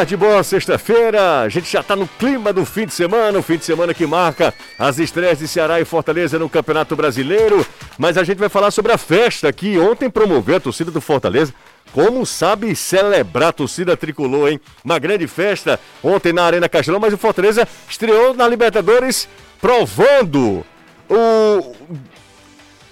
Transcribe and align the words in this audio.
tarde, 0.00 0.16
boa 0.16 0.42
sexta-feira. 0.42 1.42
A 1.42 1.48
gente 1.50 1.70
já 1.70 1.80
está 1.80 1.94
no 1.94 2.08
clima 2.08 2.54
do 2.54 2.64
fim 2.64 2.86
de 2.86 2.94
semana, 2.94 3.38
o 3.38 3.42
fim 3.42 3.58
de 3.58 3.66
semana 3.66 3.92
que 3.92 4.06
marca 4.06 4.54
as 4.78 4.98
estreias 4.98 5.40
de 5.40 5.46
Ceará 5.46 5.78
e 5.78 5.84
Fortaleza 5.84 6.38
no 6.38 6.48
Campeonato 6.48 6.96
Brasileiro. 6.96 7.66
Mas 7.98 8.16
a 8.16 8.24
gente 8.24 8.38
vai 8.38 8.48
falar 8.48 8.70
sobre 8.70 8.92
a 8.92 8.96
festa 8.96 9.52
que 9.52 9.78
ontem 9.78 10.08
promoveu 10.08 10.56
a 10.56 10.60
torcida 10.60 10.90
do 10.90 11.02
Fortaleza. 11.02 11.52
Como 11.92 12.24
sabe 12.24 12.74
celebrar 12.74 13.50
a 13.50 13.52
torcida 13.52 13.94
tricolor, 13.94 14.48
hein? 14.48 14.60
Uma 14.82 14.98
grande 14.98 15.26
festa 15.26 15.78
ontem 16.02 16.32
na 16.32 16.44
Arena 16.44 16.66
Castelão, 16.66 16.98
mas 16.98 17.12
o 17.12 17.18
Fortaleza 17.18 17.68
estreou 17.86 18.32
na 18.32 18.48
Libertadores 18.48 19.28
provando 19.60 20.64
o, 21.10 21.76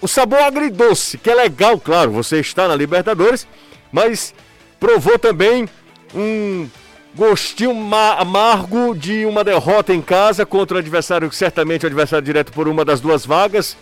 o 0.02 0.06
sabor 0.06 0.40
agridoce, 0.40 1.16
que 1.16 1.30
é 1.30 1.34
legal, 1.34 1.80
claro, 1.80 2.10
você 2.10 2.38
está 2.38 2.68
na 2.68 2.76
Libertadores, 2.76 3.46
mas 3.90 4.34
provou 4.78 5.18
também 5.18 5.66
um 6.14 6.68
gostinho 7.14 7.72
amargo 7.94 8.94
de 8.94 9.24
uma 9.24 9.42
derrota 9.42 9.92
em 9.92 10.00
casa 10.00 10.46
contra 10.46 10.76
o 10.76 10.80
adversário, 10.80 11.30
certamente 11.32 11.84
o 11.84 11.86
adversário 11.86 12.24
direto 12.24 12.52
por 12.52 12.68
uma 12.68 12.84
das 12.84 13.00
duas 13.00 13.24
vagas. 13.26 13.76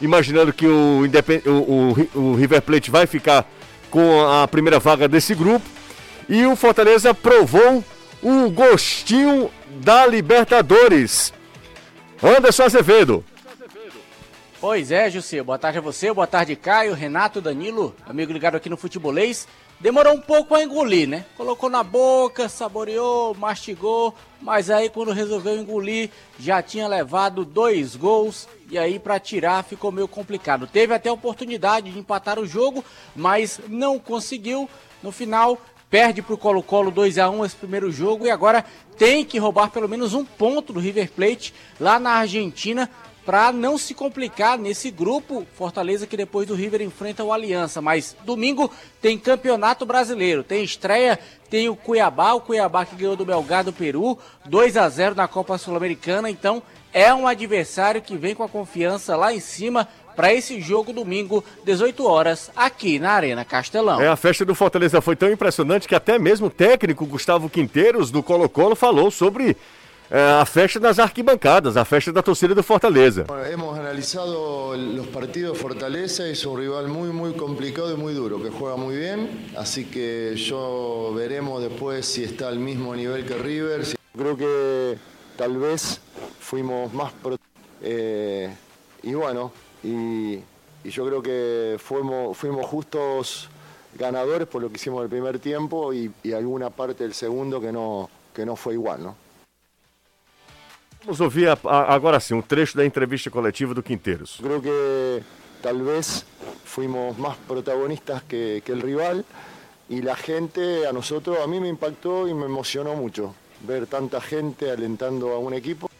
Imaginando 0.00 0.52
que 0.52 0.66
o, 0.66 1.04
Independ... 1.04 1.48
o, 1.48 2.08
o, 2.14 2.18
o 2.20 2.34
River 2.34 2.62
Plate 2.62 2.90
vai 2.90 3.06
ficar 3.06 3.46
com 3.90 4.26
a 4.26 4.48
primeira 4.48 4.78
vaga 4.78 5.06
desse 5.06 5.34
grupo. 5.34 5.66
E 6.28 6.46
o 6.46 6.56
Fortaleza 6.56 7.12
provou 7.12 7.84
o 8.22 8.50
gostinho 8.50 9.50
da 9.82 10.06
Libertadores. 10.06 11.32
Anderson 12.22 12.64
Azevedo. 12.64 13.24
Pois 14.60 14.92
é, 14.92 15.10
José. 15.10 15.42
Boa 15.42 15.58
tarde 15.58 15.78
a 15.78 15.80
você, 15.80 16.12
boa 16.12 16.26
tarde, 16.26 16.54
Caio, 16.54 16.92
Renato, 16.92 17.40
Danilo, 17.40 17.96
amigo 18.06 18.30
ligado 18.30 18.56
aqui 18.56 18.68
no 18.68 18.76
Futebolês. 18.76 19.48
Demorou 19.80 20.12
um 20.12 20.20
pouco 20.20 20.54
a 20.54 20.62
engolir, 20.62 21.08
né? 21.08 21.24
Colocou 21.38 21.70
na 21.70 21.82
boca, 21.82 22.50
saboreou, 22.50 23.34
mastigou, 23.34 24.14
mas 24.38 24.68
aí 24.68 24.90
quando 24.90 25.10
resolveu 25.10 25.56
engolir, 25.58 26.10
já 26.38 26.62
tinha 26.62 26.86
levado 26.86 27.46
dois 27.46 27.96
gols 27.96 28.46
e 28.70 28.76
aí 28.76 28.98
para 28.98 29.18
tirar 29.18 29.64
ficou 29.64 29.90
meio 29.90 30.06
complicado. 30.06 30.66
Teve 30.66 30.92
até 30.92 31.10
oportunidade 31.10 31.90
de 31.90 31.98
empatar 31.98 32.38
o 32.38 32.46
jogo, 32.46 32.84
mas 33.16 33.58
não 33.68 33.98
conseguiu. 33.98 34.68
No 35.02 35.10
final, 35.10 35.58
perde 35.88 36.20
para 36.20 36.34
o 36.34 36.38
Colo-Colo 36.38 36.90
2 36.90 37.16
a 37.16 37.30
1 37.30 37.42
esse 37.46 37.56
primeiro 37.56 37.90
jogo 37.90 38.26
e 38.26 38.30
agora 38.30 38.62
tem 38.98 39.24
que 39.24 39.38
roubar 39.38 39.70
pelo 39.70 39.88
menos 39.88 40.12
um 40.12 40.26
ponto 40.26 40.74
do 40.74 40.80
River 40.80 41.10
Plate 41.10 41.54
lá 41.80 41.98
na 41.98 42.10
Argentina 42.10 42.90
para 43.24 43.52
não 43.52 43.76
se 43.76 43.94
complicar 43.94 44.58
nesse 44.58 44.90
grupo. 44.90 45.46
Fortaleza 45.54 46.06
que 46.06 46.16
depois 46.16 46.46
do 46.46 46.54
River 46.54 46.82
enfrenta 46.82 47.24
o 47.24 47.32
Aliança, 47.32 47.80
mas 47.80 48.16
domingo 48.24 48.70
tem 49.00 49.18
Campeonato 49.18 49.84
Brasileiro, 49.86 50.42
tem 50.42 50.64
estreia, 50.64 51.18
tem 51.48 51.68
o 51.68 51.76
Cuiabá, 51.76 52.32
o 52.32 52.40
Cuiabá 52.40 52.84
que 52.84 52.96
ganhou 52.96 53.16
do 53.16 53.24
Belgado 53.24 53.72
Peru, 53.72 54.18
2 54.46 54.76
a 54.76 54.88
0 54.88 55.14
na 55.14 55.28
Copa 55.28 55.58
Sul-Americana, 55.58 56.30
então 56.30 56.62
é 56.92 57.12
um 57.14 57.26
adversário 57.26 58.02
que 58.02 58.16
vem 58.16 58.34
com 58.34 58.42
a 58.42 58.48
confiança 58.48 59.16
lá 59.16 59.32
em 59.32 59.40
cima 59.40 59.86
para 60.16 60.34
esse 60.34 60.60
jogo 60.60 60.92
domingo, 60.92 61.42
18 61.64 62.06
horas, 62.06 62.50
aqui 62.54 62.98
na 62.98 63.12
Arena 63.12 63.44
Castelão. 63.44 64.00
É, 64.00 64.08
a 64.08 64.16
festa 64.16 64.44
do 64.44 64.54
Fortaleza 64.54 65.00
foi 65.00 65.16
tão 65.16 65.30
impressionante 65.30 65.88
que 65.88 65.94
até 65.94 66.18
mesmo 66.18 66.48
o 66.48 66.50
técnico 66.50 67.06
Gustavo 67.06 67.48
Quinteiros 67.48 68.10
do 68.10 68.22
Colo-Colo 68.22 68.74
falou 68.74 69.10
sobre 69.10 69.56
a 70.10 70.44
festa 70.44 70.80
das 70.80 70.98
arquibancadas, 70.98 71.76
a 71.76 71.84
festa 71.84 72.12
da 72.12 72.20
torcida 72.20 72.52
do 72.52 72.62
Fortaleza. 72.64 73.24
Hemos 73.50 73.78
analizado 73.78 74.76
los 74.76 75.06
partidos 75.06 75.56
Fortaleza, 75.56 76.26
es 76.26 76.44
un 76.44 76.58
rival 76.58 76.88
muy 76.88 77.10
muy 77.10 77.32
complicado 77.34 77.94
y 77.94 77.96
muy 77.96 78.12
duro, 78.12 78.42
que 78.42 78.50
juega 78.50 78.74
muy 78.76 78.96
bien, 78.96 79.52
así 79.56 79.84
que 79.84 80.34
yo 80.36 81.12
veremos 81.14 81.62
después 81.62 82.06
si 82.06 82.24
está 82.24 82.48
al 82.48 82.58
mismo 82.58 82.96
nivel 82.96 83.24
que 83.24 83.34
River. 83.34 83.84
Creo 84.16 84.36
que 84.36 84.98
tal 85.36 85.56
vez 85.58 86.00
fuimos 86.40 86.92
más 86.92 87.12
eh, 87.80 88.52
y 89.04 89.14
bueno, 89.14 89.52
y, 89.84 90.34
y, 90.84 90.90
yo 90.90 91.06
creo 91.06 91.22
que 91.22 91.76
fuimos, 91.78 92.36
fuimos 92.36 92.66
justos 92.66 93.48
ganadores 93.96 94.48
por 94.48 94.60
lo 94.60 94.68
que 94.68 94.74
hicimos 94.74 95.04
el 95.04 95.08
primer 95.08 95.38
tiempo 95.38 95.94
y, 95.94 96.10
y 96.24 96.32
alguna 96.32 96.70
parte 96.70 97.04
del 97.04 97.14
segundo 97.14 97.60
que 97.60 97.70
no, 97.70 98.10
que 98.34 98.44
no 98.44 98.56
fue 98.56 98.74
igual, 98.74 99.04
¿no? 99.04 99.29
Vamos 101.02 101.20
ouvir 101.20 101.48
a, 101.48 101.58
a, 101.64 101.94
agora 101.94 102.20
sim 102.20 102.34
um 102.34 102.42
trecho 102.42 102.76
da 102.76 102.84
entrevista 102.84 103.30
coletiva 103.30 103.72
do 103.72 103.82
Quinteiros. 103.82 104.38
Creo 104.42 104.60
que 104.60 105.22
talvez 105.62 106.26
fuimos 106.64 107.18
más 107.18 107.36
protagonistas 107.48 108.22
que, 108.24 108.62
que 108.64 108.72
el 108.72 108.82
rival 108.82 109.24
y 109.88 110.02
la 110.02 110.14
gente 110.14 110.86
a 110.86 110.92
nosotros, 110.92 111.38
a 111.42 111.46
mí 111.46 111.58
me 111.58 111.68
impactó 111.68 112.28
y 112.28 112.34
me 112.34 112.44
emocionó 112.44 112.94
mucho 112.94 113.34
ver 113.66 113.86
tanta 113.86 114.20
gente 114.20 114.70
alentando 114.70 115.30
a 115.30 115.38
um 115.38 115.52
equipo. 115.54 115.90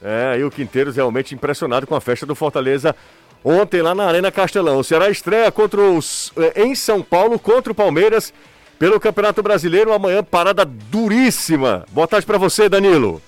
É, 0.00 0.38
e 0.38 0.44
o 0.44 0.50
Quinteiros 0.50 0.96
realmente 0.96 1.34
impressionado 1.34 1.86
com 1.86 1.94
a 1.94 2.00
festa 2.00 2.26
do 2.26 2.34
Fortaleza 2.34 2.94
ontem 3.42 3.82
lá 3.82 3.94
na 3.94 4.06
Arena 4.06 4.30
Castelão. 4.30 4.78
O 4.78 4.84
Ceará 4.84 5.10
estreia 5.10 5.50
contra 5.50 5.80
os, 5.80 6.32
eh, 6.36 6.62
em 6.62 6.74
São 6.74 7.02
Paulo 7.02 7.38
contra 7.38 7.72
o 7.72 7.74
Palmeiras 7.74 8.32
pelo 8.78 9.00
Campeonato 9.00 9.42
Brasileiro. 9.42 9.92
Amanhã, 9.92 10.22
parada 10.22 10.64
duríssima. 10.64 11.84
Boa 11.90 12.06
tarde 12.06 12.26
para 12.26 12.38
você, 12.38 12.68
Danilo. 12.68 13.20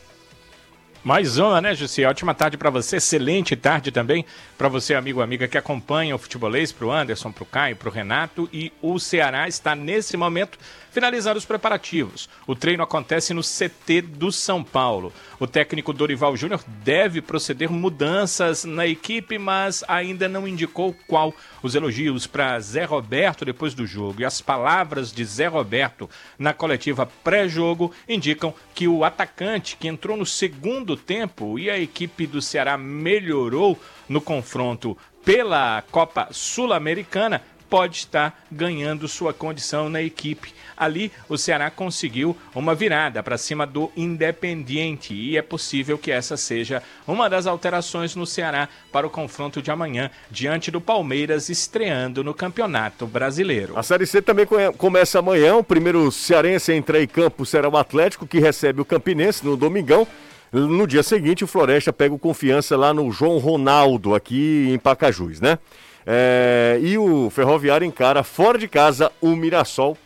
Mais 1.07 1.39
uma, 1.39 1.61
né, 1.61 1.73
Jussi? 1.73 2.05
Ótima 2.05 2.35
tarde 2.35 2.57
para 2.57 2.69
você, 2.69 2.97
excelente 2.97 3.55
tarde 3.55 3.93
também 3.93 4.27
para 4.59 4.67
você, 4.67 4.93
amigo 4.93 5.23
amiga 5.23 5.47
que 5.47 5.57
acompanha 5.57 6.17
o 6.17 6.19
futebolês, 6.19 6.73
para 6.73 6.85
o 6.85 6.91
Anderson, 6.91 7.31
para 7.31 7.45
o 7.45 7.47
Caio, 7.47 7.77
para 7.77 7.89
o 7.89 7.93
Renato. 7.93 8.49
E 8.53 8.73
o 8.83 8.99
Ceará 8.99 9.47
está 9.47 9.77
nesse 9.77 10.17
momento 10.17 10.59
finalizando 10.97 11.37
os 11.37 11.45
preparativos. 11.45 12.27
O 12.47 12.55
treino 12.55 12.83
acontece 12.83 13.35
no 13.35 13.43
CT 13.43 14.01
do 14.01 14.33
São 14.33 14.65
Paulo. 14.65 15.13
O 15.39 15.47
técnico 15.47 15.93
Dorival 15.93 16.35
Júnior 16.39 16.65
deve 16.83 17.21
proceder 17.21 17.71
mudanças 17.71 18.65
na 18.65 18.87
equipe, 18.87 19.37
mas 19.37 19.85
ainda 19.89 20.27
não 20.27 20.49
indicou 20.49 20.97
qual. 21.07 21.35
Os 21.63 21.75
elogios 21.75 22.27
para 22.27 22.59
Zé 22.61 22.85
Roberto 22.85 23.45
depois 23.45 23.75
do 23.75 23.87
jogo 23.87 24.23
e 24.23 24.25
as 24.25 24.41
palavras 24.41 25.13
de 25.13 25.23
Zé 25.23 25.49
Roberto 25.49 26.09
na 26.39 26.55
coletiva 26.55 27.05
pré-jogo 27.05 27.93
indicam 28.09 28.55
que 28.75 28.89
o 28.89 29.05
atacante 29.05 29.77
que 29.77 29.89
entrou 29.89 30.17
no 30.17 30.25
segundo 30.25 30.97
tempo 30.97 31.59
e 31.59 31.69
a 31.69 31.79
equipe 31.79 32.27
do 32.27 32.41
Ceará 32.41 32.79
melhorou 32.79 33.79
no 34.09 34.23
confronto 34.23 34.97
pela 35.23 35.83
Copa 35.91 36.29
Sul-Americana 36.31 37.43
pode 37.69 37.97
estar 37.97 38.45
ganhando 38.51 39.09
sua 39.09 39.33
condição 39.33 39.89
na 39.89 40.03
equipe. 40.03 40.55
Ali, 40.77 41.11
o 41.29 41.39
Ceará 41.39 41.71
conseguiu 41.71 42.37
uma 42.55 42.75
virada 42.75 43.23
para 43.23 43.39
cima 43.39 43.67
do 43.67 43.91
Independiente 43.97 45.15
e 45.15 45.37
é 45.37 45.43
possível 45.43 45.97
que 45.97 46.11
essa 46.11 46.37
seja 46.37 46.83
uma 47.07 47.31
das 47.31 47.47
alterações 47.47 48.15
no 48.15 48.27
Ceará 48.27 48.69
para 48.93 49.07
o 49.07 49.11
confronto 49.11 49.63
de 49.63 49.71
amanhã 49.71 50.11
diante 50.31 50.71
do 50.71 50.81
Palmeiras 50.81 51.49
estreando 51.49 52.23
no 52.23 52.35
Campeonato 52.35 53.07
Brasileiro. 53.07 53.79
A 53.79 53.83
Série 53.83 54.07
C 54.07 54.21
também 54.21 54.47
começa 54.77 55.19
amanhã. 55.19 55.57
O 55.57 55.65
primeiro 55.65 56.11
cearense 56.13 56.73
a 56.73 56.77
entrar 56.77 57.01
em 57.01 57.07
campo 57.07 57.47
será 57.47 57.69
o 57.69 57.77
Atlético, 57.77 58.27
que 58.27 58.39
recebe 58.39 58.81
o 58.81 58.85
Campinense 58.85 59.45
no 59.45 59.57
domingão. 59.57 60.07
No 60.53 60.87
dia 60.87 61.03
seguinte, 61.03 61.43
o 61.43 61.47
Floresta 61.47 61.93
pega 61.93 62.15
o 62.15 62.19
confiança 62.19 62.77
lá 62.77 62.95
no 62.95 63.11
João 63.11 63.39
Ronaldo, 63.39 64.15
aqui 64.15 64.69
em 64.71 64.79
Pacajus, 64.79 65.41
né? 65.41 65.59
É, 66.07 66.79
e 66.81 66.97
o 66.97 67.29
Ferroviário 67.31 67.85
encara 67.85 68.23
fora 68.23 68.57
de 68.57 68.69
casa 68.69 69.11
o 69.21 69.35
Mirassol. 69.35 69.99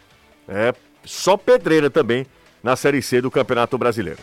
É 0.48 0.72
só 1.04 1.36
pedreira 1.36 1.90
também 1.90 2.26
na 2.62 2.74
Série 2.74 3.02
C 3.02 3.20
do 3.20 3.30
Campeonato 3.30 3.76
Brasileiro. 3.76 4.18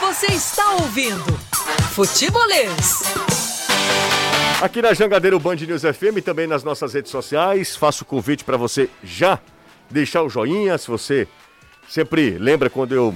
Você 0.00 0.26
está 0.26 0.72
ouvindo 0.72 1.24
Futebolês. 1.92 3.02
Aqui 4.60 4.82
na 4.82 4.92
Jangadeiro 4.92 5.38
Band 5.38 5.56
News 5.56 5.82
FM 5.82 6.18
e 6.18 6.22
também 6.22 6.46
nas 6.46 6.62
nossas 6.62 6.92
redes 6.92 7.10
sociais. 7.10 7.76
Faço 7.76 8.02
o 8.02 8.06
convite 8.06 8.44
para 8.44 8.56
você 8.56 8.90
já 9.02 9.38
deixar 9.88 10.22
o 10.22 10.28
joinha. 10.28 10.76
Se 10.76 10.88
você 10.88 11.26
sempre 11.88 12.36
lembra 12.38 12.68
quando 12.68 12.94
eu 12.94 13.14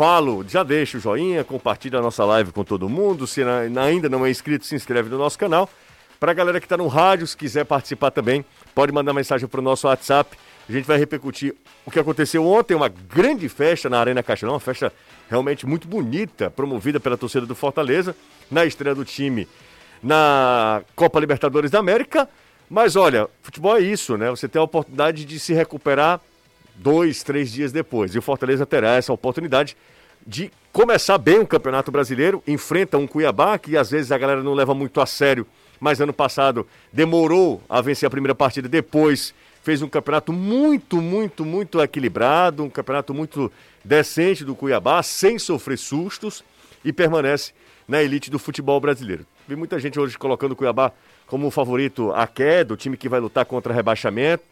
falo, 0.00 0.42
já 0.48 0.62
deixa 0.62 0.96
o 0.96 1.00
joinha, 1.00 1.44
compartilha 1.44 1.98
a 1.98 2.02
nossa 2.02 2.24
live 2.24 2.52
com 2.52 2.64
todo 2.64 2.88
mundo. 2.88 3.26
Se 3.26 3.42
ainda 3.42 4.08
não 4.08 4.24
é 4.24 4.30
inscrito, 4.30 4.64
se 4.64 4.74
inscreve 4.74 5.10
no 5.10 5.18
nosso 5.18 5.38
canal. 5.38 5.68
Para 6.18 6.30
a 6.30 6.34
galera 6.34 6.58
que 6.58 6.64
está 6.64 6.74
no 6.74 6.86
rádio, 6.86 7.26
se 7.26 7.36
quiser 7.36 7.66
participar 7.66 8.10
também, 8.10 8.42
pode 8.74 8.92
mandar 8.92 9.12
mensagem 9.12 9.46
para 9.46 9.60
o 9.60 9.62
nosso 9.62 9.86
WhatsApp. 9.86 10.38
A 10.66 10.72
gente 10.72 10.86
vai 10.86 10.96
repercutir 10.96 11.54
o 11.84 11.90
que 11.90 11.98
aconteceu 11.98 12.46
ontem, 12.46 12.74
uma 12.74 12.88
grande 12.88 13.46
festa 13.46 13.90
na 13.90 14.00
Arena 14.00 14.22
Castelão, 14.22 14.54
uma 14.54 14.60
festa 14.60 14.90
realmente 15.28 15.66
muito 15.66 15.86
bonita, 15.86 16.48
promovida 16.48 16.98
pela 16.98 17.18
torcida 17.18 17.44
do 17.44 17.54
Fortaleza, 17.54 18.16
na 18.50 18.64
estreia 18.64 18.94
do 18.94 19.04
time 19.04 19.46
na 20.02 20.82
Copa 20.96 21.20
Libertadores 21.20 21.70
da 21.70 21.78
América. 21.78 22.26
Mas 22.70 22.96
olha, 22.96 23.28
futebol 23.42 23.76
é 23.76 23.80
isso, 23.80 24.16
né? 24.16 24.30
Você 24.30 24.48
tem 24.48 24.60
a 24.60 24.64
oportunidade 24.64 25.26
de 25.26 25.38
se 25.38 25.52
recuperar 25.52 26.22
dois, 26.80 27.22
três 27.22 27.52
dias 27.52 27.72
depois. 27.72 28.14
E 28.14 28.18
o 28.18 28.22
Fortaleza 28.22 28.64
terá 28.64 28.94
essa 28.94 29.12
oportunidade 29.12 29.76
de 30.26 30.50
começar 30.72 31.18
bem 31.18 31.38
o 31.38 31.46
Campeonato 31.46 31.90
Brasileiro, 31.90 32.42
enfrenta 32.46 32.98
um 32.98 33.06
Cuiabá 33.06 33.58
que 33.58 33.76
às 33.76 33.90
vezes 33.90 34.12
a 34.12 34.18
galera 34.18 34.42
não 34.42 34.54
leva 34.54 34.74
muito 34.74 35.00
a 35.00 35.06
sério, 35.06 35.46
mas 35.78 36.00
ano 36.00 36.12
passado 36.12 36.66
demorou 36.92 37.62
a 37.68 37.80
vencer 37.80 38.06
a 38.06 38.10
primeira 38.10 38.34
partida, 38.34 38.68
depois 38.68 39.34
fez 39.62 39.82
um 39.82 39.88
campeonato 39.88 40.32
muito, 40.32 41.00
muito, 41.02 41.44
muito 41.44 41.80
equilibrado, 41.82 42.64
um 42.64 42.70
campeonato 42.70 43.12
muito 43.12 43.52
decente 43.84 44.44
do 44.44 44.54
Cuiabá, 44.54 45.02
sem 45.02 45.38
sofrer 45.38 45.78
sustos 45.78 46.42
e 46.84 46.92
permanece 46.92 47.52
na 47.86 48.02
elite 48.02 48.30
do 48.30 48.38
futebol 48.38 48.80
brasileiro. 48.80 49.26
Vi 49.46 49.56
muita 49.56 49.78
gente 49.78 49.98
hoje 49.98 50.16
colocando 50.16 50.52
o 50.52 50.56
Cuiabá 50.56 50.92
como 51.26 51.46
o 51.46 51.50
favorito 51.50 52.12
à 52.12 52.26
queda, 52.26 52.72
o 52.72 52.76
time 52.76 52.96
que 52.96 53.08
vai 53.08 53.20
lutar 53.20 53.44
contra 53.44 53.74
rebaixamento. 53.74 54.44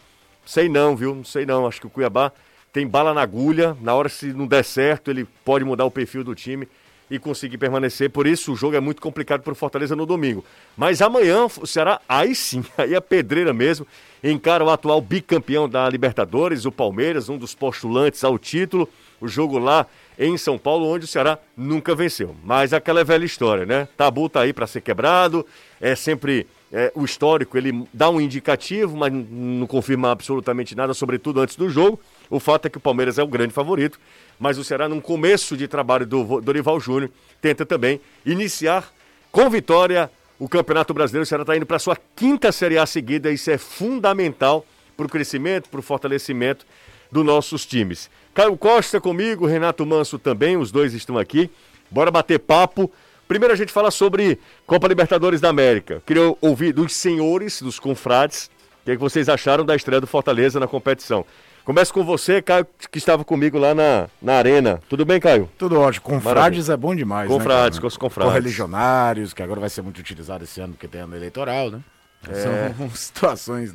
Sei 0.48 0.66
não, 0.66 0.96
viu? 0.96 1.14
Não 1.14 1.24
sei 1.24 1.44
não. 1.44 1.66
Acho 1.66 1.78
que 1.78 1.86
o 1.86 1.90
Cuiabá 1.90 2.32
tem 2.72 2.86
bala 2.86 3.12
na 3.12 3.20
agulha. 3.20 3.76
Na 3.82 3.94
hora, 3.94 4.08
se 4.08 4.32
não 4.32 4.46
der 4.46 4.64
certo, 4.64 5.10
ele 5.10 5.28
pode 5.44 5.62
mudar 5.62 5.84
o 5.84 5.90
perfil 5.90 6.24
do 6.24 6.34
time 6.34 6.66
e 7.10 7.18
conseguir 7.18 7.58
permanecer. 7.58 8.08
Por 8.08 8.26
isso, 8.26 8.54
o 8.54 8.56
jogo 8.56 8.74
é 8.74 8.80
muito 8.80 9.02
complicado 9.02 9.42
para 9.42 9.52
o 9.52 9.54
Fortaleza 9.54 9.94
no 9.94 10.06
domingo. 10.06 10.42
Mas 10.74 11.02
amanhã, 11.02 11.44
o 11.44 11.66
Ceará, 11.66 12.00
aí 12.08 12.34
sim, 12.34 12.64
aí 12.78 12.94
é 12.94 13.00
pedreira 13.00 13.52
mesmo. 13.52 13.86
Encara 14.24 14.64
o 14.64 14.70
atual 14.70 15.02
bicampeão 15.02 15.68
da 15.68 15.86
Libertadores, 15.86 16.64
o 16.64 16.72
Palmeiras, 16.72 17.28
um 17.28 17.36
dos 17.36 17.54
postulantes 17.54 18.24
ao 18.24 18.38
título. 18.38 18.88
O 19.20 19.28
jogo 19.28 19.58
lá 19.58 19.86
em 20.18 20.38
São 20.38 20.56
Paulo, 20.56 20.86
onde 20.86 21.04
o 21.04 21.08
Ceará 21.08 21.38
nunca 21.54 21.94
venceu. 21.94 22.34
Mas 22.42 22.72
aquela 22.72 23.00
é 23.00 23.04
velha 23.04 23.26
história, 23.26 23.66
né? 23.66 23.86
Tabu 23.98 24.30
tá 24.30 24.40
aí 24.40 24.54
para 24.54 24.66
ser 24.66 24.80
quebrado, 24.80 25.44
é 25.78 25.94
sempre 25.94 26.46
é, 26.73 26.93
o 26.94 27.05
histórico, 27.05 27.56
ele 27.56 27.87
dá 27.93 28.11
um 28.11 28.20
indicativo, 28.20 28.97
mas 28.97 29.12
não 29.12 29.67
confirma 29.67 30.11
absolutamente 30.11 30.75
nada, 30.75 30.93
sobretudo 30.93 31.41
antes 31.41 31.56
do 31.56 31.69
jogo. 31.69 31.99
O 32.29 32.38
fato 32.38 32.67
é 32.67 32.69
que 32.69 32.76
o 32.76 32.81
Palmeiras 32.81 33.19
é 33.19 33.23
o 33.23 33.26
grande 33.26 33.55
favorito 33.55 33.99
mas 34.38 34.56
o 34.56 34.65
Ceará, 34.65 34.88
num 34.88 35.00
começo 35.00 35.56
de 35.56 35.67
trabalho 35.67 36.06
do 36.06 36.41
Dorival 36.41 36.79
Júnior, 36.79 37.11
tenta 37.41 37.67
também 37.67 38.00
iniciar 38.25 38.93
com 39.32 39.50
vitória 39.50 40.11
o 40.38 40.49
Campeonato 40.49 40.94
Brasileiro. 40.94 41.25
O 41.25 41.26
Ceará 41.26 41.43
está 41.43 41.56
indo 41.56 41.67
para 41.67 41.79
sua 41.79 41.97
quinta 42.15 42.53
Série 42.53 42.79
A 42.79 42.87
seguida, 42.87 43.31
isso 43.32 43.50
é 43.50 43.59
fundamental 43.59 44.65
para 44.97 45.06
o 45.06 45.09
crescimento, 45.09 45.69
para 45.69 45.81
o 45.81 45.82
fortalecimento 45.82 46.65
dos 47.11 47.25
nossos 47.25 47.67
times. 47.67 48.09
Caio 48.32 48.56
Costa 48.56 49.00
comigo, 49.00 49.47
Renato 49.47 49.85
Manso 49.85 50.19
também, 50.19 50.56
os 50.56 50.70
dois 50.70 50.94
estão 50.94 51.19
aqui. 51.19 51.50
Bora 51.91 52.11
bater 52.11 52.38
papo. 52.38 52.91
Primeiro 53.28 53.52
a 53.52 53.56
gente 53.56 53.70
fala 53.70 53.90
sobre 53.90 54.40
Copa 54.66 54.88
Libertadores 54.88 55.38
da 55.38 55.50
América. 55.50 56.02
Queria 56.06 56.34
ouvir 56.40 56.72
dos 56.72 56.94
senhores, 56.94 57.60
dos 57.60 57.78
confrades, 57.78 58.50
o 58.80 58.84
que, 58.86 58.92
é 58.92 58.94
que 58.94 59.00
vocês 59.00 59.28
acharam 59.28 59.66
da 59.66 59.76
estreia 59.76 60.00
do 60.00 60.06
Fortaleza 60.06 60.58
na 60.58 60.66
competição. 60.66 61.26
Começa 61.62 61.92
com 61.92 62.02
você, 62.02 62.40
Caio, 62.40 62.66
que 62.90 62.96
estava 62.96 63.22
comigo 63.26 63.58
lá 63.58 63.75
na, 63.75 64.08
na 64.22 64.36
arena. 64.36 64.80
Tudo 64.88 65.04
bem, 65.04 65.20
Caio? 65.20 65.50
Tudo 65.58 65.78
ótimo. 65.78 66.02
Confrades 66.06 66.66
Maravilha. 66.66 66.72
é 66.72 66.76
bom 66.78 66.96
demais, 66.96 67.28
confrades, 67.28 67.76
né? 67.76 67.82
Com 67.82 67.86
os 67.86 67.96
confrades. 67.98 68.32
Correligionários, 68.32 69.34
que 69.34 69.42
agora 69.42 69.60
vai 69.60 69.69
ser 69.69 69.82
muito 69.82 69.98
utilizado 69.98 70.44
esse 70.44 70.58
ano 70.62 70.72
porque 70.72 70.88
tem 70.88 71.02
ano 71.02 71.14
eleitoral, 71.14 71.70
né? 71.70 71.81
É. 72.26 72.72
São 72.74 72.88
situações, 72.96 73.74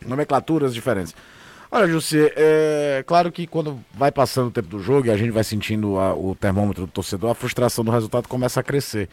nomenclaturas 0.00 0.72
diferentes. 0.72 1.14
Olha, 1.76 1.88
José, 1.88 2.32
é 2.36 3.02
claro 3.04 3.32
que 3.32 3.48
quando 3.48 3.80
vai 3.92 4.12
passando 4.12 4.46
o 4.46 4.50
tempo 4.52 4.68
do 4.68 4.78
jogo 4.78 5.08
e 5.08 5.10
a 5.10 5.16
gente 5.16 5.32
vai 5.32 5.42
sentindo 5.42 5.98
a, 5.98 6.14
o 6.14 6.32
termômetro 6.32 6.86
do 6.86 6.92
torcedor, 6.92 7.32
a 7.32 7.34
frustração 7.34 7.84
do 7.84 7.90
resultado 7.90 8.28
começa 8.28 8.60
a 8.60 8.62
crescer. 8.62 9.08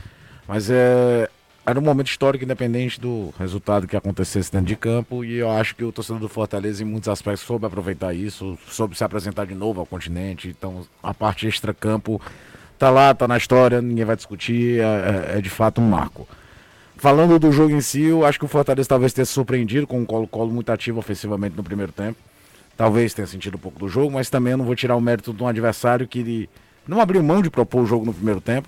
Mas 0.48 0.70
é, 0.70 1.28
era 1.66 1.80
um 1.80 1.82
momento 1.82 2.10
histórico, 2.10 2.44
independente 2.44 3.02
do 3.02 3.34
resultado 3.40 3.88
que 3.88 3.98
acontecesse 3.98 4.52
dentro 4.52 4.68
de 4.68 4.76
campo, 4.76 5.26
e 5.26 5.38
eu 5.38 5.50
acho 5.50 5.76
que 5.76 5.84
o 5.84 5.92
torcedor 5.92 6.20
do 6.22 6.30
Fortaleza, 6.30 6.84
em 6.84 6.86
muitos 6.86 7.10
aspectos, 7.10 7.42
soube 7.42 7.66
aproveitar 7.66 8.14
isso, 8.14 8.56
soube 8.68 8.96
se 8.96 9.04
apresentar 9.04 9.48
de 9.48 9.56
novo 9.56 9.80
ao 9.80 9.86
continente. 9.88 10.48
Então, 10.48 10.86
a 11.02 11.16
parte 11.16 11.48
extra-campo 11.48 12.22
tá 12.78 12.92
lá, 12.92 13.12
tá 13.16 13.28
na 13.28 13.38
história, 13.38 13.82
ninguém 13.82 14.06
vai 14.06 14.16
discutir, 14.16 14.82
é, 14.82 15.34
é, 15.34 15.38
é 15.40 15.42
de 15.42 15.50
fato 15.50 15.82
um 15.82 15.90
marco. 15.90 16.28
Falando 16.96 17.40
do 17.40 17.52
jogo 17.52 17.74
em 17.74 17.82
si, 17.82 18.04
eu 18.04 18.24
acho 18.24 18.38
que 18.38 18.46
o 18.46 18.48
Fortaleza 18.48 18.88
talvez 18.88 19.14
tenha 19.14 19.26
surpreendido 19.26 19.88
com 19.88 20.00
um 20.00 20.06
Colo-Colo 20.06 20.52
muito 20.54 20.72
ativo 20.72 21.00
ofensivamente 21.00 21.58
no 21.58 21.64
primeiro 21.64 21.92
tempo. 21.92 22.20
Talvez 22.82 23.14
tenha 23.14 23.28
sentido 23.28 23.56
um 23.56 23.60
pouco 23.60 23.80
do 23.80 23.88
jogo, 23.88 24.12
mas 24.12 24.30
também 24.30 24.56
não 24.56 24.66
vou 24.66 24.76
tirar 24.76 24.96
o 24.96 25.02
mérito 25.02 25.34
de 25.34 25.44
um 25.44 25.48
adversário 25.48 26.08
que 26.08 26.50
não 26.88 27.00
abriu 27.00 27.22
mão 27.22 27.42
de 27.42 27.50
propor 27.50 27.82
o 27.82 27.86
jogo 27.86 28.06
no 28.06 28.14
primeiro 28.14 28.42
tempo 28.42 28.68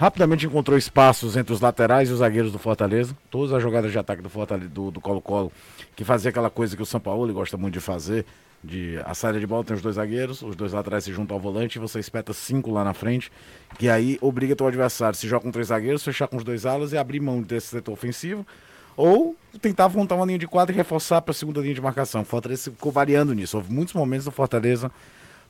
Rapidamente 0.00 0.46
encontrou 0.46 0.78
espaços 0.78 1.36
entre 1.36 1.52
os 1.52 1.60
laterais 1.60 2.08
e 2.08 2.12
os 2.12 2.20
zagueiros 2.20 2.50
do 2.50 2.58
Fortaleza. 2.58 3.14
Todas 3.30 3.52
as 3.52 3.62
jogadas 3.62 3.92
de 3.92 3.98
ataque 3.98 4.22
do 4.22 4.30
Fortaleza, 4.30 4.70
do 4.70 4.98
Colo-Colo, 4.98 5.52
que 5.94 6.04
fazia 6.04 6.30
aquela 6.30 6.48
coisa 6.48 6.74
que 6.74 6.82
o 6.82 6.86
São 6.86 6.98
Paulo 6.98 7.30
gosta 7.34 7.58
muito 7.58 7.74
de 7.74 7.80
fazer. 7.80 8.24
De, 8.64 8.98
a 9.04 9.12
saída 9.12 9.38
de 9.38 9.46
bola 9.46 9.62
tem 9.62 9.76
os 9.76 9.82
dois 9.82 9.96
zagueiros, 9.96 10.40
os 10.40 10.56
dois 10.56 10.72
laterais 10.72 11.04
se 11.04 11.12
juntam 11.12 11.36
ao 11.36 11.40
volante 11.42 11.76
e 11.76 11.78
você 11.78 11.98
espeta 11.98 12.32
cinco 12.32 12.70
lá 12.70 12.82
na 12.82 12.94
frente, 12.94 13.30
que 13.78 13.90
aí 13.90 14.16
obriga 14.22 14.56
teu 14.56 14.66
adversário, 14.66 15.18
se 15.18 15.28
joga 15.28 15.44
com 15.44 15.50
três 15.50 15.68
zagueiros, 15.68 16.02
fechar 16.02 16.28
com 16.28 16.38
os 16.38 16.44
dois 16.44 16.64
alas 16.64 16.94
e 16.94 16.96
abrir 16.96 17.20
mão 17.20 17.42
desse 17.42 17.66
setor 17.66 17.92
ofensivo, 17.92 18.46
ou 18.96 19.36
tentar 19.60 19.88
montar 19.88 20.14
uma 20.14 20.26
linha 20.26 20.38
de 20.38 20.46
quadro 20.46 20.74
e 20.74 20.76
reforçar 20.76 21.20
para 21.20 21.32
a 21.32 21.34
segunda 21.34 21.60
linha 21.60 21.74
de 21.74 21.80
marcação. 21.80 22.22
O 22.22 22.24
Fortaleza 22.24 22.70
ficou 22.70 22.92
variando 22.92 23.34
nisso. 23.34 23.56
Houve 23.56 23.72
muitos 23.72 23.94
momentos 23.94 24.24
do 24.24 24.30
Fortaleza 24.30 24.90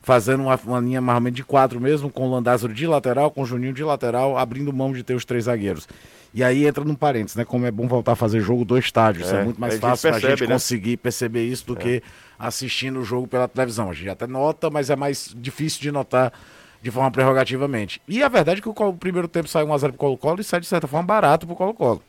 fazendo 0.01 0.43
uma, 0.43 0.59
uma 0.65 0.79
linha 0.79 0.99
mais 0.99 1.17
ou 1.17 1.21
menos 1.21 1.37
de 1.37 1.43
quatro 1.43 1.79
mesmo, 1.79 2.09
com 2.09 2.27
o 2.27 2.31
Landázaro 2.31 2.73
de 2.73 2.87
lateral, 2.87 3.29
com 3.29 3.43
o 3.43 3.45
Juninho 3.45 3.73
de 3.73 3.83
lateral, 3.83 4.37
abrindo 4.37 4.73
mão 4.73 4.91
de 4.91 5.03
ter 5.03 5.13
os 5.13 5.25
três 5.25 5.45
zagueiros. 5.45 5.87
E 6.33 6.43
aí 6.43 6.65
entra 6.65 6.83
num 6.83 6.95
parênteses, 6.95 7.35
né? 7.35 7.45
Como 7.45 7.65
é 7.65 7.71
bom 7.71 7.87
voltar 7.87 8.13
a 8.13 8.15
fazer 8.15 8.39
jogo 8.39 8.63
do 8.63 8.77
estádio. 8.77 9.21
É, 9.21 9.25
isso 9.25 9.35
é 9.35 9.43
muito 9.43 9.59
mais 9.59 9.77
fácil 9.77 10.09
para 10.09 10.17
a 10.17 10.19
gente 10.19 10.47
né? 10.47 10.53
conseguir 10.53 10.97
perceber 10.97 11.45
isso 11.45 11.65
do 11.67 11.73
é. 11.73 11.75
que 11.75 12.03
assistindo 12.39 12.99
o 12.99 13.03
jogo 13.03 13.27
pela 13.27 13.47
televisão. 13.47 13.89
A 13.89 13.93
gente 13.93 14.09
até 14.09 14.25
nota, 14.25 14.69
mas 14.69 14.89
é 14.89 14.95
mais 14.95 15.35
difícil 15.37 15.81
de 15.81 15.91
notar 15.91 16.33
de 16.81 16.89
forma 16.89 17.11
prerrogativamente. 17.11 18.01
E 18.07 18.23
a 18.23 18.29
verdade 18.29 18.59
é 18.59 18.63
que 18.63 18.69
o, 18.69 18.71
o 18.73 18.93
primeiro 18.93 19.27
tempo 19.27 19.47
sai 19.47 19.63
1x0 19.63 19.89
pro 19.89 19.93
Colo-Colo 19.93 20.41
e 20.41 20.43
sai 20.43 20.59
de 20.61 20.65
certa 20.65 20.87
forma 20.87 21.05
barato 21.05 21.45
pro 21.45 21.55
Colo-Colo. 21.55 22.01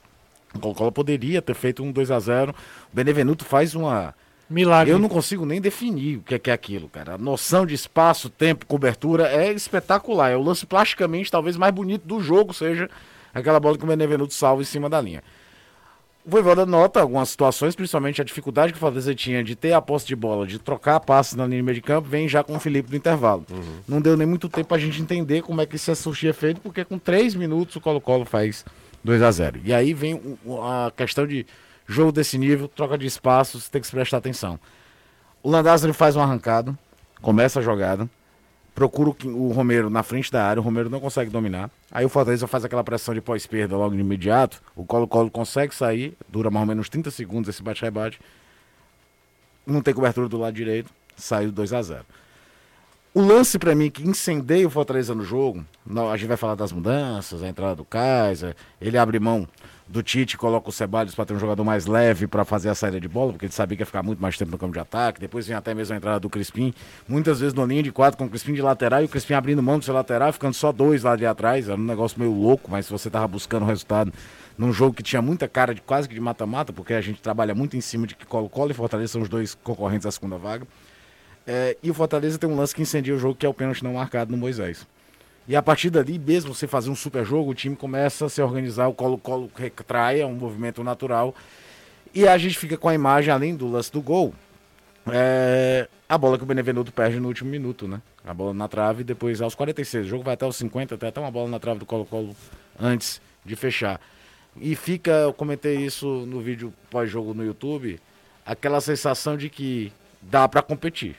O 0.55 0.59
Colo-Colo 0.59 0.93
poderia 0.93 1.41
ter 1.41 1.55
feito 1.55 1.83
um 1.83 1.93
2x0. 1.93 2.51
O 2.51 2.55
Benevenuto 2.93 3.45
faz 3.45 3.75
uma 3.75 4.15
Milagre. 4.53 4.93
Eu 4.93 4.99
não 4.99 5.09
consigo 5.09 5.47
nem 5.47 5.61
definir 5.61 6.19
o 6.19 6.23
que 6.23 6.35
é, 6.35 6.39
que 6.39 6.51
é 6.51 6.53
aquilo, 6.53 6.89
cara. 6.89 7.15
A 7.15 7.19
noção 7.19 7.65
de 7.65 7.75
espaço, 7.75 8.29
tempo, 8.29 8.67
cobertura 8.67 9.29
é 9.29 9.51
espetacular. 9.51 10.31
É 10.31 10.37
o 10.37 10.43
lance 10.43 10.67
plasticamente 10.67 11.31
talvez 11.31 11.57
mais 11.57 11.73
bonito 11.73 12.07
do 12.07 12.21
jogo, 12.21 12.53
seja 12.53 12.89
aquela 13.33 13.59
bola 13.59 13.79
que 13.79 13.85
o 13.85 13.87
Benevenuto 13.87 14.35
salva 14.35 14.63
em 14.63 14.67
cima 14.67 14.91
da 14.91 15.01
linha. 15.01 15.23
O 16.25 16.31
Voivoda 16.31 16.65
nota 16.65 17.01
algumas 17.01 17.31
situações, 17.31 17.75
principalmente 17.75 18.21
a 18.21 18.25
dificuldade 18.25 18.73
que 18.73 18.77
o 18.77 18.81
Fortaleza 18.81 19.13
tinha 19.13 19.43
de 19.43 19.57
ter 19.57 19.73
a 19.73 19.83
posse 19.83 20.07
de 20.07 20.15
bola, 20.15 20.47
de 20.47 20.57
trocar 20.59 20.97
a 20.97 21.01
passe 21.01 21.37
na 21.37 21.45
linha 21.45 21.75
de 21.75 21.81
campo, 21.81 22.09
vem 22.09 22.29
já 22.29 22.45
com 22.45 22.55
o 22.55 22.61
Felipe 22.61 22.91
no 22.91 22.97
intervalo. 22.97 23.45
Uhum. 23.51 23.79
Não 23.89 24.01
deu 24.01 24.17
nem 24.17 24.27
muito 24.27 24.49
tempo 24.49 24.73
a 24.73 24.79
gente 24.79 25.03
entender 25.03 25.43
como 25.43 25.61
é 25.61 25.67
que 25.67 25.75
isso 25.75 25.91
ia 25.91 25.97
surgir 25.97 26.29
efeito, 26.29 26.61
porque 26.61 26.85
com 26.85 26.97
três 26.97 27.35
minutos 27.35 27.75
o 27.75 27.81
Colo-Colo 27.81 28.25
faz 28.25 28.65
2 29.05 29.23
a 29.23 29.31
0 29.31 29.61
E 29.65 29.73
aí 29.73 29.93
vem 29.93 30.39
a 30.63 30.93
questão 30.97 31.27
de 31.27 31.47
Jogo 31.87 32.13
desse 32.13 32.39
nível, 32.39 32.69
troca 32.69 32.97
de 32.97 33.07
espaços, 33.07 33.69
tem 33.69 33.81
que 33.81 33.87
se 33.87 33.93
prestar 33.93 34.19
atenção. 34.19 34.59
O 35.43 35.51
Landázuri 35.51 35.93
faz 35.93 36.17
um 36.17 36.21
arrancado, 36.21 36.77
começa 37.21 37.59
a 37.59 37.63
jogada, 37.63 38.09
procura 38.75 39.11
o, 39.25 39.53
Romero 39.53 39.91
na 39.91 40.03
frente 40.03 40.31
da 40.31 40.45
área, 40.45 40.61
o 40.61 40.65
Romero 40.65 40.89
não 40.89 41.01
consegue 41.01 41.31
dominar. 41.31 41.71
Aí 41.91 42.05
o 42.05 42.09
Fortaleza 42.09 42.47
faz 42.47 42.65
aquela 42.65 42.85
pressão 42.85 43.13
de 43.13 43.21
pós-perda 43.21 43.77
logo 43.77 43.95
de 43.95 44.01
imediato, 44.01 44.63
o 44.77 44.85
Colo-Colo 44.85 45.31
consegue 45.31 45.75
sair, 45.75 46.17
dura 46.29 46.51
mais 46.51 46.63
ou 46.63 46.69
menos 46.69 46.89
30 46.89 47.11
segundos 47.11 47.49
esse 47.49 47.63
bate-rebate. 47.63 48.21
Não 49.67 49.83
tem 49.83 49.93
cobertura 49.93 50.29
do 50.29 50.39
lado 50.39 50.55
direito, 50.55 50.91
saiu 51.17 51.51
2 51.51 51.73
a 51.73 51.83
0 51.83 52.05
o 53.15 53.21
lance 53.21 53.59
para 53.59 53.75
mim 53.75 53.91
que 53.91 54.03
incendeia 54.03 54.67
o 54.67 54.71
Fortaleza 54.71 55.15
no 55.15 55.23
jogo, 55.23 55.65
a 56.11 56.17
gente 56.17 56.29
vai 56.29 56.37
falar 56.37 56.55
das 56.55 56.73
mudanças, 56.73 57.43
a 57.43 57.49
entrada 57.49 57.77
do 57.77 57.85
Kaiser, 57.85 58.57
ele 58.81 58.97
abre 58.97 59.21
mão 59.21 59.47
do 59.87 60.03
Tite, 60.03 60.39
coloca 60.39 60.71
o 60.71 60.73
Ceballos 60.73 61.15
para 61.15 61.27
ter 61.27 61.35
um 61.35 61.39
jogador 61.39 61.63
mais 61.63 61.85
leve 61.85 62.27
para 62.27 62.43
fazer 62.47 62.71
a 62.71 62.75
saída 62.75 62.99
de 62.99 63.09
bola, 63.09 63.33
porque 63.33 63.45
ele 63.45 63.53
sabia 63.53 63.77
que 63.77 63.83
ia 63.83 63.87
ficar 63.87 64.03
muito 64.03 64.23
mais 64.23 64.39
tempo 64.39 64.51
no 64.51 64.57
campo 64.57 64.73
de 64.73 64.79
ataque. 64.79 65.21
Depois 65.21 65.47
vem 65.47 65.55
até 65.55 65.75
mesmo 65.75 65.93
a 65.93 65.99
entrada 65.99 66.19
do 66.19 66.31
Crispim, 66.31 66.73
muitas 67.07 67.41
vezes 67.41 67.53
no 67.53 67.67
linha 67.67 67.83
de 67.83 67.93
quatro 67.93 68.17
com 68.17 68.25
o 68.25 68.31
Crispim 68.31 68.55
de 68.55 68.63
lateral 68.63 69.03
e 69.03 69.05
o 69.05 69.09
Crispim 69.09 69.35
abrindo 69.35 69.63
mão 69.63 69.79
do 69.79 69.85
seu 69.85 69.93
lateral, 69.93 70.33
ficando 70.33 70.55
só 70.55 70.73
dois 70.73 71.03
lá 71.03 71.15
de 71.15 71.27
atrás. 71.27 71.69
Era 71.69 71.79
um 71.79 71.85
negócio 71.85 72.19
meio 72.19 72.33
louco, 72.33 72.71
mas 72.71 72.87
se 72.87 72.93
você 72.93 73.11
tava 73.11 73.29
buscando 73.29 73.65
o 73.65 73.67
resultado 73.67 74.11
num 74.57 74.73
jogo 74.73 74.95
que 74.95 75.03
tinha 75.03 75.21
muita 75.21 75.47
cara 75.47 75.75
de 75.75 75.83
quase 75.83 76.09
que 76.09 76.15
de 76.15 76.21
mata-mata, 76.21 76.73
porque 76.73 76.95
a 76.95 77.01
gente 77.03 77.21
trabalha 77.21 77.55
muito 77.55 77.77
em 77.77 77.81
cima 77.83 78.07
de 78.07 78.15
que 78.15 78.25
Colo-Colo 78.25 78.71
e 78.71 78.75
Fortaleza 78.75 79.13
são 79.13 79.21
os 79.21 79.29
dois 79.29 79.55
concorrentes 79.55 80.07
à 80.07 80.11
segunda 80.11 80.39
vaga. 80.39 80.67
É, 81.47 81.77
e 81.83 81.91
o 81.91 81.95
Fortaleza 81.95 82.39
tem 82.39 82.49
um 82.49 82.57
lance 82.57 82.75
que 82.75 82.83
incendia 82.83 83.15
o 83.15 83.19
jogo, 83.19 83.35
que 83.35 83.45
é 83.45 83.49
o 83.49 83.55
pênalti 83.55 83.83
não 83.83 83.95
marcado 83.95 84.31
no 84.31 84.39
Moisés. 84.39 84.87
E 85.47 85.57
a 85.57 85.63
partir 85.63 85.91
dali, 85.91 86.19
mesmo 86.19 86.55
você 86.55 86.69
fazer 86.69 86.89
um 86.89 86.95
super 86.95 87.25
jogo, 87.25 87.51
o 87.51 87.55
time 87.55 87.75
começa 87.75 88.27
a 88.27 88.29
se 88.29 88.41
organizar, 88.41 88.87
o 88.87 88.95
Colo-Colo 88.95 89.51
retrai, 89.57 90.21
é 90.21 90.27
um 90.27 90.35
movimento 90.35 90.85
natural. 90.85 91.35
E 92.15 92.29
a 92.29 92.39
gente 92.39 92.57
fica 92.57 92.77
com 92.77 92.89
a 92.89 92.95
imagem, 92.95 93.33
além 93.33 93.57
do 93.57 93.69
lance 93.69 93.91
do 93.91 94.01
gol, 94.01 94.33
é, 95.11 95.89
a 96.09 96.17
bola 96.17 96.39
que 96.39 96.45
o 96.45 96.47
Benevenuto 96.47 96.93
perde 96.93 97.19
no 97.19 97.27
último 97.27 97.51
minuto, 97.51 97.89
né? 97.89 98.01
A 98.25 98.33
bola 98.33 98.55
na 98.55 98.69
trave, 98.69 99.03
depois 99.03 99.41
aos 99.41 99.55
46. 99.57 100.07
O 100.07 100.09
jogo 100.09 100.23
vai 100.23 100.35
até 100.35 100.47
os 100.47 100.55
50, 100.57 100.95
até 100.95 101.21
uma 101.21 101.31
bola 101.31 101.49
na 101.49 101.59
trave 101.59 101.81
do 101.81 101.87
Colo-Colo 101.87 102.37
antes 102.79 103.21
de 103.45 103.57
fechar. 103.57 104.01
E 104.57 104.77
fica, 104.77 105.11
eu 105.11 105.33
comentei 105.33 105.79
isso 105.79 106.07
no 106.27 106.41
vídeo 106.41 106.73
pós-jogo 106.89 107.35
no 107.35 107.45
YouTube, 107.45 107.99
aquela 108.47 108.81
sensação 108.81 109.37
de 109.37 109.49
que 109.49 109.93
dá 110.21 110.47
para 110.47 110.63
competir 110.63 111.17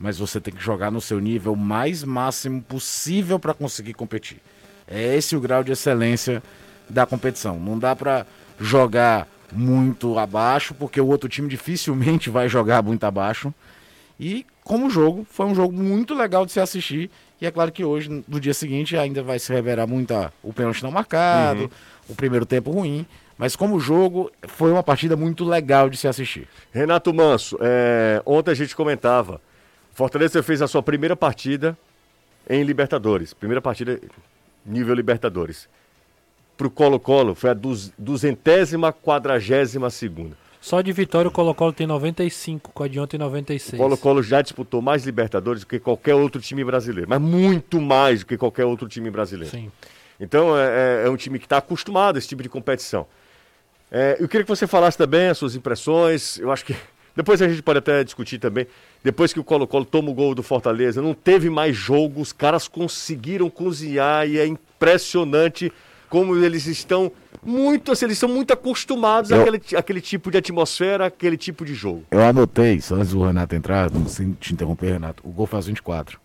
mas 0.00 0.18
você 0.18 0.40
tem 0.40 0.52
que 0.54 0.62
jogar 0.64 0.90
no 0.90 1.00
seu 1.00 1.20
nível 1.20 1.54
mais 1.54 2.02
máximo 2.02 2.62
possível 2.62 3.38
para 3.38 3.52
conseguir 3.52 3.92
competir. 3.92 4.38
É 4.88 5.14
esse 5.14 5.36
o 5.36 5.40
grau 5.40 5.62
de 5.62 5.70
excelência 5.72 6.42
da 6.88 7.04
competição. 7.04 7.60
Não 7.60 7.78
dá 7.78 7.94
para 7.94 8.26
jogar 8.58 9.28
muito 9.52 10.18
abaixo, 10.18 10.74
porque 10.74 11.00
o 11.00 11.06
outro 11.06 11.28
time 11.28 11.48
dificilmente 11.48 12.30
vai 12.30 12.48
jogar 12.48 12.82
muito 12.82 13.04
abaixo. 13.04 13.52
E 14.18 14.46
como 14.64 14.88
jogo, 14.90 15.26
foi 15.30 15.46
um 15.46 15.54
jogo 15.54 15.72
muito 15.76 16.14
legal 16.14 16.46
de 16.46 16.52
se 16.52 16.60
assistir. 16.60 17.10
E 17.40 17.46
é 17.46 17.50
claro 17.50 17.70
que 17.70 17.84
hoje, 17.84 18.24
no 18.26 18.40
dia 18.40 18.54
seguinte, 18.54 18.96
ainda 18.96 19.22
vai 19.22 19.38
se 19.38 19.52
revelar 19.52 19.86
muito 19.86 20.12
a- 20.14 20.32
o 20.42 20.52
pênalti 20.52 20.82
não 20.82 20.90
marcado, 20.90 21.62
Uhum. 21.62 21.68
o 22.08 22.14
primeiro 22.14 22.46
tempo 22.46 22.70
ruim. 22.70 23.06
Mas 23.38 23.56
como 23.56 23.80
jogo, 23.80 24.30
foi 24.46 24.70
uma 24.70 24.82
partida 24.82 25.16
muito 25.16 25.44
legal 25.44 25.88
de 25.88 25.96
se 25.96 26.06
assistir. 26.08 26.46
Renato 26.72 27.12
Manso, 27.14 27.56
é, 27.60 28.22
ontem 28.26 28.50
a 28.50 28.54
gente 28.54 28.74
comentava. 28.76 29.40
Fortaleza 30.04 30.42
fez 30.42 30.62
a 30.62 30.66
sua 30.66 30.82
primeira 30.82 31.14
partida 31.14 31.76
em 32.48 32.62
Libertadores. 32.62 33.34
Primeira 33.34 33.60
partida 33.60 34.00
nível 34.64 34.94
Libertadores. 34.94 35.68
Pro 36.56 36.70
Colo-Colo 36.70 37.34
foi 37.34 37.50
a 37.50 37.52
duz- 37.52 37.92
duzentésima, 37.98 38.94
quadragésima 38.94 39.90
segunda. 39.90 40.34
Só 40.58 40.80
de 40.80 40.90
vitória 40.90 41.28
o 41.28 41.30
Colo-Colo 41.30 41.74
tem 41.74 41.86
95, 41.86 42.72
com 42.72 42.82
a 42.82 42.88
de 42.88 42.98
ontem 42.98 43.18
96. 43.18 43.78
O 43.78 43.82
Colo-Colo 43.82 44.22
já 44.22 44.40
disputou 44.40 44.80
mais 44.80 45.04
Libertadores 45.04 45.60
do 45.64 45.66
que 45.66 45.78
qualquer 45.78 46.14
outro 46.14 46.40
time 46.40 46.64
brasileiro. 46.64 47.06
Mas 47.10 47.20
muito 47.20 47.78
mais 47.78 48.20
do 48.20 48.26
que 48.26 48.38
qualquer 48.38 48.64
outro 48.64 48.88
time 48.88 49.10
brasileiro. 49.10 49.54
Sim. 49.54 49.70
Então 50.18 50.56
é, 50.58 51.02
é- 51.02 51.06
é 51.06 51.10
um 51.10 51.16
time 51.16 51.38
que 51.38 51.44
está 51.44 51.58
acostumado 51.58 52.16
a 52.16 52.18
esse 52.18 52.28
tipo 52.28 52.42
de 52.42 52.48
competição. 52.48 53.06
É, 53.90 54.16
eu 54.18 54.26
queria 54.26 54.44
que 54.44 54.48
você 54.48 54.66
falasse 54.66 54.96
também 54.96 55.28
as 55.28 55.36
suas 55.36 55.54
impressões. 55.54 56.38
Eu 56.38 56.50
acho 56.50 56.64
que 56.64 56.74
depois 57.14 57.42
a 57.42 57.48
gente 57.50 57.62
pode 57.62 57.80
até 57.80 58.02
discutir 58.02 58.38
também. 58.38 58.66
Depois 59.02 59.32
que 59.32 59.40
o 59.40 59.44
Colo-Colo 59.44 59.84
toma 59.84 60.10
o 60.10 60.14
gol 60.14 60.34
do 60.34 60.42
Fortaleza, 60.42 61.00
não 61.00 61.14
teve 61.14 61.48
mais 61.48 61.74
jogo, 61.74 62.20
os 62.20 62.32
caras 62.32 62.68
conseguiram 62.68 63.48
cozinhar 63.48 64.28
e 64.28 64.38
é 64.38 64.46
impressionante 64.46 65.72
como 66.08 66.36
eles 66.36 66.66
estão 66.66 67.10
muito, 67.42 67.92
assim, 67.92 68.04
eles 68.04 68.18
são 68.18 68.28
muito 68.28 68.52
acostumados 68.52 69.30
Eu- 69.30 69.40
àquele, 69.40 69.62
àquele 69.76 70.00
tipo 70.00 70.30
de 70.30 70.36
atmosfera, 70.38 71.06
àquele 71.06 71.36
tipo 71.36 71.64
de 71.64 71.72
jogo. 71.72 72.04
Eu 72.10 72.20
anotei, 72.22 72.80
só 72.80 72.96
antes 72.96 73.12
do 73.12 73.24
Renato 73.24 73.54
entrar, 73.54 73.90
não 73.90 74.06
sem 74.06 74.32
te 74.32 74.52
interromper, 74.52 74.92
Renato. 74.92 75.22
O 75.26 75.30
gol 75.30 75.46
faz 75.46 75.66
24. 75.66 76.20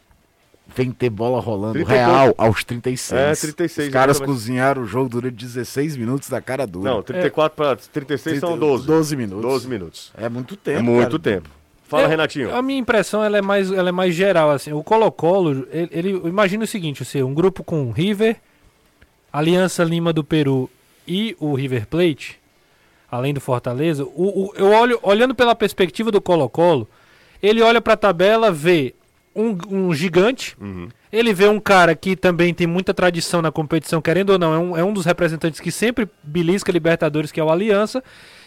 Vem 0.75 0.91
ter 0.91 1.11
bola 1.11 1.39
rolando 1.39 1.73
30 1.75 1.91
real 1.93 2.33
aos 2.37 2.63
36. 2.63 3.21
É, 3.21 3.35
36, 3.35 3.87
Os 3.87 3.93
caras 3.93 4.15
exatamente. 4.17 4.35
cozinharam 4.35 4.81
o 4.81 4.85
jogo 4.85 5.07
durante 5.07 5.35
16 5.35 5.95
minutos 5.95 6.27
da 6.27 6.41
cara 6.41 6.65
dura. 6.65 6.89
Não, 6.91 7.03
34 7.03 7.55
para 7.55 7.75
36 7.75 8.39
são 8.39 8.57
12. 8.57 8.87
12 8.87 9.15
minutos. 9.15 9.41
12 9.43 9.67
minutos. 9.69 10.11
É 10.17 10.27
muito 10.27 10.57
tempo. 10.57 10.79
É 10.79 10.81
muito 10.81 11.19
cara. 11.19 11.35
tempo. 11.35 11.49
Fala, 11.87 12.07
Renatinho. 12.07 12.53
A 12.55 12.61
minha 12.61 12.79
impressão 12.79 13.23
ela 13.23 13.37
é 13.37 13.41
mais, 13.41 13.71
ela 13.71 13.89
é 13.89 13.91
mais 13.91 14.13
geral. 14.15 14.49
Assim. 14.51 14.73
O 14.73 14.83
Colo-Colo, 14.83 15.67
ele, 15.71 15.89
ele 15.91 16.11
eu 16.13 16.27
imagino 16.27 16.63
o 16.63 16.67
seguinte: 16.67 17.03
assim, 17.03 17.21
um 17.21 17.33
grupo 17.33 17.63
com 17.63 17.91
River, 17.91 18.37
Aliança 19.31 19.83
Lima 19.83 20.13
do 20.13 20.23
Peru 20.23 20.69
e 21.07 21.35
o 21.39 21.53
River 21.53 21.85
Plate, 21.87 22.39
além 23.11 23.33
do 23.33 23.41
Fortaleza. 23.41 24.03
O, 24.03 24.47
o- 24.47 24.53
eu 24.55 24.67
olho, 24.71 24.99
olhando 25.03 25.35
pela 25.35 25.53
perspectiva 25.55 26.09
do 26.11 26.21
Colo-Colo, 26.21 26.87
ele 27.43 27.61
olha 27.61 27.81
para 27.81 27.93
a 27.93 27.97
tabela, 27.97 28.51
vê 28.51 28.95
um, 29.35 29.57
um 29.69 29.93
gigante. 29.93 30.55
Ele 31.11 31.33
vê 31.33 31.47
um 31.47 31.59
cara 31.59 31.95
que 31.95 32.15
também 32.15 32.53
tem 32.53 32.65
muita 32.67 32.93
tradição 32.93 33.41
na 33.41 33.51
competição, 33.51 34.01
querendo 34.01 34.31
ou 34.31 34.39
não, 34.39 34.53
é 34.53 34.57
um, 34.57 34.77
é 34.77 34.83
um 34.83 34.91
dos 34.93 35.05
representantes 35.05 35.59
que 35.59 35.71
sempre 35.71 36.07
belisca 36.23 36.71
Libertadores, 36.71 37.31
que 37.31 37.39
é 37.39 37.43
o 37.43 37.49
Aliança. 37.49 38.03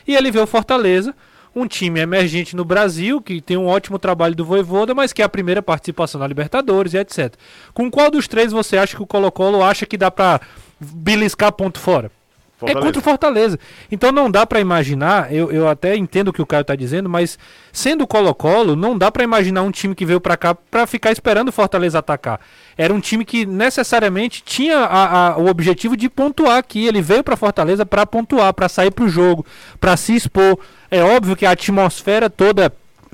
E 0.07 0.15
ele 0.17 0.31
vê 0.31 0.39
o 0.41 0.47
Fortaleza, 0.47 1.15
um 1.55 1.67
time 1.67 2.01
emergente 2.01 2.55
no 2.55 2.65
Brasil, 2.65 3.21
que 3.21 3.41
tem 3.41 3.57
um 3.57 3.67
ótimo 3.67 3.99
trabalho 3.99 4.35
do 4.35 4.45
Voivoda, 4.45 4.95
mas 4.95 5.13
que 5.13 5.23
é 5.23 5.25
a 5.25 5.29
primeira 5.29 5.63
participação 5.63 6.21
na 6.21 6.27
Libertadores 6.27 6.95
e 6.95 6.99
etc. 6.99 7.35
Com 7.75 7.91
qual 7.91 8.11
dos 8.11 8.29
três 8.29 8.53
você 8.53 8.77
acha 8.79 8.97
que 8.97 9.03
o 9.03 9.07
Colo-Colo 9.07 9.63
acha 9.63 9.85
que 9.87 9.97
dá 9.97 10.11
pra 10.11 10.41
beliscar 10.81 11.53
ponto 11.53 11.79
fora? 11.79 12.11
Fortaleza. 12.57 12.81
É 12.81 12.83
contra 12.87 12.99
o 13.01 13.05
Fortaleza. 13.05 13.59
Então 13.89 14.11
não 14.11 14.29
dá 14.29 14.45
pra 14.45 14.59
imaginar, 14.59 15.33
eu, 15.33 15.49
eu 15.53 15.69
até 15.69 15.95
entendo 15.97 16.29
o 16.29 16.33
que 16.33 16.43
o 16.43 16.47
Caio 16.47 16.65
tá 16.65 16.75
dizendo, 16.75 17.09
mas 17.09 17.39
sendo 17.73 18.03
o 18.03 18.07
Colo-Colo, 18.07 18.75
não 18.75 18.99
dá 18.99 19.13
pra 19.13 19.23
imaginar 19.23 19.63
um 19.63 19.71
time 19.71 19.95
que 19.95 20.05
veio 20.05 20.21
pra 20.21 20.37
cá 20.37 20.57
pra 20.57 20.85
ficar 20.85 21.13
esperando 21.13 21.51
o 21.51 21.53
Fortaleza 21.53 22.01
atacar. 22.01 22.41
Era 22.77 22.93
um 22.93 22.99
time 22.99 23.25
que 23.25 23.47
necessariamente 23.47 24.43
tinha 24.45 24.79
a- 24.79 25.29
a- 25.35 25.39
o 25.39 25.47
objetivo 25.47 25.97
de 25.97 26.09
pontuar 26.09 26.57
aqui. 26.59 26.85
Ele 26.85 27.01
veio 27.01 27.23
pra 27.23 27.37
Fortaleza 27.37 27.87
pra 27.87 28.05
pontuar, 28.05 28.53
pra 28.53 28.69
sair 28.69 28.91
pro 28.91 29.09
jogo, 29.09 29.47
pra 29.79 29.97
se 29.97 30.17
expor. 30.17 30.59
É 30.91 31.03
óbvio 31.03 31.37
que 31.37 31.45
a 31.45 31.51
atmosfera 31.51 32.31
toda 32.31 32.73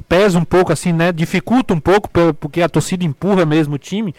pesa 0.09 0.39
um 0.39 0.45
pouco 0.45 0.73
assim, 0.73 0.93
né? 0.93 1.13
Dificulta 1.13 1.75
um 1.75 1.81
pouco 1.81 2.09
porque 2.39 2.63
a 2.63 2.69
torcida 2.69 3.05
empurra 3.05 3.45
mesmo 3.45 3.75
o 3.75 3.79
time. 3.79 4.15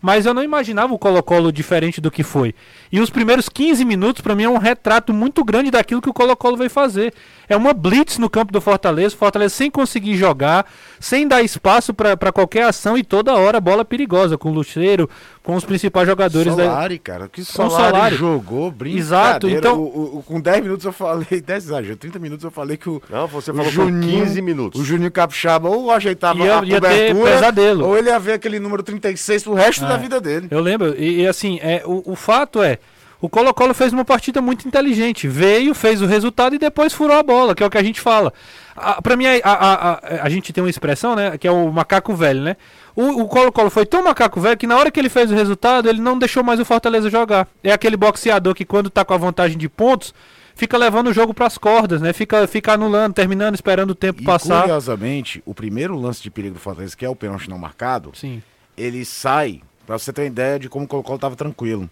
Mas 0.00 0.26
eu 0.26 0.32
não 0.32 0.44
imaginava 0.44 0.94
o 0.94 0.98
Colo-Colo 0.98 1.50
diferente 1.50 2.00
do 2.00 2.10
que 2.10 2.22
foi. 2.22 2.54
E 2.92 3.00
os 3.00 3.10
primeiros 3.10 3.48
15 3.48 3.84
minutos, 3.84 4.22
pra 4.22 4.34
mim, 4.34 4.44
é 4.44 4.48
um 4.48 4.56
retrato 4.58 5.12
muito 5.12 5.44
grande 5.44 5.70
daquilo 5.72 6.00
que 6.00 6.08
o 6.08 6.12
Colo-Colo 6.14 6.56
veio 6.56 6.70
fazer. 6.70 7.12
É 7.48 7.56
uma 7.56 7.72
blitz 7.72 8.16
no 8.18 8.30
campo 8.30 8.52
do 8.52 8.60
Fortaleza, 8.60 9.14
o 9.14 9.18
Fortaleza 9.18 9.54
sem 9.54 9.70
conseguir 9.70 10.16
jogar, 10.16 10.66
sem 11.00 11.26
dar 11.26 11.42
espaço 11.42 11.92
pra 11.92 12.16
pra 12.16 12.30
qualquer 12.30 12.64
ação 12.64 12.96
e 12.96 13.02
toda 13.02 13.34
hora 13.34 13.60
bola 13.60 13.84
perigosa, 13.84 14.36
com 14.38 14.50
o 14.50 14.52
Lucheiro, 14.52 15.08
com 15.42 15.56
os 15.56 15.64
principais 15.64 16.06
jogadores 16.06 16.54
da. 16.54 16.64
Solari, 16.64 16.98
cara. 16.98 17.26
Que 17.28 17.40
Com 17.44 17.46
Solari, 17.70 17.90
Solari. 17.94 18.16
jogou, 18.16 18.70
brincadeira. 18.70 19.00
Exato, 19.06 19.48
então- 19.48 19.78
O, 19.80 20.18
o- 20.18 20.22
com 20.22 20.40
10 20.40 20.62
minutos 20.62 20.84
eu 20.84 20.92
falei, 20.92 21.26
10 21.44 21.64
exagero, 21.64 21.96
30 21.96 22.18
minutos 22.18 22.44
eu 22.44 22.50
falei 22.50 22.76
que 22.76 22.88
o. 22.88 23.02
Não, 23.10 23.26
você 23.26 23.50
o 23.50 23.54
falou 23.54 23.72
com 23.72 24.00
15 24.00 24.40
minutos. 24.42 24.80
O 24.80 24.84
Juninho 24.84 25.10
Capixaba 25.10 25.68
ou 25.68 25.90
ajeitava 25.90 26.38
Ia- 26.44 26.60
a 26.60 26.64
ia 26.64 26.80
ter 26.80 26.88
cobertura, 27.14 27.30
pesadelo. 27.32 27.86
ou 27.86 27.96
ele 27.96 28.10
ia 28.10 28.18
ver 28.18 28.32
aquele 28.34 28.60
número 28.60 28.82
36 28.82 29.42
pro 29.42 29.54
resto 29.54 29.87
da 29.88 29.96
vida 29.96 30.20
dele. 30.20 30.48
Eu 30.50 30.60
lembro, 30.60 30.94
e, 30.98 31.22
e 31.22 31.26
assim, 31.26 31.58
é, 31.62 31.82
o, 31.84 32.12
o 32.12 32.16
fato 32.16 32.62
é, 32.62 32.78
o 33.20 33.28
Colo-Colo 33.28 33.74
fez 33.74 33.92
uma 33.92 34.04
partida 34.04 34.40
muito 34.40 34.66
inteligente. 34.68 35.26
Veio, 35.26 35.74
fez 35.74 36.00
o 36.00 36.06
resultado 36.06 36.54
e 36.54 36.58
depois 36.58 36.92
furou 36.92 37.16
a 37.16 37.22
bola, 37.22 37.54
que 37.54 37.62
é 37.62 37.66
o 37.66 37.70
que 37.70 37.78
a 37.78 37.82
gente 37.82 38.00
fala. 38.00 38.32
A, 38.76 39.02
pra 39.02 39.16
mim, 39.16 39.26
a, 39.26 39.40
a, 39.42 39.92
a, 39.92 40.22
a 40.22 40.28
gente 40.28 40.52
tem 40.52 40.62
uma 40.62 40.70
expressão, 40.70 41.16
né? 41.16 41.36
Que 41.36 41.48
é 41.48 41.50
o 41.50 41.68
macaco 41.72 42.14
velho, 42.14 42.40
né? 42.42 42.56
O 42.94 43.26
Colo-Colo 43.26 43.70
foi 43.70 43.86
tão 43.86 44.02
macaco 44.04 44.40
velho 44.40 44.56
que 44.56 44.66
na 44.66 44.76
hora 44.76 44.90
que 44.90 44.98
ele 45.00 45.08
fez 45.08 45.30
o 45.30 45.34
resultado, 45.34 45.88
ele 45.88 46.00
não 46.00 46.18
deixou 46.18 46.42
mais 46.44 46.58
o 46.60 46.64
Fortaleza 46.64 47.08
jogar. 47.10 47.46
É 47.62 47.72
aquele 47.72 47.96
boxeador 47.96 48.54
que 48.54 48.64
quando 48.64 48.90
tá 48.90 49.04
com 49.04 49.14
a 49.14 49.16
vantagem 49.16 49.56
de 49.58 49.68
pontos, 49.68 50.12
fica 50.54 50.76
levando 50.76 51.06
o 51.08 51.12
jogo 51.12 51.32
pras 51.34 51.56
cordas, 51.58 52.00
né? 52.00 52.12
Fica, 52.12 52.46
fica 52.48 52.72
anulando, 52.72 53.14
terminando, 53.14 53.54
esperando 53.54 53.90
o 53.90 53.94
tempo 53.94 54.20
E 54.22 54.24
passar. 54.24 54.62
curiosamente, 54.62 55.40
o 55.46 55.54
primeiro 55.54 55.96
lance 55.96 56.20
de 56.22 56.30
perigo 56.30 56.54
do 56.54 56.60
Fortaleza, 56.60 56.96
que 56.96 57.04
é 57.04 57.08
o 57.08 57.14
pênalti 57.16 57.48
não 57.48 57.58
marcado, 57.58 58.10
Sim. 58.14 58.42
ele 58.76 59.04
sai, 59.04 59.60
pra 59.88 59.98
você 59.98 60.12
ter 60.12 60.20
uma 60.20 60.26
ideia 60.26 60.58
de 60.58 60.68
como 60.68 60.84
o 60.84 60.88
Colo-Colo 60.88 61.18
tava 61.18 61.34
tranquilo. 61.34 61.88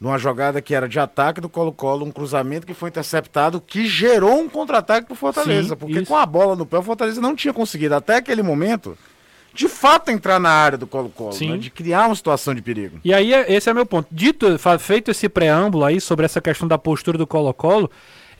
Numa 0.00 0.16
jogada 0.16 0.62
que 0.62 0.76
era 0.76 0.88
de 0.88 1.00
ataque 1.00 1.40
do 1.40 1.48
Colo-Colo, 1.48 2.06
um 2.06 2.12
cruzamento 2.12 2.64
que 2.64 2.72
foi 2.72 2.88
interceptado, 2.88 3.60
que 3.60 3.84
gerou 3.84 4.38
um 4.38 4.48
contra-ataque 4.48 5.08
pro 5.08 5.16
Fortaleza. 5.16 5.70
Sim, 5.70 5.76
porque 5.76 5.98
isso. 5.98 6.06
com 6.06 6.16
a 6.16 6.24
bola 6.24 6.54
no 6.54 6.64
pé, 6.64 6.78
o 6.78 6.82
Fortaleza 6.84 7.20
não 7.20 7.34
tinha 7.34 7.52
conseguido, 7.52 7.96
até 7.96 8.14
aquele 8.14 8.44
momento, 8.44 8.96
de 9.52 9.66
fato 9.66 10.12
entrar 10.12 10.38
na 10.38 10.50
área 10.50 10.78
do 10.78 10.86
Colo-Colo, 10.86 11.36
né? 11.40 11.56
de 11.56 11.68
criar 11.68 12.06
uma 12.06 12.14
situação 12.14 12.54
de 12.54 12.62
perigo. 12.62 13.00
E 13.04 13.12
aí, 13.12 13.32
esse 13.32 13.68
é 13.68 13.74
meu 13.74 13.86
ponto. 13.86 14.06
Dito, 14.12 14.46
feito 14.78 15.10
esse 15.10 15.28
preâmbulo 15.28 15.84
aí 15.84 16.00
sobre 16.00 16.24
essa 16.24 16.40
questão 16.40 16.68
da 16.68 16.78
postura 16.78 17.18
do 17.18 17.26
Colo-Colo, 17.26 17.90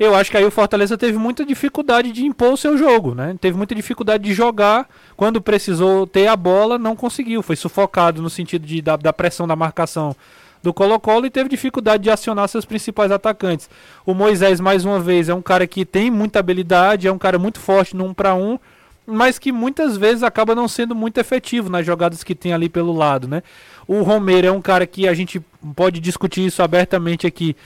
eu 0.04 0.14
acho 0.14 0.30
que 0.30 0.37
aí 0.37 0.44
o 0.44 0.50
Fortaleza 0.50 0.99
teve 0.99 1.16
muita 1.16 1.44
dificuldade 1.44 2.12
de 2.12 2.25
impor 2.25 2.52
o 2.52 2.56
seu 2.56 2.76
jogo, 2.76 3.14
né? 3.14 3.37
Teve 3.40 3.56
muita 3.56 3.75
dificuldade 3.75 4.25
de 4.25 4.32
jogar. 4.32 4.88
Quando 5.16 5.40
precisou 5.40 6.06
ter 6.06 6.26
a 6.26 6.37
bola, 6.37 6.78
não 6.78 6.97
conseguiu. 6.97 7.42
Foi 7.42 7.56
sufocado 7.56 8.21
no 8.21 8.28
sentido 8.28 8.66
de, 8.66 8.82
da, 8.82 8.97
da 8.97 9.12
pressão 9.12 9.47
da 9.47 9.54
marcação 9.54 10.16
do 10.62 10.73
Colo-Colo 10.73 11.26
e 11.26 11.30
teve 11.30 11.49
dificuldade 11.49 12.04
de 12.04 12.11
acionar 12.11 12.49
seus 12.49 12.64
principais 12.64 13.11
atacantes. 13.11 13.68
O 14.06 14.14
Moisés, 14.14 14.61
mais 14.61 14.85
uma 14.85 15.00
vez, 15.00 15.28
é 15.28 15.35
um 15.35 15.42
cara 15.42 15.66
que 15.66 15.85
tem 15.85 16.11
muita 16.11 16.38
habilidade, 16.38 17.09
é 17.09 17.12
um 17.12 17.18
cara 17.18 17.38
muito 17.38 17.59
forte 17.59 17.97
no 17.97 18.04
um 18.04 18.14
para 18.14 18.35
um, 18.35 18.59
mas 19.06 19.38
que 19.38 19.50
muitas 19.50 19.97
vezes 19.97 20.23
acaba 20.23 20.54
não 20.54 20.68
sendo 20.68 20.94
muito 20.94 21.18
efetivo 21.18 21.68
nas 21.68 21.85
jogadas 21.85 22.23
que 22.23 22.35
tem 22.35 22.52
ali 22.52 22.68
pelo 22.68 22.92
lado, 22.92 23.26
né? 23.26 23.42
O 23.87 24.02
Romero 24.02 24.47
é 24.47 24.52
um 24.52 24.62
cara 24.62 24.87
que 24.87 25.09
a 25.09 25.14
gente 25.14 25.40
pode 25.75 26.00
discutir 26.00 26.47
isso 26.47 26.62
abertamente 26.62 27.26
aqui, 27.26 27.56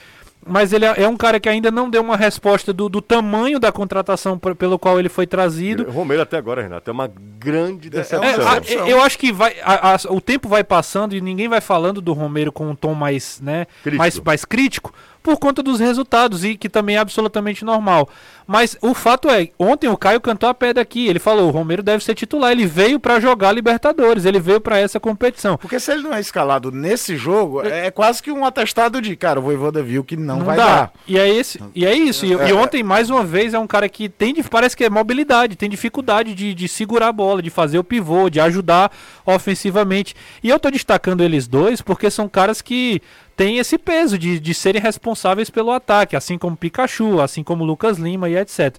mas 0.46 0.72
ele 0.72 0.84
é 0.84 1.02
é 1.02 1.08
um 1.08 1.16
cara 1.16 1.38
que 1.40 1.48
ainda 1.48 1.70
não 1.70 1.90
deu 1.90 2.00
uma 2.02 2.16
resposta 2.16 2.72
do, 2.72 2.88
do 2.88 3.00
tamanho 3.02 3.58
da 3.58 3.70
contratação 3.72 4.38
por- 4.38 4.54
pelo 4.54 4.78
qual 4.78 4.98
ele 4.98 5.08
foi 5.08 5.26
trazido. 5.26 5.84
O 5.88 5.90
Romero 5.90 6.22
até 6.22 6.36
agora, 6.36 6.62
Renato, 6.62 6.88
é 6.88 6.92
uma 6.92 7.10
grande 7.38 7.88
É, 7.88 7.90
decepção. 7.90 8.22
a- 8.48 8.88
eu 8.88 9.02
acho 9.02 9.18
que 9.18 9.32
vai, 9.32 9.56
a- 9.62 9.94
a- 9.94 9.98
o 10.12 10.20
tempo 10.20 10.48
vai 10.48 10.62
passando 10.64 11.14
e 11.14 11.20
ninguém 11.20 11.48
vai 11.48 11.60
falando 11.60 12.00
do 12.00 12.12
Romero 12.12 12.52
com 12.52 12.68
um 12.70 12.74
tom 12.74 12.94
mais, 12.94 13.40
né, 13.42 13.66
Crítico. 13.82 13.98
mais, 13.98 14.20
mais 14.20 14.44
crítico 14.44 14.92
por 15.26 15.38
conta 15.38 15.60
dos 15.60 15.80
resultados 15.80 16.44
e 16.44 16.56
que 16.56 16.68
também 16.68 16.94
é 16.94 16.98
absolutamente 17.00 17.64
normal. 17.64 18.08
Mas 18.46 18.78
o 18.80 18.94
fato 18.94 19.28
é, 19.28 19.48
ontem 19.58 19.88
o 19.88 19.96
Caio 19.96 20.20
cantou 20.20 20.48
a 20.48 20.54
pedra 20.54 20.80
aqui, 20.80 21.08
ele 21.08 21.18
falou, 21.18 21.48
o 21.48 21.50
Romero 21.50 21.82
deve 21.82 22.04
ser 22.04 22.14
titular, 22.14 22.52
ele 22.52 22.64
veio 22.64 23.00
pra 23.00 23.18
jogar 23.18 23.50
Libertadores, 23.50 24.24
ele 24.24 24.38
veio 24.38 24.60
pra 24.60 24.78
essa 24.78 25.00
competição. 25.00 25.56
Porque 25.56 25.80
se 25.80 25.90
ele 25.90 26.04
não 26.04 26.14
é 26.14 26.20
escalado 26.20 26.70
nesse 26.70 27.16
jogo, 27.16 27.60
é 27.66 27.90
quase 27.90 28.22
que 28.22 28.30
um 28.30 28.44
atestado 28.44 29.02
de, 29.02 29.16
cara, 29.16 29.40
o 29.40 29.42
Voivoda 29.42 29.82
viu 29.82 30.04
que 30.04 30.16
não, 30.16 30.38
Não 30.38 30.46
vai 30.46 30.56
dá. 30.56 30.64
dar. 30.64 30.92
E 31.08 31.18
é 31.18 31.28
esse, 31.28 31.60
e 31.74 31.84
é 31.84 31.92
isso. 31.92 32.24
E, 32.24 32.30
e 32.30 32.52
ontem 32.52 32.84
mais 32.84 33.10
uma 33.10 33.24
vez 33.24 33.52
é 33.52 33.58
um 33.58 33.66
cara 33.66 33.88
que 33.88 34.08
tem, 34.08 34.32
parece 34.44 34.76
que 34.76 34.84
é 34.84 34.88
mobilidade, 34.88 35.56
tem 35.56 35.68
dificuldade 35.68 36.32
de, 36.32 36.54
de 36.54 36.68
segurar 36.68 37.08
a 37.08 37.12
bola, 37.12 37.42
de 37.42 37.50
fazer 37.50 37.80
o 37.80 37.84
pivô, 37.84 38.30
de 38.30 38.38
ajudar 38.38 38.92
ofensivamente. 39.26 40.14
E 40.40 40.48
eu 40.48 40.60
tô 40.60 40.70
destacando 40.70 41.20
eles 41.24 41.48
dois 41.48 41.82
porque 41.82 42.08
são 42.12 42.28
caras 42.28 42.62
que 42.62 43.02
tem 43.36 43.58
esse 43.58 43.76
peso 43.76 44.18
de, 44.18 44.40
de 44.40 44.54
serem 44.54 44.80
responsáveis 44.80 45.50
pelo 45.50 45.70
ataque, 45.70 46.16
assim 46.16 46.38
como 46.38 46.56
Pikachu, 46.56 47.20
assim 47.20 47.42
como 47.42 47.64
Lucas 47.64 47.98
Lima 47.98 48.28
e 48.30 48.36
etc. 48.36 48.76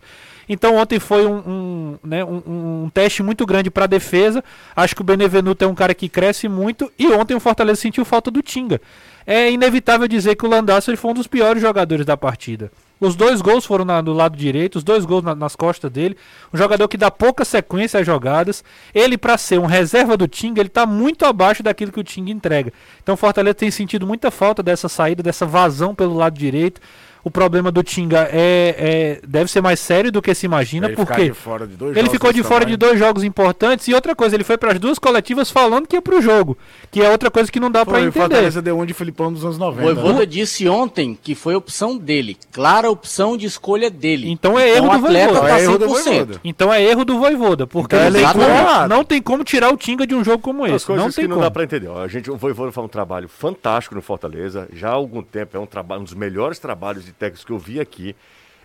Então 0.49 0.75
ontem 0.77 0.99
foi 0.99 1.25
um, 1.27 1.37
um, 1.37 1.97
né, 2.03 2.23
um, 2.23 2.83
um 2.85 2.89
teste 2.91 3.21
muito 3.21 3.45
grande 3.45 3.69
para 3.69 3.83
a 3.83 3.87
defesa. 3.87 4.43
Acho 4.75 4.95
que 4.95 5.01
o 5.01 5.03
Benevenuto 5.03 5.63
é 5.63 5.67
um 5.67 5.75
cara 5.75 5.93
que 5.93 6.09
cresce 6.09 6.47
muito. 6.47 6.91
E 6.97 7.07
ontem 7.07 7.35
o 7.35 7.39
Fortaleza 7.39 7.81
sentiu 7.81 8.03
falta 8.03 8.31
do 8.31 8.41
Tinga. 8.41 8.81
É 9.25 9.51
inevitável 9.51 10.07
dizer 10.07 10.35
que 10.35 10.45
o 10.45 10.49
Landaço 10.49 10.89
ele 10.89 10.97
foi 10.97 11.11
um 11.11 11.15
dos 11.15 11.27
piores 11.27 11.61
jogadores 11.61 12.05
da 12.05 12.17
partida. 12.17 12.71
Os 13.00 13.16
dois 13.16 13.42
gols 13.42 13.66
foram 13.66 13.86
na, 13.86 14.01
no 14.01 14.13
lado 14.13 14.36
direito, 14.36 14.77
os 14.77 14.84
dois 14.84 15.06
gols 15.06 15.24
na, 15.24 15.36
nas 15.36 15.56
costas 15.56 15.92
dele. 15.92 16.18
Um 16.54 16.58
jogador 16.58 16.88
que 16.88 16.98
dá 16.98 17.12
pouca 17.12 17.46
sequência 17.46 18.00
às 18.00 18.06
jogadas. 18.06 18.63
Ele, 18.94 19.18
para 19.18 19.38
ser 19.38 19.60
um 19.60 19.66
reserva 19.66 20.18
do 20.18 20.27
Tinga, 20.27 20.62
ele 20.62 20.68
está 20.68 20.86
muito 20.86 21.25
abaixo 21.25 21.62
daquilo 21.62 21.92
que 21.92 22.00
o 22.00 22.04
Tinga 22.04 22.32
entrega. 22.32 22.74
Então 23.01 23.13
o 23.13 23.18
Fortaleza 23.18 23.56
tem 23.56 23.70
sentido 23.70 24.08
muita 24.08 24.32
falta 24.32 24.63
dessa 24.63 24.89
saída, 24.89 25.22
dessa 25.22 25.46
vazão 25.46 25.94
pelo 25.94 26.16
lado 26.16 26.38
direito 26.38 26.82
o 27.27 27.31
problema 27.31 27.72
do 27.72 27.84
Tinga 27.84 28.27
é, 28.31 29.19
é, 29.22 29.22
deve 29.27 29.50
ser 29.51 29.62
mais 29.62 29.79
sério 29.79 30.12
do 30.12 30.22
que 30.22 30.34
se 30.34 30.46
imagina, 30.46 30.88
Ele 30.88 30.96
porque 30.96 31.13
ficar 31.13 31.25
de 31.25 31.34
fora 31.34 31.67
de 31.67 31.75
dois 31.75 31.91
ele 31.91 32.01
jogos 32.05 32.12
ficou 32.13 32.34
de 32.34 32.43
fora 32.43 32.62
tamanho. 32.62 32.69
de 32.69 32.77
dois 32.77 33.00
jogos 33.00 33.24
importantes 33.24 33.88
e 33.88 33.93
outra 33.93 34.15
coisa, 34.15 34.36
ele 34.36 34.43
foi 34.43 34.57
para 34.57 34.72
as 34.74 34.79
duas 34.79 34.98
coletivas 34.98 35.51
falando 35.51 35.88
que 35.88 35.96
ia 35.96 36.01
pro 36.01 36.22
jogo, 36.22 36.57
que 36.89 37.01
é 37.01 37.10
outra 37.10 37.29
coisa 37.29 37.51
que 37.51 37.60
não 37.60 37.69
dá 37.69 37.86
para 37.86 37.96
Foi, 37.96 38.03
o 38.03 38.07
entender. 38.07 38.19
Fortaleza 38.22 38.62
deu 38.62 38.77
um 38.79 38.86
de 38.86 38.93
Filipão 38.93 39.31
dos 39.31 39.43
anos 39.43 39.57
O 39.57 39.60
90. 39.60 39.84
Voivoda 39.93 40.19
né? 40.19 40.25
disse 40.25 40.67
ontem 40.67 41.17
que 41.22 41.36
foi 41.36 41.55
opção 41.55 41.98
dele, 41.98 42.38
clara 42.51 42.89
opção 42.89 43.36
de 43.38 43.46
escolha 43.46 43.89
dele. 43.89 44.29
Então 44.29 44.57
é 44.57 44.69
erro 44.69 44.88
o 44.88 44.91
do 44.91 45.00
Voivoda. 45.00 45.41
tá 45.41 45.60
É 45.60 45.63
erro 45.63 45.77
do 45.77 45.86
100%. 45.86 45.89
Voivoda. 46.03 46.41
Então 46.43 46.74
é 46.74 46.84
erro 46.84 47.05
do 47.05 47.17
Voivoda, 47.19 47.67
porque 47.67 47.96
Então 47.96 48.10
não, 48.10 48.17
ele 48.17 48.25
tem 48.25 48.34
como, 48.34 48.43
errado. 48.46 48.89
não 48.89 49.03
tem 49.03 49.22
como 49.22 49.43
tirar 49.43 49.74
o 49.74 49.77
Tinga 49.77 50.07
de 50.07 50.15
um 50.15 50.24
jogo 50.24 50.39
como 50.41 50.65
esse. 50.65 50.89
Não 50.91 51.10
que 51.10 51.15
tem 51.15 51.25
não 51.27 51.36
como. 51.36 51.41
dá 51.41 51.51
pra 51.51 51.63
entender. 51.63 51.88
ó. 51.88 52.01
A 52.01 52.07
gente, 52.07 52.31
o 52.31 52.38
Voivoda 52.38 52.72
faz 52.72 52.86
um 52.86 52.89
trabalho 52.89 53.27
fantástico 53.27 53.96
no 53.96 54.01
Fortaleza. 54.01 54.67
Já 54.74 54.89
há 54.89 54.93
algum 54.93 55.22
tempo 55.22 55.57
é 55.57 55.60
um 55.60 55.65
trabalho, 55.65 56.01
um 56.01 56.03
dos 56.03 56.13
melhores 56.13 56.60
trabalhos 56.60 57.05
de 57.05 57.12
técnicos 57.17 57.43
que 57.45 57.51
eu 57.51 57.59
vi 57.59 57.79
aqui. 57.79 58.15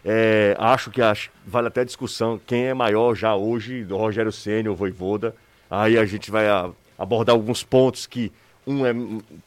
É, 0.04 0.56
acho 0.58 0.90
que 0.90 1.00
acho- 1.00 1.30
vale 1.46 1.68
até 1.68 1.84
discussão 1.84 2.40
quem 2.46 2.66
é 2.66 2.74
maior 2.74 3.14
já 3.14 3.34
hoje, 3.36 3.84
do 3.84 3.96
Rogério 3.96 4.32
Ceni 4.32 4.68
ou 4.68 4.74
Voivoda. 4.76 5.34
Aí 5.70 5.96
a 5.96 6.04
gente 6.04 6.30
vai 6.30 6.48
a- 6.48 6.70
abordar 6.98 7.34
alguns 7.34 7.62
pontos 7.62 8.06
que 8.06 8.32
um 8.64 8.86
é 8.86 8.94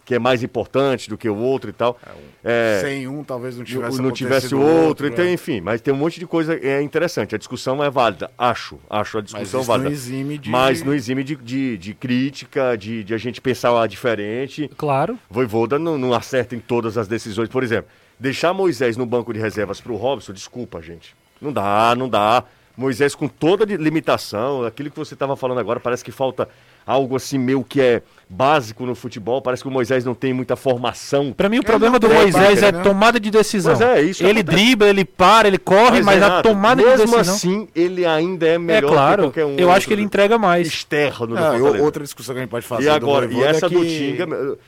que 0.03 0.15
é 0.15 0.19
mais 0.19 0.43
importante 0.43 1.09
do 1.09 1.17
que 1.17 1.29
o 1.29 1.35
outro 1.38 1.69
e 1.69 1.74
tal. 1.74 1.97
É, 2.43 2.79
Sem 2.83 3.07
um, 3.07 3.24
talvez 3.24 3.55
não 3.57 3.63
tivesse 3.63 4.01
não 4.01 4.12
tivesse 4.12 4.53
o 4.53 4.59
acontecido 4.59 4.85
outro, 4.88 5.07
então, 5.07 5.24
é. 5.24 5.31
enfim, 5.31 5.62
mas 5.62 5.79
tem 5.79 5.93
um 5.93 5.97
monte 5.97 6.19
de 6.19 6.27
coisa 6.27 6.53
é 6.53 6.81
interessante. 6.81 7.33
A 7.33 7.38
discussão 7.38 7.81
é 7.81 7.89
válida, 7.89 8.29
acho, 8.38 8.77
acho 8.89 9.17
a 9.17 9.21
discussão 9.21 9.62
isso 9.62 9.67
válida. 9.69 9.88
não 9.89 9.95
exime 9.95 10.38
de- 10.38 10.50
Mas 10.50 10.83
não 10.83 10.93
exime 10.93 11.24
de, 11.24 11.35
de, 11.38 11.77
de 11.77 11.93
crítica, 11.93 12.75
de, 12.77 13.05
de 13.05 13.13
a 13.13 13.17
gente 13.17 13.39
pensar 13.39 13.88
diferente. 13.88 14.69
Claro. 14.77 15.17
Voivoda 15.29 15.79
não, 15.79 15.97
não 15.97 16.13
acerta 16.13 16.53
em 16.55 16.59
todas 16.59 16.97
as 16.97 17.07
decisões. 17.07 17.47
Por 17.47 17.63
exemplo, 17.63 17.89
deixar 18.19 18.53
Moisés 18.53 18.98
no 18.98 19.05
banco 19.05 19.34
de 19.34 19.39
reservas 19.39 19.81
para 19.81 19.91
o 19.91 19.95
Robson, 19.95 20.34
desculpa, 20.34 20.81
gente. 20.81 21.15
Não 21.41 21.51
dá, 21.51 21.95
não 21.95 22.10
dá. 22.10 22.43
Moisés 22.77 23.15
com 23.15 23.27
toda 23.27 23.63
limitação, 23.65 24.63
aquilo 24.65 24.89
que 24.91 24.98
você 24.98 25.13
estava 25.13 25.36
falando 25.36 25.60
agora, 25.60 25.79
parece 25.79 26.03
que 26.03 26.12
falta 26.12 26.48
algo 26.86 27.15
assim 27.15 27.39
meio 27.39 27.63
que 27.63 27.82
é 27.82 28.01
básico 28.29 28.86
no 28.86 28.94
futebol. 28.94 29.41
Parece 29.41 29.63
que 29.63 29.70
o 29.70 29.72
Moisés 29.72 30.05
não 30.05 30.13
tem 30.13 30.34
muita 30.34 30.55
formação. 30.55 31.34
Pra 31.34 31.50
mim 31.50 31.58
o 31.58 31.60
Ele 31.60 31.65
problema 31.65 31.98
do 31.98 32.08
tem 32.08 32.17
Moisés 32.17 32.62
é 32.62 32.72
né? 32.72 32.84
tomada 32.84 33.20
de 33.20 33.32
decisão. 33.32 33.75
Pois 33.75 33.89
é, 33.89 34.01
isso 34.01 34.24
ele 34.24 34.41
acontece. 34.41 34.63
dribla, 34.65 34.88
ele 34.89 35.03
para, 35.05 35.48
ele 35.48 35.58
corre, 35.58 36.03
mas, 36.03 36.22
a 36.22 36.25
Renato, 36.27 36.50
tomada 36.50 36.82
de 36.84 36.88
mesmo 36.88 37.05
decisão 37.17 37.34
assim, 37.36 37.67
ele 37.75 38.05
ainda 38.05 38.46
é 38.46 38.53
é 38.53 38.58
melhor 38.60 38.91
claro. 38.91 39.15
que 39.15 39.27
qualquer 39.41 39.46
um. 39.46 39.55
eu 39.58 39.72
acho 39.72 39.88
que 39.88 39.94
ele 39.94 40.01
entrega 40.03 40.38
mais. 40.38 40.67
externo 40.67 41.34
e 41.34 41.38
Fortaleza. 41.39 41.82
outra 41.84 42.03
discussão 42.03 42.36
que 42.36 42.39
a 42.39 42.41
gente 42.44 42.51
pode 42.51 42.65
fazer. 42.67 42.84
E 42.84 42.89
agora, 42.89 43.27
do 43.27 43.34
e 43.34 43.44
essa 43.44 43.65
é 43.65 43.70
do 43.70 43.79
que- 43.82 43.88
Tinga, 43.88 44.27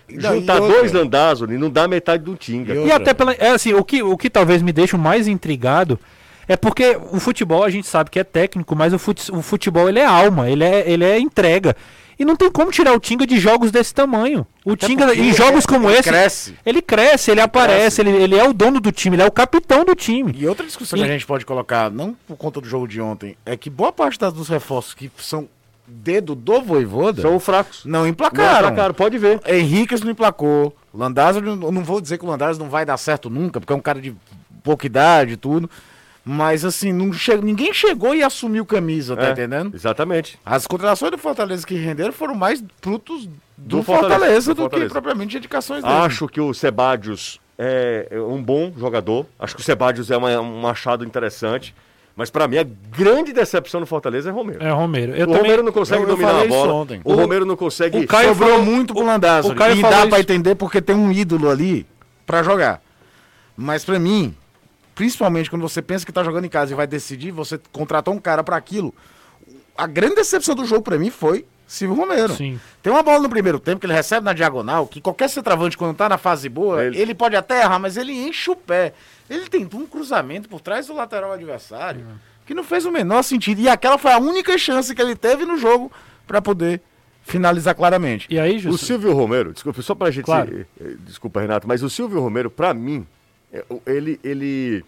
juntar 0.10 0.58
e 0.58 0.68
dois 0.68 0.92
Landázuri 0.92 1.58
não 1.58 1.70
dá 1.70 1.88
metade 1.88 2.24
do 2.24 2.36
Tinga. 2.36 2.74
E 2.74 2.88
E 2.88 2.92
até 2.92 3.14
pela. 3.14 3.34
É 3.34 3.50
assim, 3.52 3.74
o 3.74 3.84
que, 3.84 4.02
o 4.02 4.18
que 4.18 4.30
talvez 4.30 4.62
me 4.62 4.72
deixe 4.72 4.96
mais 4.98 5.28
intrigado 5.28 6.00
é 6.48 6.56
porque 6.56 6.98
o 7.12 7.20
futebol 7.20 7.63
a 7.63 7.70
gente 7.70 7.88
sabe 7.88 8.10
que 8.10 8.20
é 8.20 8.24
técnico, 8.24 8.75
mas 8.75 8.94
o, 8.94 9.00
fut, 9.00 9.32
o 9.32 9.42
futebol 9.42 9.88
ele 9.89 10.00
é 10.00 10.06
alma, 10.06 10.50
ele 10.50 10.63
é, 10.63 10.89
ele 10.89 11.04
é 11.04 11.20
entrega. 11.20 11.75
E 12.20 12.25
não 12.25 12.36
tem 12.36 12.50
como 12.50 12.72
tirar 12.72 12.94
o 12.94 13.00
Tinga 13.00 13.27
de 13.27 13.38
jogos 13.39 13.70
desse 13.70 13.94
tamanho. 13.94 14.46
O 14.66 14.75
Tinga, 14.75 15.06
porque 15.06 15.22
em 15.22 15.32
jogos 15.34 15.66
ele- 15.66 15.68
como 15.68 15.88
ele 15.88 16.00
esse, 16.00 16.10
cresce. 16.10 16.56
ele 16.66 16.82
cresce, 16.82 17.29
ele 17.29 17.42
aparece, 17.42 18.01
ele, 18.01 18.10
ele 18.10 18.36
é 18.36 18.44
o 18.44 18.53
dono 18.53 18.79
do 18.79 18.92
time, 18.92 19.16
ele 19.16 19.22
é 19.22 19.25
o 19.27 19.31
capitão 19.31 19.86
do 19.86 19.94
time. 19.94 20.33
E 20.36 20.48
outra 20.48 20.66
discussão 20.66 20.98
E- 20.98 21.01
que 21.03 21.07
a 21.07 21.12
gente 21.12 21.27
pode 21.27 21.46
colocar, 21.46 21.92
não 21.92 22.16
por 22.27 22.36
conta 22.36 22.60
do 22.60 22.68
jogo 22.68 22.88
de 22.88 23.00
ontem, 23.00 23.38
é 23.46 23.55
que 23.55 23.70
boa 23.70 23.92
parte 23.94 24.18
das- 24.18 24.33
dos 24.33 24.50
reforços 24.50 24.96
que 24.96 25.12
são 25.20 25.48
dedo 25.86 26.33
do 26.33 26.60
Voivoda 26.60 27.22
São 27.22 27.40
fracos. 27.40 27.86
não 27.86 28.00
Não 28.01 28.07
emplacaram. 28.07 28.70
emplacaram, 28.70 28.94
pode 28.96 29.18
ver. 29.20 29.40
Henriquez 29.46 30.01
não 30.01 30.10
emplacou. 30.12 30.75
Landázuri, 30.94 31.48
eu 31.48 31.55
não 31.72 31.83
vou 31.83 32.01
dizer 32.01 32.18
que 32.18 32.25
o 32.25 32.27
Landázuri 32.27 32.64
não 32.64 32.70
vai 32.72 32.83
dar 32.83 32.98
certo 32.98 33.29
nunca, 33.29 33.60
porque 33.60 33.72
é 33.72 33.75
um 33.75 33.79
cara 33.79 34.01
de 34.01 34.14
pouca 34.64 34.88
idade 34.88 35.33
e 35.33 35.38
tudo. 35.38 35.70
Mas 36.29 36.66
assim, 36.66 36.92
não 36.92 37.13
che... 37.13 37.37
ninguém 37.37 37.74
chegou 37.74 38.13
e 38.13 38.22
assumiu 38.22 38.66
camisa, 38.66 39.16
tá 39.16 39.27
É, 39.27 39.31
entendendo? 39.31 39.74
Exatamente. 39.74 40.37
As 40.46 40.68
contratações 40.68 41.11
do 41.11 41.18
Fortaleza 41.18 41.66
que 41.66 41.75
renderam 41.75 42.11
foram 42.11 42.35
mais 42.35 42.61
frutos 42.81 43.25
do, 43.57 43.77
Do 43.77 43.83
Fortaleza, 43.83 44.18
Fortaleza, 44.20 44.51
do 44.51 44.55
do 44.55 44.61
Fortaleza. 44.63 44.87
que 44.90 44.92
propriamente 44.94 45.31
de 45.31 45.37
indicações 45.37 45.81
dele. 45.83 45.96
Acho 45.96 46.27
que 46.27 46.42
o 46.42 46.53
Sebadios 46.53 47.40
é 47.57 48.07
é 48.11 48.20
um 48.20 48.44
bom 48.44 48.74
jogador. 48.77 49.25
Acho 49.40 49.55
que 49.55 49.61
o 49.61 49.63
Sebadios 49.63 50.11
é 50.11 50.18
uma- 50.18 50.37
um 50.42 50.68
achado 50.68 51.05
interessante. 51.05 51.74
Mas 52.13 52.29
pra 52.29 52.46
mim, 52.48 52.57
a 52.57 52.66
grande 52.98 53.31
decepção 53.31 53.79
no 53.79 53.85
Fortaleza 53.85 54.27
é 54.29 54.31
Romero. 54.33 54.61
É, 54.63 54.70
Romero. 54.72 55.13
Eu 55.16 55.24
o 55.24 55.27
também, 55.27 55.42
Romero 55.44 55.63
não 55.63 55.72
consegue 55.72 56.01
eu- 56.01 56.09
eu 56.09 56.16
dominar 56.16 56.42
a 56.42 56.46
bola. 56.48 56.74
ontem. 56.74 57.00
O, 57.05 57.13
O- 57.13 57.16
Romero 57.16 57.46
não 57.46 57.55
consegue. 57.55 58.00
o 58.00 58.07
Caio 58.07 58.29
Sobrou 58.29 58.50
falou- 58.50 58.66
muito 58.66 58.94
pro 58.94 59.05
Landázuri. 59.05 59.53
o 59.55 59.57
Caio 59.57 59.75
e 59.77 59.81
dá 59.81 59.90
pra 59.90 60.05
isso- 60.07 60.16
entender 60.20 60.55
porque 60.55 60.81
tem 60.81 60.96
um 60.96 61.09
ídolo 61.11 61.50
ali 61.50 61.85
pra 62.25 62.44
jogar. 62.44 62.81
Mas 63.55 63.85
pra 63.85 63.98
mim, 64.00 64.35
principalmente 64.98 65.50
quando 65.50 65.62
você 65.62 65.81
pensa 65.81 66.05
que 66.05 66.12
tá 66.12 66.24
jogando 66.24 66.46
em 66.46 66.50
casa 66.50 66.74
e 66.74 66.75
vai 66.75 66.88
decidir, 66.88 67.31
você 67.31 67.57
contratou 67.72 68.14
um 68.14 68.20
cara 68.20 68.44
pra 68.44 68.57
aquilo. 68.57 68.94
A 69.77 69.86
grande 69.88 70.16
decepção 70.16 70.55
do 70.55 70.66
jogo 70.66 70.81
pra 70.81 70.98
mim 70.98 71.12
foi 71.12 71.46
Silvio 71.68 71.96
Romero. 71.96 72.33
Sim. 72.33 72.60
Tem 72.81 72.92
uma 72.92 73.03
bola 73.03 73.20
no 73.20 73.29
primeiro 73.29 73.60
tempo 73.60 73.79
que 73.79 73.86
ele 73.86 73.94
recebe 73.94 74.25
na 74.25 74.33
diagonal, 74.33 74.88
que 74.88 75.00
qualquer 75.00 75.29
centroavante 75.29 75.77
quando 75.77 75.96
tá 75.96 76.10
na 76.10 76.18
fase 76.18 76.50
boa, 76.50 76.83
Ele- 76.83 76.98
ele, 77.00 77.14
pode 77.14 77.36
até 77.36 77.62
errar, 77.62 77.77
mas 77.77 77.96
ele 77.96 78.12
enche 78.12 78.50
o 78.50 78.55
pé. 78.55 78.94
Ele 79.29 79.48
tentou 79.48 79.79
um 79.79 79.86
cruzamento 79.86 80.50
por 80.50 80.62
trás 80.62 80.88
do 80.88 80.94
lateral 80.96 81.31
adversário, 81.31 82.05
que 82.46 82.53
não 82.55 82.64
fez 82.64 82.86
o 82.86 82.92
menor 82.92 83.22
sentido. 83.24 83.62
E 83.62 83.70
aquela 83.70 83.98
foi 84.00 84.12
a 84.12 84.18
única 84.18 84.57
chance 84.57 84.96
que 84.96 85.01
ele 85.01 85.16
teve 85.16 85.46
no 85.46 85.57
jogo 85.57 85.92
pra 86.25 86.42
poder 86.42 86.81
finalizar 87.24 87.75
claramente. 87.75 88.25
E 88.31 88.40
aí, 88.40 88.57
O? 88.68 88.77
Silvio 88.77 89.14
Romero, 89.14 89.53
desculpa, 89.53 89.81
só 89.81 89.94
pra 89.94 90.10
gente. 90.10 90.25
Claro. 90.25 90.66
eh, 90.81 90.96
Desculpa, 91.01 91.42
Renato, 91.42 91.68
mas 91.68 91.83
o 91.83 91.90
Silvio 91.90 92.22
Romero, 92.22 92.50
pra 92.50 92.74
mim, 92.74 93.05
é, 93.05 93.05
ele, 93.86 94.20
ele, 94.24 94.86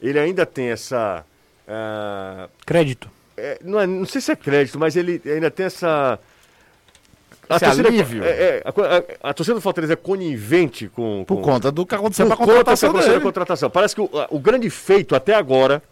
ele 0.00 0.18
ainda 0.18 0.44
tem 0.46 0.68
essa. 0.70 1.24
ah, 1.66 2.48
Crédito. 2.66 3.10
é, 3.36 3.58
não, 3.64 3.78
é- 3.80 3.86
não 3.86 4.06
sei 4.06 4.20
se 4.20 4.32
é 4.32 4.36
crédito, 4.36 4.78
mas 4.78 4.96
ele 4.96 5.20
ainda 5.26 5.50
tem 5.50 5.66
essa. 5.66 6.18
Esse 7.50 7.64
alívio. 7.64 8.22
é- 8.24 8.28
é, 8.28 8.62
a, 8.64 8.68
a- 9.26 9.30
a 9.30 9.34
torcida 9.34 9.54
do 9.54 9.60
Fortaleza 9.60 9.94
é 9.94 9.96
conivente 9.96 10.86
com. 10.88 11.24
Por 11.26 11.36
com, 11.36 11.42
conta 11.42 11.72
do 11.72 11.86
que 11.86 11.94
aconteceu 11.94 12.26
por 12.26 12.36
com 12.36 12.42
a 12.42 12.46
conta 12.46 12.56
contratação 12.58 12.92
dessa 12.92 13.08
dele. 13.08 13.20
contratação. 13.22 13.70
Parece 13.70 13.94
que 13.94 14.00
o, 14.02 14.10
a- 14.18 14.26
o 14.30 14.38
grande 14.38 14.68
feito 14.68 15.14
até 15.16 15.34
agora 15.34 15.82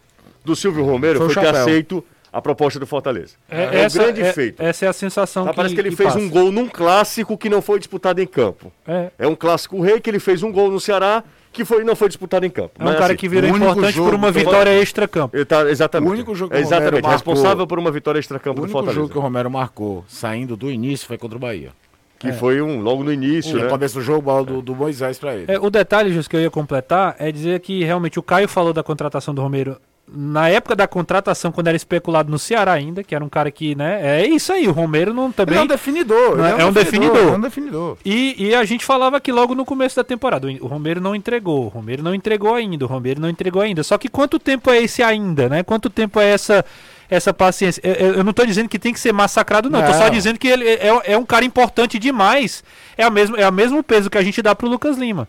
do 0.45 0.55
Silvio 0.55 0.85
Romero 0.85 1.19
Foi 1.19 1.31
foi, 1.33 1.43
ter 1.43 1.49
aceito 1.57 2.05
a 2.31 2.43
proposta 2.43 2.79
do 2.79 2.87
Fortaleza. 2.87 3.37
É, 3.49 3.63
É, 3.65 3.81
essa, 3.85 3.99
o 3.99 4.03
grande 4.03 4.21
é- 4.21 4.33
feito. 4.35 4.63
Essa 4.63 4.85
é 4.85 4.89
a 4.89 4.93
sensação 4.93 5.45
Tá, 5.45 5.51
que 5.51 5.57
parece 5.57 5.75
que 5.75 5.81
ele 5.81 5.91
que 5.91 5.97
fez 5.97 6.13
passa. 6.13 6.23
um 6.23 6.29
gol 6.29 6.53
num 6.53 6.69
clássico 6.69 7.39
que 7.39 7.49
não 7.49 7.63
foi 7.63 7.79
disputado 7.79 8.21
em 8.21 8.27
campo. 8.27 8.71
É. 8.87 9.11
É 9.21 9.27
um 9.27 9.35
clássico 9.35 9.81
rei 9.81 9.99
que 9.99 10.11
ele 10.11 10.21
fez 10.21 10.43
um 10.43 10.53
gol 10.53 10.71
no 10.71 10.79
Ceará 10.79 11.25
que 11.57 11.65
foi, 11.65 11.83
não 11.83 11.97
foi 11.97 12.09
disputado 12.09 12.45
em 12.47 12.51
campo. 12.51 12.73
É 12.79 12.83
um 12.83 12.87
Mas, 12.87 12.95
cara 12.97 13.07
assim, 13.07 13.17
que 13.17 13.29
virou 13.29 13.51
o 13.51 13.55
único 13.55 13.71
importante 13.73 13.95
jogo 13.95 14.11
por 14.11 14.15
uma 14.17 14.31
vitória 14.31 14.71
extra-campo. 14.81 15.45
Tá, 15.47 15.69
exatamente. 15.71 16.09
O 16.09 16.13
único 16.13 16.35
jogo 16.35 16.51
que 16.53 16.57
é 16.57 16.61
o 16.61 16.65
Romero 16.65 16.77
exatamente, 16.85 17.03
marcou- 17.03 17.33
responsável 17.35 17.67
por 17.67 17.79
uma 17.79 17.91
vitória 17.91 18.19
extra-campo 18.19 18.53
O 18.53 18.55
do 18.61 18.63
único 18.65 18.73
Fortaleza. 18.79 19.01
jogo 19.01 19.13
que 19.13 19.19
o 19.19 19.21
Romero 19.21 19.51
marcou 19.51 20.05
saindo 20.07 20.57
do 20.57 20.71
início 20.71 21.07
foi 21.07 21.19
contra 21.19 21.37
o 21.37 21.41
Bahia. 21.41 21.71
Que 22.19 22.33
foi 22.33 22.63
um 22.63 22.81
logo 22.81 23.05
no 23.05 23.13
início, 23.13 23.57
No 23.57 23.65
né? 23.65 23.69
começo 23.69 23.95
do 23.97 24.01
jogo, 24.01 24.23
bola 24.23 24.45
do, 24.45 24.63
do 24.63 24.75
Moisés 24.75 25.19
pra 25.19 25.35
ele. 25.37 25.53
É, 25.53 25.59
o 25.59 25.69
detalhe, 25.69 26.13
Jus, 26.13 26.27
que 26.27 26.35
eu 26.37 26.41
ia 26.41 26.51
completar 26.51 27.15
é 27.19 27.31
dizer 27.33 27.61
que 27.61 27.85
realmente 27.85 28.19
o 28.19 28.23
Caio 28.23 28.49
falou 28.49 28.73
da 28.73 28.83
contratação 28.83 29.35
do 29.35 29.43
Romero 29.43 29.77
na 30.09 30.49
época 30.49 30.77
da 30.77 30.87
contratação, 30.87 31.51
quando 31.51 31.67
era 31.67 31.77
especulado 31.77 32.31
no 32.31 32.39
Ceará 32.39 32.73
ainda, 32.73 33.03
que 33.03 33.15
era 33.15 33.25
um 33.25 33.29
cara 33.29 33.51
que, 33.51 33.75
né? 33.75 34.21
É 34.21 34.27
isso 34.27 34.53
aí, 34.53 34.69
o 34.69 34.73
Romero 34.73 35.13
não 35.13 35.27
Ele 35.27 35.33
também. 35.33 35.59
é 35.59 35.63
um 35.63 35.67
definidor. 35.67 36.37
Não, 36.37 36.49
ele 36.49 36.63
é 36.63 36.65
um 36.65 36.73
definidor. 36.73 37.17
É 37.17 37.37
um 37.37 37.41
definidor. 37.41 37.99
E, 38.05 38.37
e 38.39 38.55
a 38.55 38.65
gente 38.65 38.85
falava 38.85 39.21
que 39.21 39.33
logo 39.33 39.55
no 39.55 39.65
começo 39.65 39.97
da 39.97 40.05
temporada, 40.05 40.47
o 40.61 40.67
Romero 40.67 41.01
não 41.01 41.15
entregou, 41.15 41.65
o 41.65 41.69
Romero 41.69 42.03
não 42.03 42.15
entregou 42.15 42.55
ainda, 42.55 42.85
o 42.85 42.89
Romero 42.89 43.21
não 43.21 43.29
entregou 43.29 43.61
ainda. 43.61 43.83
Só 43.83 43.99
que 43.99 44.09
quanto 44.09 44.39
tempo 44.39 44.71
é 44.71 44.81
esse 44.81 45.03
ainda, 45.03 45.49
né? 45.49 45.63
Quanto 45.63 45.91
tempo 45.91 46.21
é 46.21 46.31
essa 46.31 46.65
essa 47.09 47.33
paciência? 47.33 47.81
Eu, 47.85 48.25
não 48.25 48.33
tô 48.33 48.45
dizendo 48.45 48.69
que 48.69 48.79
tem 48.79 48.93
que 48.93 49.01
ser 49.01 49.13
massacrado, 49.13 49.71
não. 49.71 49.85
Tô 49.85 49.93
só 49.93 50.09
dizendo 50.09 50.39
que 50.39 50.49
ele 50.49 50.69
é, 50.69 50.91
é 51.05 51.19
um 51.19 51.25
cara 51.25 51.45
importante 51.45 51.99
demais. 51.99 52.63
É 52.97 53.07
o 53.07 53.13
mesmo, 53.13 53.37
é 53.37 53.49
o 53.49 53.53
mesmo 53.53 53.83
peso 53.83 54.11
que 54.11 54.19
a 54.19 54.23
gente 54.23 54.41
dá 54.41 54.55
pro 54.55 54.69
Lucas 54.69 54.97
Lima. 54.97 55.29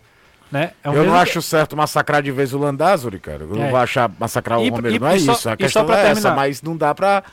Né? 0.51 0.71
É 0.83 0.89
o 0.89 0.93
eu 0.93 1.03
não 1.03 1.13
que- 1.13 1.19
acho 1.19 1.41
certo 1.41 1.75
massacrar 1.75 2.21
de 2.23 2.31
vez 2.31 2.53
o 2.53 2.57
Landázuri, 2.57 3.19
cara. 3.19 3.43
Eu 3.43 3.53
É. 3.55 3.59
não 3.59 3.69
vou 3.69 3.79
achar 3.79 4.09
massacrar 4.19 4.59
E- 4.61 4.69
o 4.69 4.75
Romero. 4.75 4.95
e- 4.95 4.99
não 4.99 5.07
é 5.07 5.17
e 5.17 5.19
só- 5.19 5.33
isso. 5.33 5.49
A 5.49 5.53
e 5.53 5.57
questão 5.57 5.81
é 5.91 5.93
essa, 5.93 6.03
terminar. 6.13 6.35
mas 6.35 6.61
não 6.61 6.77
dá 6.77 6.95
pra 6.95 7.23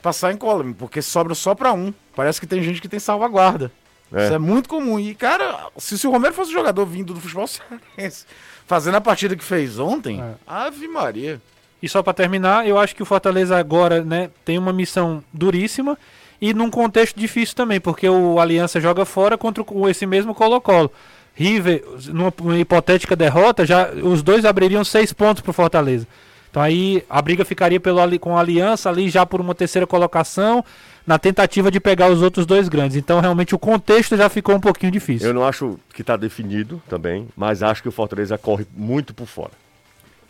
passar 0.00 0.32
em 0.32 0.36
column, 0.36 0.72
porque 0.74 1.02
sobra 1.02 1.34
só 1.34 1.54
pra 1.54 1.72
um. 1.72 1.92
Parece 2.16 2.40
que 2.40 2.46
tem 2.46 2.62
gente 2.62 2.80
que 2.80 2.88
tem 2.88 2.98
salvaguarda. 2.98 3.70
É. 4.12 4.24
Isso 4.24 4.34
é 4.34 4.38
muito 4.38 4.68
comum. 4.68 4.98
E, 4.98 5.14
cara, 5.14 5.66
se, 5.78 5.98
se 5.98 6.06
o 6.06 6.10
Romero 6.10 6.34
fosse 6.34 6.50
jogador 6.52 6.84
vindo 6.86 7.12
do 7.14 7.20
futebol 7.20 7.46
cearense, 7.96 8.24
fazendo 8.66 8.96
a 8.96 9.00
partida 9.00 9.36
que 9.36 9.44
fez 9.44 9.78
ontem, 9.78 10.20
É. 10.20 10.34
Ave 10.46 10.88
Maria. 10.88 11.40
E 11.82 11.88
só 11.88 12.02
pra 12.02 12.12
terminar, 12.12 12.66
eu 12.66 12.78
acho 12.78 12.94
que 12.94 13.02
o 13.02 13.06
Fortaleza 13.06 13.56
agora, 13.58 14.04
né, 14.04 14.30
tem 14.44 14.56
uma 14.56 14.72
missão 14.72 15.22
duríssima 15.32 15.98
e 16.40 16.54
num 16.54 16.70
contexto 16.70 17.18
difícil 17.18 17.54
também, 17.56 17.80
porque 17.80 18.08
o 18.08 18.38
Aliança 18.38 18.80
joga 18.80 19.04
fora 19.04 19.36
contra 19.36 19.64
esse 19.90 20.06
mesmo 20.06 20.34
Colo-Colo. 20.34 20.90
River, 21.34 21.82
numa 22.08 22.32
uma 22.40 22.58
hipotética 22.58 23.16
derrota, 23.16 23.64
já 23.64 23.88
os 23.90 24.22
dois 24.22 24.44
abririam 24.44 24.84
seis 24.84 25.12
pontos 25.12 25.42
pro 25.42 25.52
Fortaleza. 25.52 26.06
Então 26.50 26.62
aí 26.62 27.02
a 27.08 27.22
briga 27.22 27.44
ficaria 27.44 27.80
pelo, 27.80 27.98
ali- 28.00 28.18
com 28.18 28.36
a 28.36 28.40
Aliança 28.40 28.90
ali 28.90 29.08
já 29.08 29.24
por 29.24 29.40
uma 29.40 29.54
terceira 29.54 29.86
colocação, 29.86 30.62
na 31.06 31.18
tentativa 31.18 31.70
de 31.70 31.80
pegar 31.80 32.10
os 32.10 32.20
outros 32.20 32.44
dois 32.44 32.68
grandes. 32.68 32.96
Então 32.96 33.20
realmente 33.20 33.54
o 33.54 33.58
contexto 33.58 34.16
já 34.16 34.28
ficou 34.28 34.54
um 34.54 34.60
pouquinho 34.60 34.92
difícil. 34.92 35.26
Eu 35.28 35.34
não 35.34 35.44
acho 35.46 35.78
que 35.94 36.04
tá 36.04 36.14
definido 36.16 36.80
também, 36.88 37.26
mas 37.34 37.62
acho 37.62 37.82
que 37.82 37.88
o 37.88 37.92
Fortaleza 37.92 38.36
corre 38.36 38.66
muito 38.76 39.14
por 39.14 39.26
fora. 39.26 39.50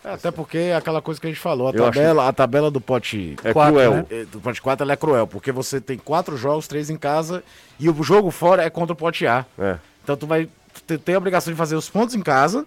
É, 0.05 0.11
Até 0.13 0.31
porque 0.31 0.59
é 0.59 0.77
aquela 0.77 1.03
coisa 1.03 1.21
que 1.21 1.27
a 1.27 1.31
gente 1.31 1.39
falou, 1.41 1.67
a 1.67 1.71
acho 1.71 1.79
tabela, 1.79 2.29
a 2.29 2.33
tabela 2.33 2.71
do 2.71 2.81
pote 2.81 3.37
É 3.45 3.53
Quatro, 3.53 3.73
cruel. 3.75 3.93
né? 3.95 4.05
eh, 4.11 4.25
do 4.31 4.41
pote 4.41 4.63
4 4.63 4.85
ela 4.85 4.93
é 4.93 4.97
cruel, 4.97 5.27
porque 5.27 5.51
você 5.53 5.81
tem 5.81 5.97
quatro 5.99 6.37
jogos, 6.37 6.67
três 6.69 6.89
em 6.91 6.97
casa, 6.97 7.43
e 7.79 7.89
o 7.89 8.03
jogo 8.03 8.31
fora 8.31 8.63
é 8.65 8.71
contra 8.71 8.93
o 8.93 8.97
pote 8.97 9.27
A. 9.27 9.45
É. 9.59 9.77
Então 10.03 10.17
tu 10.17 10.27
vai 10.27 10.49
ter, 10.87 10.99
ter 10.99 11.15
a 11.15 11.19
obrigação 11.19 11.53
de 11.53 11.57
fazer 11.59 11.77
os 11.77 11.89
pontos 11.89 12.15
em 12.15 12.21
casa, 12.23 12.67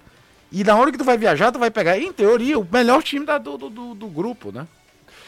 e 0.52 0.64
na 0.64 0.76
hora 0.76 0.92
que 0.92 0.98
tu 0.98 1.04
vai 1.04 1.18
viajar, 1.18 1.52
tu 1.52 1.60
vai 1.60 1.72
pegar, 1.72 1.98
em 1.98 2.12
teoria, 2.14 2.58
o 2.60 2.68
melhor 2.72 3.02
time 3.04 3.26
da- 3.26 3.38
do, 3.38 3.58
do, 3.58 3.94
do- 3.96 4.08
grupo, 4.08 4.52
né? 4.52 4.68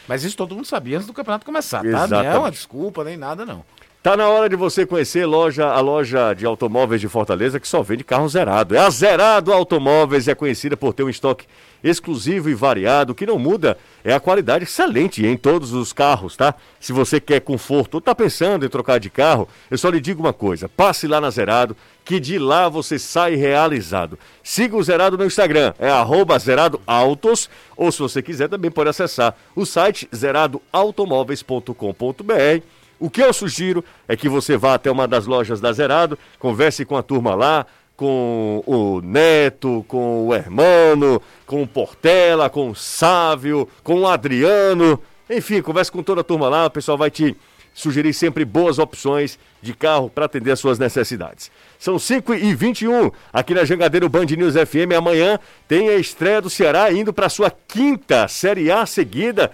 Mas 0.06 0.24
isso 0.24 0.36
todo 0.36 0.54
mundo 0.54 0.64
sabia 0.66 0.96
antes 0.96 1.06
do 1.06 1.12
campeonato 1.12 1.44
começar, 1.44 1.78
tá? 1.78 1.84
Não 1.84 1.90
é 1.90 2.04
Exatamente. 2.04 2.36
uma 2.38 2.50
desculpa 2.50 3.04
nem 3.04 3.16
nada, 3.16 3.44
não. 3.44 3.62
Tá 4.02 4.16
na 4.16 4.28
hora 4.28 4.48
de 4.48 4.54
você 4.56 4.86
conhecer 4.86 5.26
loja, 5.26 5.66
a 5.66 5.80
loja 5.80 6.32
de 6.32 6.46
automóveis 6.46 7.00
de 7.00 7.08
Fortaleza 7.08 7.58
que 7.60 7.66
só 7.68 7.82
vende 7.82 8.04
carro 8.04 8.28
zerado. 8.28 8.74
É 8.74 8.78
a 8.78 8.88
Zerado 8.88 9.52
Automóveis, 9.52 10.28
é 10.28 10.34
conhecida 10.36 10.76
por 10.76 10.94
ter 10.94 11.02
um 11.02 11.10
estoque 11.10 11.46
exclusivo 11.82 12.48
e 12.48 12.54
variado. 12.54 13.12
O 13.12 13.14
que 13.14 13.26
não 13.26 13.38
muda 13.38 13.76
é 14.04 14.14
a 14.14 14.20
qualidade 14.20 14.64
excelente 14.64 15.26
em 15.26 15.36
todos 15.36 15.72
os 15.72 15.92
carros, 15.92 16.36
tá? 16.36 16.54
Se 16.80 16.92
você 16.92 17.20
quer 17.20 17.40
conforto 17.40 17.96
ou 17.96 18.00
tá 18.00 18.14
pensando 18.14 18.64
em 18.64 18.68
trocar 18.68 18.98
de 19.00 19.10
carro, 19.10 19.48
eu 19.70 19.76
só 19.76 19.90
lhe 19.90 20.00
digo 20.00 20.20
uma 20.22 20.32
coisa: 20.32 20.68
passe 20.68 21.06
lá 21.08 21.20
na 21.20 21.28
Zerado, 21.30 21.76
que 22.08 22.18
de 22.18 22.38
lá 22.38 22.70
você 22.70 22.98
sai 22.98 23.34
realizado. 23.34 24.18
Siga 24.42 24.74
o 24.74 24.82
Zerado 24.82 25.18
no 25.18 25.26
Instagram, 25.26 25.74
é 25.78 25.90
arroba 25.90 26.38
Zerado 26.38 26.80
Autos, 26.86 27.50
ou 27.76 27.92
se 27.92 27.98
você 27.98 28.22
quiser 28.22 28.48
também 28.48 28.70
pode 28.70 28.88
acessar 28.88 29.36
o 29.54 29.66
site 29.66 30.08
zeradoautomóveis.com.br. 30.16 32.64
O 32.98 33.10
que 33.10 33.20
eu 33.20 33.30
sugiro 33.34 33.84
é 34.08 34.16
que 34.16 34.26
você 34.26 34.56
vá 34.56 34.72
até 34.72 34.90
uma 34.90 35.06
das 35.06 35.26
lojas 35.26 35.60
da 35.60 35.70
Zerado, 35.70 36.18
converse 36.38 36.86
com 36.86 36.96
a 36.96 37.02
turma 37.02 37.34
lá, 37.34 37.66
com 37.94 38.62
o 38.66 39.02
Neto, 39.02 39.84
com 39.86 40.28
o 40.28 40.34
Hermano, 40.34 41.20
com 41.44 41.62
o 41.62 41.68
Portela, 41.68 42.48
com 42.48 42.70
o 42.70 42.74
Sávio, 42.74 43.68
com 43.84 44.00
o 44.00 44.08
Adriano. 44.08 44.98
Enfim, 45.28 45.60
converse 45.60 45.92
com 45.92 46.02
toda 46.02 46.22
a 46.22 46.24
turma 46.24 46.48
lá, 46.48 46.64
o 46.64 46.70
pessoal 46.70 46.96
vai 46.96 47.10
te 47.10 47.36
sugerir 47.78 48.12
sempre 48.12 48.44
boas 48.44 48.78
opções 48.78 49.38
de 49.62 49.72
carro 49.72 50.10
para 50.10 50.24
atender 50.24 50.50
às 50.50 50.58
suas 50.58 50.78
necessidades. 50.78 51.50
São 51.78 51.96
5 51.96 52.34
e 52.34 52.54
21 52.54 53.10
aqui 53.32 53.54
na 53.54 53.64
Jangadeiro 53.64 54.08
Band 54.08 54.26
News 54.26 54.54
FM. 54.54 54.96
Amanhã 54.96 55.38
tem 55.68 55.88
a 55.88 55.96
estreia 55.96 56.40
do 56.40 56.50
Ceará 56.50 56.90
indo 56.92 57.12
para 57.12 57.28
sua 57.28 57.50
quinta 57.50 58.26
Série 58.26 58.70
A 58.70 58.84
seguida. 58.84 59.52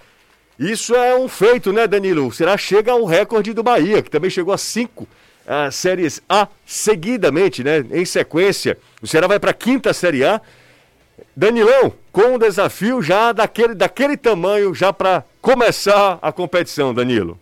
Isso 0.59 0.95
é 0.95 1.15
um 1.15 1.29
feito, 1.29 1.71
né, 1.71 1.87
Danilo? 1.87 2.29
O 2.29 2.33
Ceará 2.33 2.57
chega 2.57 2.93
ao 2.93 3.05
recorde 3.05 3.53
do 3.53 3.63
Bahia, 3.63 4.01
que 4.01 4.11
também 4.11 4.31
chegou 4.31 4.55
a 4.55 4.59
cinco 4.59 5.07
ah, 5.47 5.71
séries 5.71 6.23
A 6.27 6.49
seguidamente, 6.65 7.63
né? 7.63 7.85
Em 7.91 8.07
sequência. 8.07 8.79
O 9.03 9.07
Ceará 9.07 9.27
vai 9.27 9.39
para 9.39 9.51
a 9.51 9.55
quinta 9.55 9.93
Série 9.93 10.25
A. 10.25 10.41
Danilão, 11.37 11.93
com 12.11 12.35
um 12.35 12.39
desafio 12.39 13.03
já 13.03 13.33
daquele, 13.33 13.75
daquele 13.75 14.17
tamanho, 14.17 14.75
já 14.75 14.93
para 14.93 15.25
começar 15.43 16.19
a 16.23 16.33
competição, 16.33 16.95
Danilo. 16.95 17.39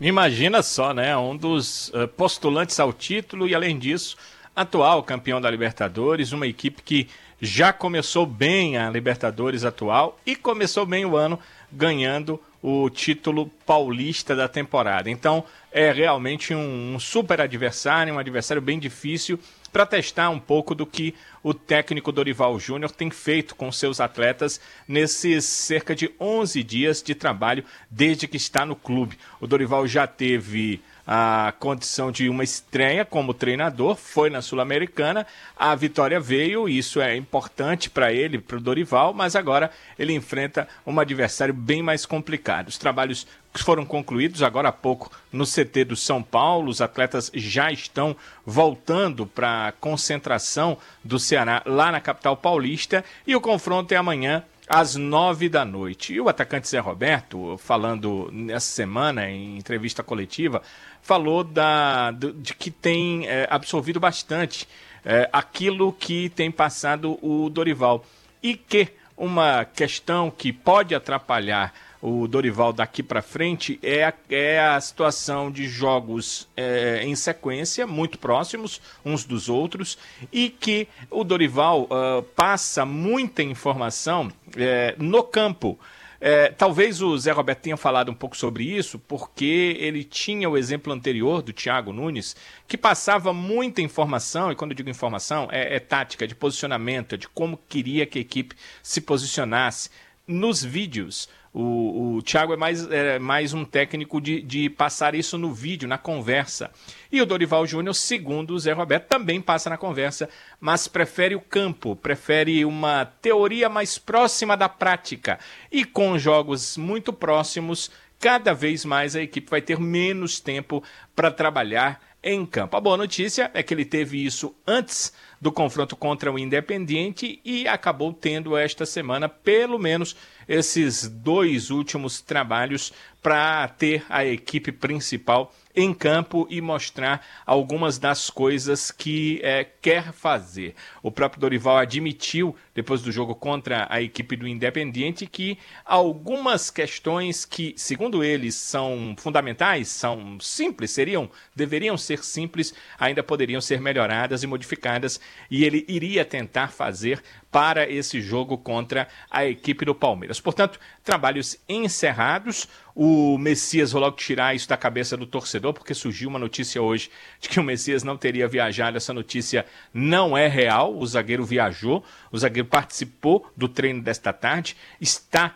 Imagina 0.00 0.62
só, 0.62 0.92
né? 0.92 1.16
Um 1.16 1.36
dos 1.36 1.92
eh, 1.94 2.06
postulantes 2.06 2.80
ao 2.80 2.92
título 2.92 3.46
e, 3.46 3.54
além 3.54 3.78
disso, 3.78 4.16
atual 4.54 5.02
campeão 5.02 5.40
da 5.40 5.50
Libertadores, 5.50 6.32
uma 6.32 6.46
equipe 6.46 6.82
que 6.82 7.08
já 7.40 7.72
começou 7.72 8.26
bem 8.26 8.76
a 8.76 8.90
Libertadores 8.90 9.64
atual 9.64 10.18
e 10.26 10.34
começou 10.34 10.84
bem 10.84 11.04
o 11.04 11.16
ano 11.16 11.38
ganhando 11.70 12.40
o 12.60 12.90
título 12.90 13.50
paulista 13.64 14.34
da 14.34 14.48
temporada. 14.48 15.10
Então, 15.10 15.44
é 15.70 15.92
realmente 15.92 16.54
um, 16.54 16.94
um 16.94 16.98
super 16.98 17.40
adversário, 17.40 18.14
um 18.14 18.18
adversário 18.18 18.62
bem 18.62 18.78
difícil 18.78 19.38
para 19.74 19.84
testar 19.84 20.30
um 20.30 20.38
pouco 20.38 20.72
do 20.72 20.86
que 20.86 21.16
o 21.42 21.52
técnico 21.52 22.12
Dorival 22.12 22.60
Júnior 22.60 22.92
tem 22.92 23.10
feito 23.10 23.56
com 23.56 23.72
seus 23.72 23.98
atletas 23.98 24.60
nesses 24.86 25.44
cerca 25.44 25.96
de 25.96 26.14
11 26.20 26.62
dias 26.62 27.02
de 27.02 27.12
trabalho 27.12 27.64
desde 27.90 28.28
que 28.28 28.36
está 28.36 28.64
no 28.64 28.76
clube. 28.76 29.18
O 29.40 29.48
Dorival 29.48 29.84
já 29.88 30.06
teve 30.06 30.80
a 31.06 31.52
condição 31.58 32.10
de 32.10 32.28
uma 32.28 32.42
estreia 32.42 33.04
como 33.04 33.34
treinador, 33.34 33.94
foi 33.96 34.30
na 34.30 34.40
Sul-Americana, 34.40 35.26
a 35.56 35.74
vitória 35.74 36.18
veio, 36.18 36.68
isso 36.68 37.00
é 37.00 37.16
importante 37.16 37.90
para 37.90 38.12
ele, 38.12 38.38
para 38.38 38.56
o 38.56 38.60
Dorival, 38.60 39.12
mas 39.12 39.36
agora 39.36 39.70
ele 39.98 40.14
enfrenta 40.14 40.66
um 40.86 40.98
adversário 40.98 41.52
bem 41.52 41.82
mais 41.82 42.06
complicado. 42.06 42.68
Os 42.68 42.78
trabalhos 42.78 43.26
foram 43.54 43.84
concluídos 43.84 44.42
agora 44.42 44.70
há 44.70 44.72
pouco 44.72 45.12
no 45.30 45.44
CT 45.44 45.84
do 45.84 45.96
São 45.96 46.22
Paulo, 46.22 46.70
os 46.70 46.80
atletas 46.80 47.30
já 47.34 47.70
estão 47.70 48.16
voltando 48.44 49.26
para 49.26 49.68
a 49.68 49.72
concentração 49.72 50.76
do 51.04 51.18
Ceará 51.18 51.62
lá 51.64 51.92
na 51.92 52.00
capital 52.00 52.36
paulista 52.36 53.04
e 53.26 53.36
o 53.36 53.40
confronto 53.40 53.92
é 53.92 53.96
amanhã 53.96 54.42
às 54.68 54.94
nove 54.96 55.48
da 55.48 55.64
noite. 55.64 56.14
E 56.14 56.20
o 56.20 56.28
atacante 56.28 56.68
Zé 56.68 56.78
Roberto, 56.78 57.56
falando 57.58 58.30
nessa 58.32 58.66
semana 58.72 59.28
em 59.28 59.58
entrevista 59.58 60.02
coletiva, 60.02 60.62
falou 61.02 61.44
da, 61.44 62.10
do- 62.10 62.32
de 62.32 62.54
que 62.54 62.70
tem 62.70 63.26
eh, 63.26 63.46
absorvido 63.50 64.00
bastante 64.00 64.66
eh, 65.04 65.28
aquilo 65.32 65.92
que 65.92 66.28
tem 66.30 66.50
passado 66.50 67.18
o 67.22 67.48
Dorival. 67.50 68.04
E 68.42 68.54
que 68.54 68.88
uma 69.16 69.64
questão 69.64 70.30
que 70.30 70.52
pode 70.52 70.94
atrapalhar 70.94 71.72
o 72.06 72.28
Dorival 72.28 72.70
daqui 72.70 73.02
para 73.02 73.22
frente 73.22 73.78
é 73.82 74.04
a, 74.04 74.12
é 74.28 74.60
a 74.60 74.78
situação 74.78 75.50
de 75.50 75.66
jogos 75.66 76.46
eh, 76.54 77.00
em 77.02 77.16
sequência, 77.16 77.86
muito 77.86 78.18
próximos 78.18 78.78
uns 79.02 79.24
dos 79.24 79.48
outros, 79.48 79.96
e 80.30 80.50
que 80.50 80.86
o 81.10 81.24
Dorival 81.24 81.88
ah, 81.90 82.22
passa 82.36 82.84
muita 82.84 83.42
informação 83.42 84.30
eh, 84.54 84.94
no 84.98 85.22
campo. 85.22 85.78
É, 86.20 86.48
talvez 86.48 87.00
o 87.00 87.16
Zé 87.16 87.32
Roberto 87.32 87.60
tenha 87.60 87.76
falado 87.76 88.10
um 88.10 88.14
pouco 88.14 88.36
sobre 88.36 88.64
isso, 88.64 88.98
porque 88.98 89.76
ele 89.80 90.04
tinha 90.04 90.48
o 90.48 90.58
exemplo 90.58 90.92
anterior 90.92 91.40
do 91.40 91.54
Thiago 91.54 91.90
Nunes, 91.90 92.36
que 92.68 92.76
passava 92.76 93.32
muita 93.32 93.80
informação, 93.80 94.52
e 94.52 94.54
quando 94.54 94.72
eu 94.72 94.76
digo 94.76 94.90
informação, 94.90 95.48
é, 95.50 95.76
é 95.76 95.80
tática, 95.80 96.26
de 96.26 96.34
posicionamento, 96.34 97.14
é 97.14 97.18
de 97.18 97.28
como 97.28 97.58
queria 97.66 98.04
que 98.04 98.18
a 98.18 98.22
equipe 98.22 98.54
se 98.82 99.00
posicionasse. 99.00 99.88
Nos 100.26 100.64
vídeos, 100.64 101.28
o, 101.54 102.16
o 102.16 102.22
Thiago 102.22 102.52
é 102.52 102.56
mais, 102.56 102.90
é 102.90 103.16
mais 103.20 103.54
um 103.54 103.64
técnico 103.64 104.20
de, 104.20 104.42
de 104.42 104.68
passar 104.68 105.14
isso 105.14 105.38
no 105.38 105.52
vídeo, 105.52 105.88
na 105.88 105.96
conversa. 105.96 106.72
E 107.12 107.22
o 107.22 107.26
Dorival 107.26 107.64
Júnior, 107.64 107.94
segundo 107.94 108.54
o 108.54 108.58
Zé 108.58 108.72
Roberto, 108.72 109.06
também 109.06 109.40
passa 109.40 109.70
na 109.70 109.78
conversa, 109.78 110.28
mas 110.60 110.88
prefere 110.88 111.36
o 111.36 111.40
campo, 111.40 111.94
prefere 111.94 112.64
uma 112.64 113.04
teoria 113.04 113.68
mais 113.68 113.96
próxima 113.96 114.56
da 114.56 114.68
prática. 114.68 115.38
E 115.70 115.84
com 115.84 116.18
jogos 116.18 116.76
muito 116.76 117.12
próximos, 117.12 117.88
cada 118.18 118.52
vez 118.52 118.84
mais 118.84 119.14
a 119.14 119.22
equipe 119.22 119.48
vai 119.48 119.62
ter 119.62 119.78
menos 119.78 120.40
tempo 120.40 120.82
para 121.14 121.30
trabalhar 121.30 122.00
em 122.20 122.44
campo. 122.44 122.76
A 122.76 122.80
boa 122.80 122.96
notícia 122.96 123.50
é 123.54 123.62
que 123.62 123.72
ele 123.72 123.84
teve 123.84 124.24
isso 124.24 124.54
antes 124.66 125.12
do 125.40 125.52
confronto 125.52 125.94
contra 125.94 126.32
o 126.32 126.38
Independiente 126.38 127.38
e 127.44 127.68
acabou 127.68 128.12
tendo 128.12 128.56
esta 128.56 128.86
semana 128.86 129.28
pelo 129.28 129.78
menos 129.78 130.16
esses 130.48 131.08
dois 131.08 131.70
últimos 131.70 132.20
trabalhos 132.20 132.92
para 133.22 133.66
ter 133.68 134.04
a 134.10 134.22
equipe 134.22 134.70
principal 134.70 135.50
em 135.74 135.92
campo 135.92 136.46
e 136.50 136.60
mostrar 136.60 137.26
algumas 137.44 137.98
das 137.98 138.30
coisas 138.30 138.90
que 138.90 139.40
é, 139.42 139.64
quer 139.64 140.12
fazer. 140.12 140.74
O 141.02 141.10
próprio 141.10 141.40
Dorival 141.40 141.78
admitiu, 141.78 142.54
depois 142.74 143.02
do 143.02 143.10
jogo 143.10 143.34
contra 143.34 143.86
a 143.90 144.00
equipe 144.00 144.36
do 144.36 144.46
Independiente, 144.46 145.26
que 145.26 145.58
algumas 145.84 146.70
questões 146.70 147.44
que, 147.44 147.74
segundo 147.76 148.22
eles, 148.22 148.54
são 148.54 149.16
fundamentais, 149.18 149.88
são 149.88 150.38
simples, 150.38 150.90
seriam, 150.90 151.28
deveriam 151.56 151.96
ser 151.96 152.22
simples, 152.22 152.74
ainda 152.98 153.22
poderiam 153.22 153.60
ser 153.60 153.80
melhoradas 153.80 154.42
e 154.42 154.46
modificadas, 154.46 155.18
e 155.50 155.64
ele 155.64 155.84
iria 155.88 156.24
tentar 156.24 156.68
fazer 156.68 157.22
para 157.54 157.88
esse 157.88 158.20
jogo 158.20 158.58
contra 158.58 159.06
a 159.30 159.46
equipe 159.46 159.84
do 159.84 159.94
Palmeiras. 159.94 160.40
Portanto, 160.40 160.80
trabalhos 161.04 161.56
encerrados. 161.68 162.66
O 162.96 163.38
Messias 163.38 163.92
vou 163.92 164.00
logo 164.00 164.16
tirar 164.16 164.56
isso 164.56 164.68
da 164.68 164.76
cabeça 164.76 165.16
do 165.16 165.24
torcedor, 165.24 165.72
porque 165.72 165.94
surgiu 165.94 166.28
uma 166.28 166.38
notícia 166.40 166.82
hoje 166.82 167.12
de 167.40 167.48
que 167.48 167.60
o 167.60 167.62
Messias 167.62 168.02
não 168.02 168.16
teria 168.16 168.48
viajado. 168.48 168.96
Essa 168.96 169.12
notícia 169.12 169.64
não 169.92 170.36
é 170.36 170.48
real. 170.48 170.98
O 170.98 171.06
zagueiro 171.06 171.44
viajou, 171.44 172.02
o 172.32 172.36
zagueiro 172.36 172.66
participou 172.66 173.48
do 173.56 173.68
treino 173.68 174.02
desta 174.02 174.32
tarde, 174.32 174.76
está 175.00 175.54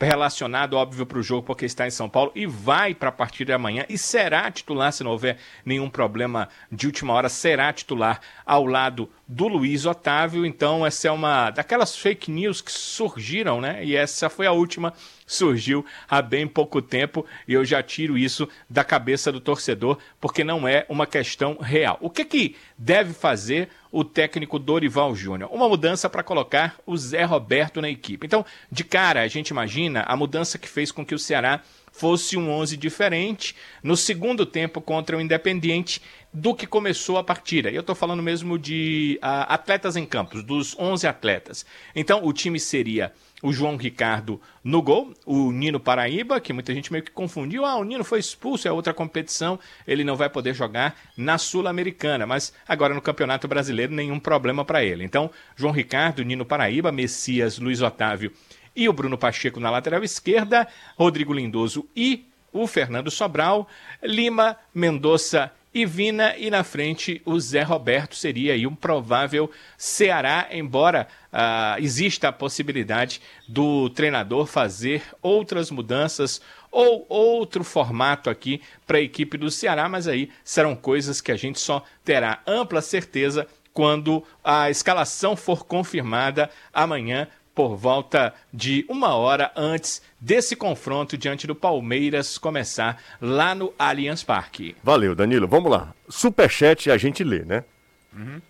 relacionado, 0.00 0.74
óbvio, 0.74 1.04
para 1.04 1.18
o 1.18 1.22
jogo, 1.22 1.42
porque 1.42 1.66
está 1.66 1.86
em 1.86 1.90
São 1.90 2.08
Paulo 2.08 2.32
e 2.34 2.46
vai 2.46 2.94
para 2.94 3.10
a 3.10 3.12
partir 3.12 3.44
de 3.44 3.52
amanhã 3.52 3.84
e 3.88 3.98
será 3.98 4.50
titular, 4.50 4.92
se 4.92 5.04
não 5.04 5.10
houver 5.10 5.38
nenhum 5.64 5.90
problema 5.90 6.48
de 6.72 6.86
última 6.86 7.12
hora, 7.12 7.28
será 7.28 7.72
titular 7.72 8.20
ao 8.44 8.64
lado 8.64 9.10
do 9.28 9.48
Luiz 9.48 9.84
Otávio. 9.84 10.46
Então, 10.46 10.86
essa 10.86 11.08
é 11.08 11.10
uma 11.10 11.50
daquelas 11.50 11.96
fake 11.96 12.30
news 12.30 12.60
que 12.60 12.72
surgiram, 12.72 13.60
né? 13.60 13.84
E 13.84 13.94
essa 13.94 14.30
foi 14.30 14.46
a 14.46 14.52
última 14.52 14.94
surgiu 15.26 15.84
há 16.08 16.22
bem 16.22 16.46
pouco 16.46 16.80
tempo 16.80 17.26
e 17.48 17.52
eu 17.52 17.64
já 17.64 17.82
tiro 17.82 18.16
isso 18.16 18.48
da 18.70 18.84
cabeça 18.84 19.32
do 19.32 19.40
torcedor 19.40 19.98
porque 20.20 20.44
não 20.44 20.66
é 20.66 20.86
uma 20.88 21.06
questão 21.06 21.58
real. 21.58 21.98
O 22.00 22.08
que 22.08 22.24
que 22.24 22.56
deve 22.78 23.12
fazer 23.12 23.68
o 23.90 24.04
técnico 24.04 24.58
Dorival 24.58 25.14
Júnior? 25.14 25.50
Uma 25.52 25.68
mudança 25.68 26.08
para 26.08 26.22
colocar 26.22 26.76
o 26.86 26.96
Zé 26.96 27.24
Roberto 27.24 27.80
na 27.80 27.90
equipe. 27.90 28.26
Então, 28.26 28.44
de 28.70 28.84
cara, 28.84 29.22
a 29.22 29.28
gente 29.28 29.48
imagina 29.48 30.04
a 30.06 30.16
mudança 30.16 30.58
que 30.58 30.68
fez 30.68 30.92
com 30.92 31.04
que 31.04 31.14
o 31.14 31.18
Ceará 31.18 31.60
fosse 31.90 32.36
um 32.36 32.50
11 32.50 32.76
diferente 32.76 33.56
no 33.82 33.96
segundo 33.96 34.44
tempo 34.44 34.82
contra 34.82 35.16
o 35.16 35.20
Independiente 35.20 36.02
do 36.36 36.54
que 36.54 36.66
começou 36.66 37.16
a 37.16 37.24
partida. 37.24 37.70
Eu 37.70 37.80
estou 37.80 37.94
falando 37.94 38.22
mesmo 38.22 38.58
de 38.58 39.18
uh, 39.22 39.48
atletas 39.48 39.96
em 39.96 40.04
campos, 40.04 40.42
dos 40.42 40.78
11 40.78 41.06
atletas. 41.06 41.64
Então, 41.94 42.22
o 42.22 42.30
time 42.30 42.60
seria 42.60 43.10
o 43.42 43.54
João 43.54 43.78
Ricardo 43.78 44.38
no 44.62 44.82
gol, 44.82 45.14
o 45.24 45.50
Nino 45.50 45.80
Paraíba, 45.80 46.38
que 46.38 46.52
muita 46.52 46.74
gente 46.74 46.92
meio 46.92 47.02
que 47.02 47.10
confundiu, 47.10 47.64
ah, 47.64 47.76
o 47.76 47.84
Nino 47.84 48.04
foi 48.04 48.18
expulso, 48.18 48.68
é 48.68 48.72
outra 48.72 48.92
competição, 48.92 49.58
ele 49.88 50.04
não 50.04 50.14
vai 50.14 50.28
poder 50.28 50.52
jogar 50.52 50.94
na 51.16 51.38
Sul-Americana, 51.38 52.26
mas 52.26 52.52
agora 52.68 52.94
no 52.94 53.00
Campeonato 53.00 53.48
Brasileiro 53.48 53.94
nenhum 53.94 54.20
problema 54.20 54.62
para 54.62 54.84
ele. 54.84 55.04
Então, 55.04 55.30
João 55.56 55.72
Ricardo, 55.72 56.22
Nino 56.22 56.44
Paraíba, 56.44 56.92
Messias, 56.92 57.58
Luiz 57.58 57.80
Otávio 57.80 58.30
e 58.74 58.86
o 58.90 58.92
Bruno 58.92 59.16
Pacheco 59.16 59.58
na 59.58 59.70
lateral 59.70 60.04
esquerda, 60.04 60.68
Rodrigo 60.98 61.32
Lindoso 61.32 61.88
e 61.96 62.26
o 62.52 62.66
Fernando 62.66 63.10
Sobral, 63.10 63.66
Lima, 64.02 64.56
Mendonça 64.74 65.50
e 65.76 65.84
Vina, 65.84 66.34
e 66.38 66.48
na 66.48 66.64
frente 66.64 67.20
o 67.22 67.38
Zé 67.38 67.60
Roberto 67.60 68.16
seria 68.16 68.54
aí 68.54 68.66
um 68.66 68.74
provável 68.74 69.50
Ceará, 69.76 70.48
embora 70.50 71.06
uh, 71.30 71.78
exista 71.84 72.28
a 72.28 72.32
possibilidade 72.32 73.20
do 73.46 73.90
treinador 73.90 74.46
fazer 74.46 75.02
outras 75.20 75.70
mudanças 75.70 76.40
ou 76.72 77.04
outro 77.10 77.62
formato 77.62 78.30
aqui 78.30 78.62
para 78.86 78.96
a 78.96 79.02
equipe 79.02 79.36
do 79.36 79.50
Ceará, 79.50 79.86
mas 79.86 80.08
aí 80.08 80.30
serão 80.42 80.74
coisas 80.74 81.20
que 81.20 81.30
a 81.30 81.36
gente 81.36 81.60
só 81.60 81.84
terá 82.02 82.40
ampla 82.46 82.80
certeza 82.80 83.46
quando 83.74 84.24
a 84.42 84.70
escalação 84.70 85.36
for 85.36 85.66
confirmada 85.66 86.48
amanhã 86.72 87.28
por 87.56 87.74
volta 87.74 88.34
de 88.52 88.84
uma 88.86 89.14
hora 89.14 89.50
antes 89.56 90.02
desse 90.20 90.54
confronto 90.54 91.16
diante 91.16 91.46
do 91.46 91.54
Palmeiras 91.54 92.36
começar 92.36 93.02
lá 93.18 93.54
no 93.54 93.72
Allianz 93.78 94.22
Parque. 94.22 94.76
Valeu, 94.84 95.14
Danilo. 95.14 95.48
Vamos 95.48 95.70
lá. 95.70 95.94
Superchat 96.06 96.90
a 96.90 96.98
gente 96.98 97.24
lê, 97.24 97.46
né? 97.46 97.64
Uhum. 98.14 98.40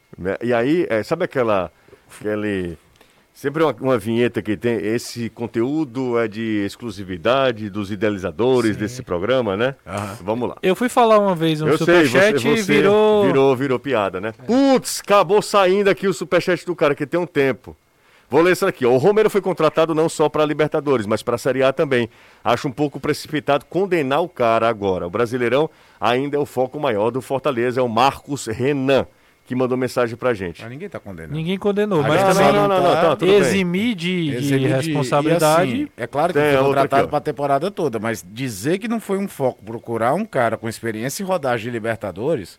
E 0.42 0.52
aí, 0.52 0.86
é, 0.90 1.04
sabe 1.04 1.24
aquela. 1.24 1.70
aquele 2.10 2.76
Sempre 3.32 3.62
uma, 3.62 3.76
uma, 3.78 3.98
vinheta 3.98 4.40
que 4.40 4.56
tem. 4.56 4.78
Esse 4.78 5.28
conteúdo 5.28 6.18
é 6.18 6.26
de 6.26 6.64
exclusividade 6.64 7.68
dos 7.68 7.92
idealizadores 7.92 8.74
Sim. 8.74 8.80
desse 8.80 9.02
programa, 9.02 9.56
né? 9.56 9.76
Uhum. 9.86 10.24
Vamos 10.24 10.48
lá. 10.48 10.56
Eu 10.62 10.74
fui 10.74 10.88
falar 10.88 11.18
uma 11.18 11.34
vez 11.34 11.60
um 11.60 11.76
superchat 11.76 12.48
e 12.48 12.62
virou... 12.62 13.26
virou. 13.26 13.54
Virou 13.54 13.78
piada, 13.78 14.20
né? 14.20 14.32
É. 14.36 14.42
Putz, 14.42 15.00
acabou 15.00 15.42
saindo 15.42 15.90
aqui 15.90 16.08
o 16.08 16.14
superchat 16.14 16.64
do 16.66 16.74
cara 16.74 16.94
que 16.94 17.06
tem 17.06 17.20
um 17.20 17.26
tempo. 17.26 17.76
Vou 18.28 18.42
ler 18.42 18.52
isso 18.52 18.66
aqui. 18.66 18.84
O 18.84 18.96
Romero 18.96 19.30
foi 19.30 19.40
contratado 19.40 19.94
não 19.94 20.08
só 20.08 20.28
para 20.28 20.42
a 20.42 20.46
Libertadores, 20.46 21.06
mas 21.06 21.22
para 21.22 21.36
a 21.36 21.38
Série 21.38 21.62
A 21.62 21.72
também. 21.72 22.08
Acho 22.42 22.68
um 22.68 22.72
pouco 22.72 22.98
precipitado 22.98 23.64
condenar 23.66 24.20
o 24.20 24.28
cara 24.28 24.68
agora. 24.68 25.06
O 25.06 25.10
Brasileirão 25.10 25.70
ainda 26.00 26.36
é 26.36 26.40
o 26.40 26.46
foco 26.46 26.80
maior 26.80 27.10
do 27.10 27.22
Fortaleza, 27.22 27.80
é 27.80 27.82
o 27.82 27.88
Marcos 27.88 28.46
Renan 28.46 29.06
que 29.46 29.54
mandou 29.54 29.78
mensagem 29.78 30.16
pra 30.16 30.34
gente. 30.34 30.60
Mas 30.60 30.70
ninguém 30.70 30.88
tá 30.88 30.98
condenando. 30.98 31.34
Ninguém 31.34 31.56
condenou, 31.56 32.02
mas 32.02 32.20
não, 32.20 32.34
também 32.34 32.52
não, 32.52 32.68
não, 32.68 32.82
não, 32.82 32.92
tá, 32.92 33.16
tá 33.16 33.26
eximir 33.26 33.94
de, 33.94 34.34
eximir 34.34 34.60
de 34.60 34.66
responsabilidade. 34.66 35.72
Assim, 35.72 35.88
é 35.96 36.06
claro 36.06 36.32
que 36.32 36.40
foi 36.40 36.58
contratado 36.58 37.08
para 37.08 37.18
a 37.18 37.20
temporada 37.20 37.70
toda, 37.70 38.00
mas 38.00 38.26
dizer 38.28 38.78
que 38.78 38.88
não 38.88 38.98
foi 38.98 39.18
um 39.18 39.28
foco 39.28 39.64
procurar 39.64 40.14
um 40.14 40.24
cara 40.24 40.56
com 40.56 40.68
experiência 40.68 41.22
em 41.22 41.26
rodagem 41.26 41.66
de 41.66 41.70
Libertadores, 41.70 42.58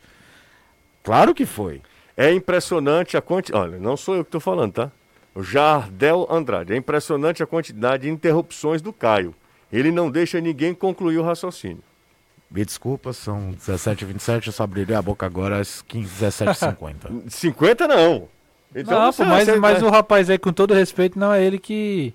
claro 1.04 1.36
que 1.36 1.46
foi. 1.46 1.82
É 2.16 2.34
impressionante 2.34 3.18
a 3.18 3.22
quantidade. 3.22 3.64
Olha, 3.64 3.78
não 3.78 3.98
sou 3.98 4.16
eu 4.16 4.24
que 4.24 4.30
estou 4.30 4.42
falando, 4.42 4.72
tá? 4.72 4.92
Jardel 5.43 6.28
Andrade. 6.30 6.73
É 6.73 6.78
impressionante 6.78 7.43
a 7.43 7.47
quantidade 7.47 8.04
de 8.04 8.10
interrupções 8.10 8.82
do 8.82 8.91
Caio. 8.91 9.36
Ele 9.71 9.91
não 9.91 10.10
deixa 10.10 10.39
ninguém 10.39 10.73
concluir 10.73 11.17
o 11.17 11.23
raciocínio. 11.23 11.84
Me 12.50 12.63
desculpa, 12.63 13.12
são 13.12 13.54
17h27, 13.54 14.47
eu 14.47 14.54
só 14.54 14.63
abrirei 14.63 14.95
a 14.95 15.02
boca 15.02 15.26
agora 15.26 15.60
às 15.60 15.84
17h50. 15.84 17.28
50 17.30 17.88
não. 17.88 18.30
Então, 18.73 19.00
não, 19.00 19.13
pô, 19.13 19.26
mas, 19.26 19.60
mas 19.60 19.82
o 19.82 19.89
rapaz 19.89 20.30
aí, 20.30 20.38
com 20.38 20.54
todo 20.54 20.73
respeito, 20.73 21.19
não 21.19 21.34
é 21.34 21.43
ele 21.43 21.60
que, 21.60 22.13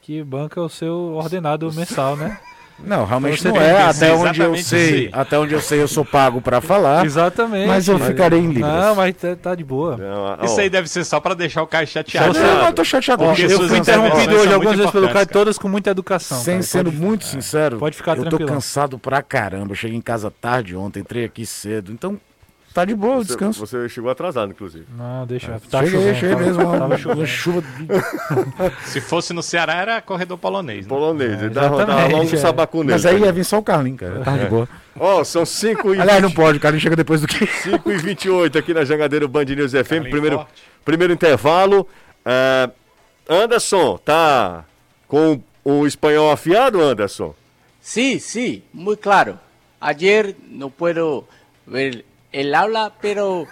que 0.00 0.22
banca 0.24 0.60
o 0.60 0.68
seu 0.68 1.14
ordenado 1.14 1.72
mensal, 1.72 2.16
né? 2.16 2.40
Não, 2.84 3.04
realmente 3.04 3.40
então, 3.40 3.52
não 3.52 3.60
é. 3.60 3.82
Até 3.82 4.12
onde 4.12 4.40
eu 4.40 4.56
sei, 4.56 5.10
até 5.12 5.38
onde 5.38 5.54
eu 5.54 5.60
sei, 5.60 5.82
eu 5.82 5.88
sou 5.88 6.04
pago 6.04 6.40
para 6.40 6.60
falar. 6.60 7.04
Exatamente. 7.04 7.66
Mas 7.66 7.88
eu 7.88 7.98
ficarei 7.98 8.38
em 8.38 8.48
Libras. 8.48 8.72
Não, 8.72 8.94
mas 8.94 9.16
tá, 9.16 9.36
tá 9.36 9.54
de 9.54 9.64
boa. 9.64 9.96
Não, 9.96 10.44
Isso 10.44 10.60
aí 10.60 10.70
deve 10.70 10.88
ser 10.88 11.04
só 11.04 11.20
para 11.20 11.34
deixar 11.34 11.62
o 11.62 11.66
Caio 11.66 11.86
chateado. 11.86 12.38
Não, 12.38 12.66
eu 12.66 12.72
tô 12.72 12.84
chateado. 12.84 13.24
Ó, 13.24 13.34
eu 13.34 13.68
fui 13.68 13.78
interrompido 13.78 14.36
hoje 14.36 14.52
algumas 14.52 14.76
vezes 14.76 14.92
pelo 14.92 15.08
Caio, 15.08 15.26
todas 15.26 15.58
com 15.58 15.68
muita 15.68 15.90
educação. 15.90 16.38
Sem 16.38 16.54
cara. 16.54 16.62
sendo 16.62 16.90
pode, 16.90 17.02
muito 17.02 17.24
sincero, 17.24 17.78
pode 17.78 17.96
ficar 17.96 18.16
eu 18.16 18.28
tô 18.28 18.38
cansado 18.38 18.98
pra 18.98 19.22
caramba. 19.22 19.72
Eu 19.72 19.76
cheguei 19.76 19.96
em 19.96 20.02
casa 20.02 20.30
tarde 20.30 20.76
ontem, 20.76 21.00
entrei 21.00 21.24
aqui 21.24 21.44
cedo. 21.44 21.92
Então, 21.92 22.18
Tá 22.78 22.84
de 22.84 22.94
boa, 22.94 23.16
você, 23.16 23.26
descanso. 23.26 23.58
Você 23.58 23.88
chegou 23.88 24.08
atrasado, 24.08 24.52
inclusive. 24.52 24.86
Não, 24.96 25.26
deixa. 25.26 25.50
É. 25.50 25.58
Tá 25.68 25.84
cheguei, 25.84 26.14
cheguei 26.14 26.36
mesmo. 26.36 26.78
Tava 26.78 26.96
chovendo. 26.96 27.26
chuva. 27.26 27.64
Se 28.86 29.00
fosse 29.00 29.32
no 29.32 29.42
Ceará, 29.42 29.74
era 29.74 30.00
corredor 30.00 30.38
polonês. 30.38 30.86
Né? 30.86 30.88
Polonês, 30.88 31.42
ele 31.42 31.50
dava, 31.50 31.84
dava 31.84 32.06
logo 32.06 32.22
um 32.22 32.32
é. 32.32 32.36
sabacu 32.36 32.84
nele. 32.84 32.92
Mas 32.92 33.04
aí 33.04 33.18
ia 33.18 33.32
vir 33.32 33.42
só 33.42 33.58
o 33.58 33.64
Carlinho, 33.64 33.96
cara. 33.96 34.20
Tá 34.20 34.36
de 34.36 34.46
boa. 34.46 34.68
Ó, 34.96 35.20
oh, 35.20 35.24
são 35.24 35.44
5 35.44 35.92
e. 35.92 36.00
Aliás, 36.00 36.22
não 36.22 36.30
pode, 36.30 36.58
o 36.58 36.60
Carlinho 36.60 36.80
chega 36.80 36.94
depois 36.94 37.20
do 37.20 37.26
que. 37.26 37.48
5 37.48 37.90
e 37.90 37.98
28 37.98 38.56
aqui 38.56 38.72
na 38.72 38.84
Jangadeiro 38.84 39.26
Band 39.26 39.46
News 39.46 39.72
FM. 39.72 40.08
primeiro, 40.08 40.46
primeiro 40.84 41.12
intervalo. 41.12 41.80
Uh, 42.24 42.72
Anderson, 43.28 43.98
tá 44.04 44.64
com 45.08 45.40
o 45.64 45.84
espanhol 45.84 46.30
afiado, 46.30 46.80
Anderson? 46.80 47.34
Sim, 47.80 48.20
sim, 48.20 48.62
muito 48.72 49.00
claro. 49.00 49.36
Ayer 49.80 50.36
não 50.48 50.70
puedo 50.70 51.24
ver 51.66 52.04
el 52.32 52.54
aula, 52.54 52.92
pero 53.00 53.46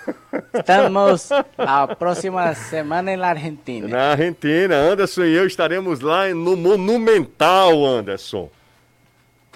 estamos 0.52 1.30
a 1.56 1.86
próxima 1.96 2.54
semana 2.54 3.16
na 3.16 3.28
Argentina. 3.28 3.88
Na 3.88 4.12
Argentina, 4.12 4.76
Anderson 4.76 5.24
e 5.24 5.34
eu 5.34 5.46
estaremos 5.46 6.00
lá 6.00 6.28
no 6.28 6.56
Monumental, 6.56 7.84
Anderson. 7.84 8.50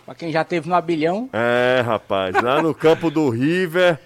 Pra 0.06 0.14
quem 0.14 0.32
já 0.32 0.42
teve 0.42 0.68
no 0.68 0.74
Abilhão. 0.74 1.28
É, 1.32 1.82
rapaz, 1.84 2.34
lá 2.42 2.62
no 2.62 2.74
campo 2.74 3.10
do 3.10 3.28
River. 3.28 3.98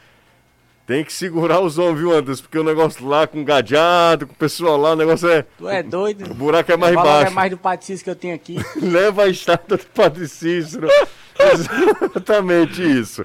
Tem 0.87 1.03
que 1.03 1.15
segurar 1.15 1.61
os 1.61 1.79
ombros, 1.79 1.99
viu, 2.01 2.13
Anderson? 2.13 2.43
Porque 2.43 2.59
o 2.59 2.65
negócio 2.65 3.07
lá 3.07 3.27
com 3.27 3.43
gadeado, 3.43 4.27
com 4.27 4.35
o 4.35 4.37
pessoal 4.37 4.77
lá, 4.77 4.93
o 4.93 4.97
negócio 4.97 5.27
é. 5.31 5.43
Tu 5.57 5.67
é 5.67 5.83
doido? 5.83 6.31
O 6.31 6.35
buraco 6.35 6.71
é 6.71 6.77
mais 6.77 6.95
baixo. 6.95 7.27
é 7.29 7.31
mais 7.31 7.51
do 7.51 7.57
Padre 7.57 7.87
Cícero 7.87 8.05
que 8.05 8.11
eu 8.11 8.17
tenho 8.17 8.35
aqui. 8.35 8.59
Leva 8.83 9.23
a 9.23 9.29
estátua 9.29 9.79
do 9.79 9.87
Padre 9.87 10.29
Cícero. 10.29 10.89
Exatamente 11.41 12.83
isso. 12.83 13.25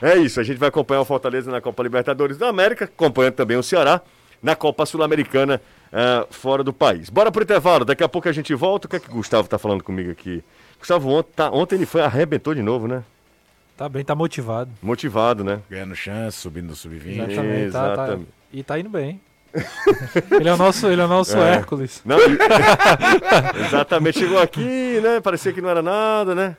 É 0.00 0.16
isso, 0.16 0.40
a 0.40 0.42
gente 0.42 0.58
vai 0.58 0.68
acompanhar 0.68 1.00
o 1.00 1.04
Fortaleza 1.04 1.50
na 1.50 1.60
Copa 1.60 1.82
Libertadores 1.82 2.36
da 2.36 2.48
América, 2.48 2.84
acompanhando 2.84 3.34
também 3.34 3.56
o 3.56 3.62
Ceará 3.62 4.00
na 4.42 4.54
Copa 4.54 4.84
Sul-Americana 4.84 5.60
uh, 5.86 6.26
fora 6.30 6.62
do 6.62 6.72
país. 6.72 7.08
Bora 7.08 7.32
pro 7.32 7.42
intervalo, 7.42 7.84
daqui 7.84 8.04
a 8.04 8.08
pouco 8.08 8.28
a 8.28 8.32
gente 8.32 8.54
volta. 8.54 8.86
O 8.86 8.90
que 8.90 8.96
é 8.96 9.00
que 9.00 9.10
o 9.10 9.14
Gustavo 9.14 9.48
tá 9.48 9.58
falando 9.58 9.82
comigo 9.82 10.10
aqui? 10.10 10.44
Gustavo, 10.78 11.08
ontem, 11.08 11.30
tá, 11.34 11.50
ontem 11.50 11.76
ele 11.76 11.86
foi, 11.86 12.02
arrebentou 12.02 12.54
de 12.54 12.62
novo, 12.62 12.86
né? 12.86 13.02
Tá 13.76 13.88
bem, 13.88 14.04
tá 14.04 14.14
motivado. 14.14 14.70
Motivado, 14.82 15.44
né? 15.44 15.60
Ganhando 15.68 15.94
chance, 15.94 16.38
subindo 16.38 16.68
no 16.68 16.76
sub-20. 16.76 17.08
Exatamente, 17.08 17.62
Exatamente. 17.64 17.70
Tá, 17.72 18.06
tá, 18.06 18.18
e 18.52 18.62
tá 18.62 18.78
indo 18.78 18.88
bem. 18.88 19.20
ele 20.38 20.48
é 20.48 20.52
o 20.52 20.56
nosso, 20.56 20.86
ele 20.86 21.00
é 21.00 21.04
o 21.04 21.08
nosso 21.08 21.36
é. 21.36 21.54
Hércules. 21.54 22.02
Não, 22.04 22.18
Exatamente, 23.66 24.18
chegou 24.18 24.38
aqui, 24.38 25.00
né? 25.02 25.20
Parecia 25.20 25.52
que 25.52 25.60
não 25.60 25.68
era 25.68 25.82
nada, 25.82 26.34
né? 26.34 26.56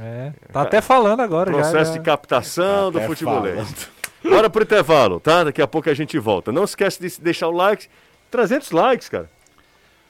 É, 0.00 0.32
tá 0.52 0.62
até 0.62 0.80
falando 0.80 1.20
agora 1.20 1.50
Processo 1.50 1.92
já, 1.92 1.98
de 1.98 2.04
captação 2.04 2.90
do 2.90 3.00
futebolês. 3.00 3.88
Bora 4.22 4.50
pro 4.50 4.62
intervalo, 4.62 5.20
tá? 5.20 5.44
Daqui 5.44 5.62
a 5.62 5.66
pouco 5.66 5.88
a 5.88 5.94
gente 5.94 6.18
volta. 6.18 6.50
Não 6.52 6.64
esquece 6.64 7.00
de 7.00 7.20
deixar 7.20 7.48
o 7.48 7.52
like. 7.52 7.88
300 8.30 8.70
likes, 8.72 9.08
cara. 9.08 9.30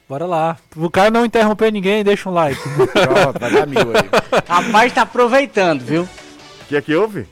Bora 0.09 0.25
lá. 0.25 0.57
O 0.77 0.89
cara 0.89 1.11
não 1.11 1.25
interromper 1.25 1.71
ninguém, 1.73 2.03
deixa 2.03 2.29
um 2.29 2.33
like. 2.33 2.61
Pronto, 2.63 3.39
vai 3.39 3.51
dar 3.51 3.67
mil 3.67 3.81
aí. 3.81 4.09
Rapaz, 4.49 4.93
tá 4.93 5.03
aproveitando, 5.03 5.83
viu? 5.83 6.03
O 6.03 6.67
que 6.69 6.77
é 6.77 6.81
que 6.81 6.95
houve? 6.95 7.27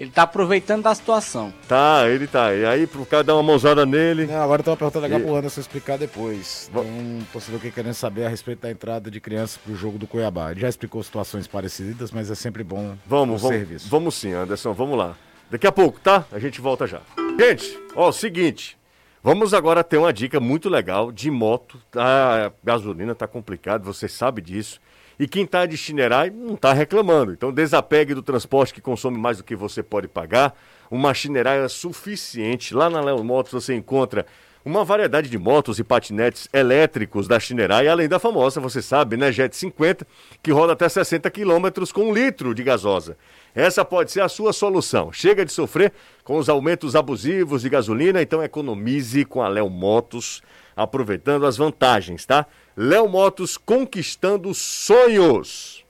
Ele 0.00 0.10
tá 0.10 0.22
aproveitando 0.22 0.82
da 0.84 0.94
situação. 0.94 1.52
Tá, 1.68 2.08
ele 2.08 2.26
tá. 2.26 2.54
E 2.54 2.64
aí, 2.64 2.86
pro 2.86 3.04
cara 3.04 3.22
dar 3.22 3.34
uma 3.34 3.42
mãozada 3.42 3.84
nele. 3.84 4.26
Não, 4.26 4.40
agora 4.42 4.60
eu 4.60 4.64
tava 4.64 4.76
perguntando 4.78 5.04
aqui 5.04 5.14
E- 5.14 5.20
pro 5.20 5.36
Anderson 5.36 5.60
explicar 5.60 5.98
depois. 5.98 6.70
Tem 6.72 6.82
um 6.82 7.20
torcedor 7.30 7.60
que 7.60 7.70
querendo 7.70 7.92
saber 7.92 8.24
a 8.24 8.28
respeito 8.30 8.60
da 8.62 8.70
entrada 8.70 9.10
de 9.10 9.20
crianças 9.20 9.58
pro 9.58 9.76
jogo 9.76 9.98
do 9.98 10.06
Cuiabá. 10.06 10.52
Ele 10.52 10.60
já 10.60 10.70
explicou 10.70 11.02
situações 11.02 11.46
parecidas, 11.46 12.10
mas 12.12 12.30
é 12.30 12.34
sempre 12.34 12.64
bom 12.64 12.96
Vamos, 13.06 13.42
o 13.42 13.46
vamos, 13.46 13.58
serviço. 13.58 13.88
vamos 13.90 14.14
sim, 14.14 14.32
Anderson, 14.32 14.72
vamos 14.72 14.96
lá. 14.96 15.14
Daqui 15.50 15.66
a 15.66 15.72
pouco, 15.72 16.00
tá? 16.00 16.24
A 16.32 16.38
gente 16.38 16.62
volta 16.62 16.86
já. 16.86 17.02
Gente, 17.38 17.78
ó, 17.94 18.08
o 18.08 18.12
seguinte. 18.12 18.78
Vamos 19.22 19.52
agora 19.52 19.84
ter 19.84 19.98
uma 19.98 20.14
dica 20.14 20.40
muito 20.40 20.70
legal 20.70 21.12
de 21.12 21.30
moto. 21.30 21.78
A 21.94 22.50
gasolina 22.64 23.14
tá 23.14 23.26
complicado, 23.26 23.84
você 23.84 24.08
sabe 24.08 24.40
disso. 24.40 24.80
E 25.20 25.28
quem 25.28 25.44
tá 25.44 25.66
de 25.66 25.76
Chinerai 25.76 26.30
não 26.30 26.56
tá 26.56 26.72
reclamando. 26.72 27.34
Então 27.34 27.52
desapegue 27.52 28.14
do 28.14 28.22
transporte 28.22 28.72
que 28.72 28.80
consome 28.80 29.18
mais 29.18 29.36
do 29.36 29.44
que 29.44 29.54
você 29.54 29.82
pode 29.82 30.08
pagar. 30.08 30.56
Uma 30.90 31.12
Chinerai 31.12 31.62
é 31.62 31.68
suficiente. 31.68 32.72
Lá 32.72 32.88
na 32.88 33.02
Léo 33.02 33.22
Motos 33.22 33.52
você 33.52 33.74
encontra 33.74 34.24
uma 34.64 34.82
variedade 34.82 35.28
de 35.28 35.36
motos 35.36 35.78
e 35.78 35.84
patinetes 35.84 36.48
elétricos 36.52 37.28
da 37.28 37.38
Chinerai, 37.38 37.86
além 37.88 38.08
da 38.08 38.18
famosa, 38.18 38.60
você 38.60 38.80
sabe, 38.82 39.16
né, 39.16 39.32
Jet 39.32 39.54
50, 39.56 40.06
que 40.42 40.52
roda 40.52 40.74
até 40.74 40.88
60 40.88 41.30
quilômetros 41.30 41.92
com 41.92 42.10
um 42.10 42.14
litro 42.14 42.54
de 42.54 42.62
gasosa. 42.62 43.16
Essa 43.54 43.84
pode 43.84 44.10
ser 44.10 44.20
a 44.20 44.28
sua 44.28 44.52
solução. 44.52 45.12
Chega 45.12 45.44
de 45.44 45.52
sofrer 45.52 45.92
com 46.24 46.36
os 46.36 46.48
aumentos 46.48 46.94
abusivos 46.94 47.62
de 47.62 47.68
gasolina, 47.68 48.20
então 48.20 48.42
economize 48.42 49.24
com 49.24 49.42
a 49.42 49.48
Léo 49.48 49.68
Motos, 49.68 50.42
aproveitando 50.76 51.46
as 51.46 51.56
vantagens, 51.56 52.24
tá? 52.24 52.46
Léo 52.82 53.06
Motos 53.10 53.58
conquistando 53.58 54.54
sonhos. 54.54 55.84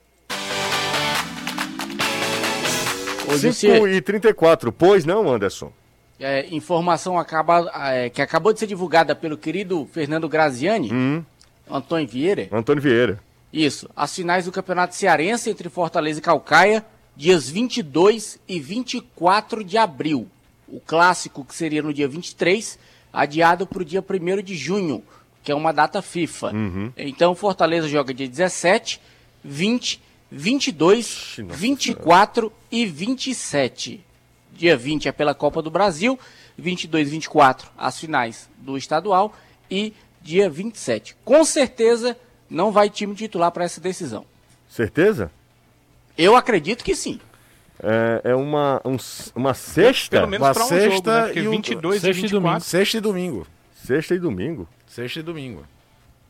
Ô, 3.25 3.31
5 3.31 3.37
Jussi, 3.37 3.67
e 3.69 4.01
34, 4.01 4.73
pois 4.73 5.05
não, 5.05 5.31
Anderson? 5.31 5.71
é, 6.19 6.45
informação 6.53 7.17
acaba, 7.17 7.71
é, 7.93 8.09
que 8.09 8.21
acabou 8.21 8.51
de 8.51 8.59
ser 8.59 8.67
divulgada 8.67 9.15
pelo 9.15 9.37
querido 9.37 9.87
Fernando 9.93 10.27
Graziani, 10.27 10.91
Hum. 10.91 11.23
Antônio 11.69 12.09
Vieira. 12.09 12.49
Antônio 12.51 12.83
Vieira. 12.83 13.23
Isso, 13.53 13.89
as 13.95 14.13
finais 14.13 14.43
do 14.43 14.51
Campeonato 14.51 14.93
Cearense 14.93 15.49
entre 15.49 15.69
Fortaleza 15.69 16.19
e 16.19 16.21
Calcaia, 16.21 16.85
dias 17.15 17.49
22 17.49 18.37
e 18.49 18.59
24 18.59 19.63
de 19.63 19.77
abril. 19.77 20.27
O 20.67 20.81
clássico, 20.81 21.45
que 21.45 21.55
seria 21.55 21.81
no 21.81 21.93
dia 21.93 22.07
23, 22.09 22.77
adiado 23.13 23.65
para 23.65 23.81
o 23.81 23.85
dia 23.85 24.03
1 24.07 24.41
de 24.43 24.55
junho, 24.57 25.01
que 25.43 25.51
é 25.51 25.55
uma 25.55 25.71
data 25.71 26.01
FIFA. 26.01 26.51
Então, 26.97 27.33
Fortaleza 27.35 27.87
joga 27.89 28.13
dia 28.13 28.27
17, 28.27 28.99
20, 29.43 30.01
22, 30.31 31.35
nossa 31.39 31.57
24 31.57 32.53
e 32.71 32.85
27. 32.85 34.03
Dia 34.53 34.77
20 34.77 35.07
é 35.07 35.11
pela 35.11 35.33
Copa 35.33 35.61
do 35.61 35.71
Brasil, 35.71 36.19
22 36.57 37.07
e 37.07 37.11
24 37.11 37.69
as 37.77 37.99
finais 37.99 38.49
do 38.57 38.77
estadual 38.77 39.33
e 39.69 39.93
dia 40.21 40.49
27. 40.49 41.15
Com 41.25 41.43
certeza 41.43 42.15
não 42.49 42.71
vai 42.71 42.89
time 42.89 43.15
titular 43.15 43.51
para 43.51 43.63
essa 43.63 43.81
decisão. 43.81 44.25
Certeza? 44.69 45.31
Eu 46.17 46.35
acredito 46.35 46.83
que 46.83 46.95
sim. 46.95 47.19
É, 47.81 48.21
é 48.31 48.35
uma, 48.35 48.79
um- 48.85 48.97
uma 49.35 49.53
sexta? 49.55 50.17
Pelo 50.17 50.27
menos 50.27 50.45
Uma 50.47 50.53
pra 50.53 50.65
um 50.65 50.69
jogo, 50.69 50.81
sexta 50.81 51.19
né? 51.21 51.25
Porque 51.25 51.39
e 51.39 51.47
um- 51.47 51.51
22 51.51 51.95
e 51.95 51.99
sexta 52.01 52.19
e 52.19 52.21
24. 52.29 52.63
Sexta 52.63 52.97
e 52.97 53.01
domingo. 53.01 53.47
Sexta 53.83 54.13
e 54.15 54.19
domingo. 54.19 54.67
Sexta 54.91 55.21
e 55.21 55.23
domingo. 55.23 55.65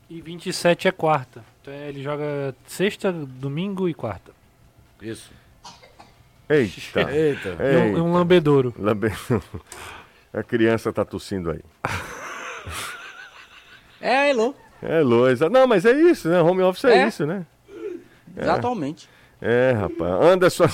E 0.08 0.20
27 0.20 0.86
é 0.86 0.92
quarta. 0.92 1.44
Então 1.60 1.74
é, 1.74 1.88
ele 1.88 2.00
joga 2.00 2.54
sexta, 2.64 3.10
domingo 3.12 3.88
e 3.88 3.94
quarta. 3.94 4.30
Isso. 5.00 5.32
Eita. 6.48 7.00
Eita. 7.12 7.48
É 7.58 7.78
um, 7.78 7.98
é 7.98 8.02
um 8.02 8.12
lambedouro. 8.12 8.72
Lambe- 8.78 9.10
A 10.32 10.42
criança 10.44 10.92
tá 10.92 11.04
tossindo 11.04 11.50
aí. 11.50 11.60
É, 14.00 14.30
Elô. 14.30 14.52
É, 14.82 15.00
Loisa. 15.00 15.48
Não, 15.48 15.64
mas 15.66 15.84
é 15.84 15.92
isso, 15.92 16.28
né? 16.28 16.40
Home 16.42 16.60
office 16.62 16.84
é, 16.86 17.02
É. 17.04 17.06
isso, 17.06 17.24
né? 17.24 17.46
Exatamente. 18.36 19.08
É, 19.40 19.70
rapaz. 19.72 20.12
Anderson. 20.24 20.68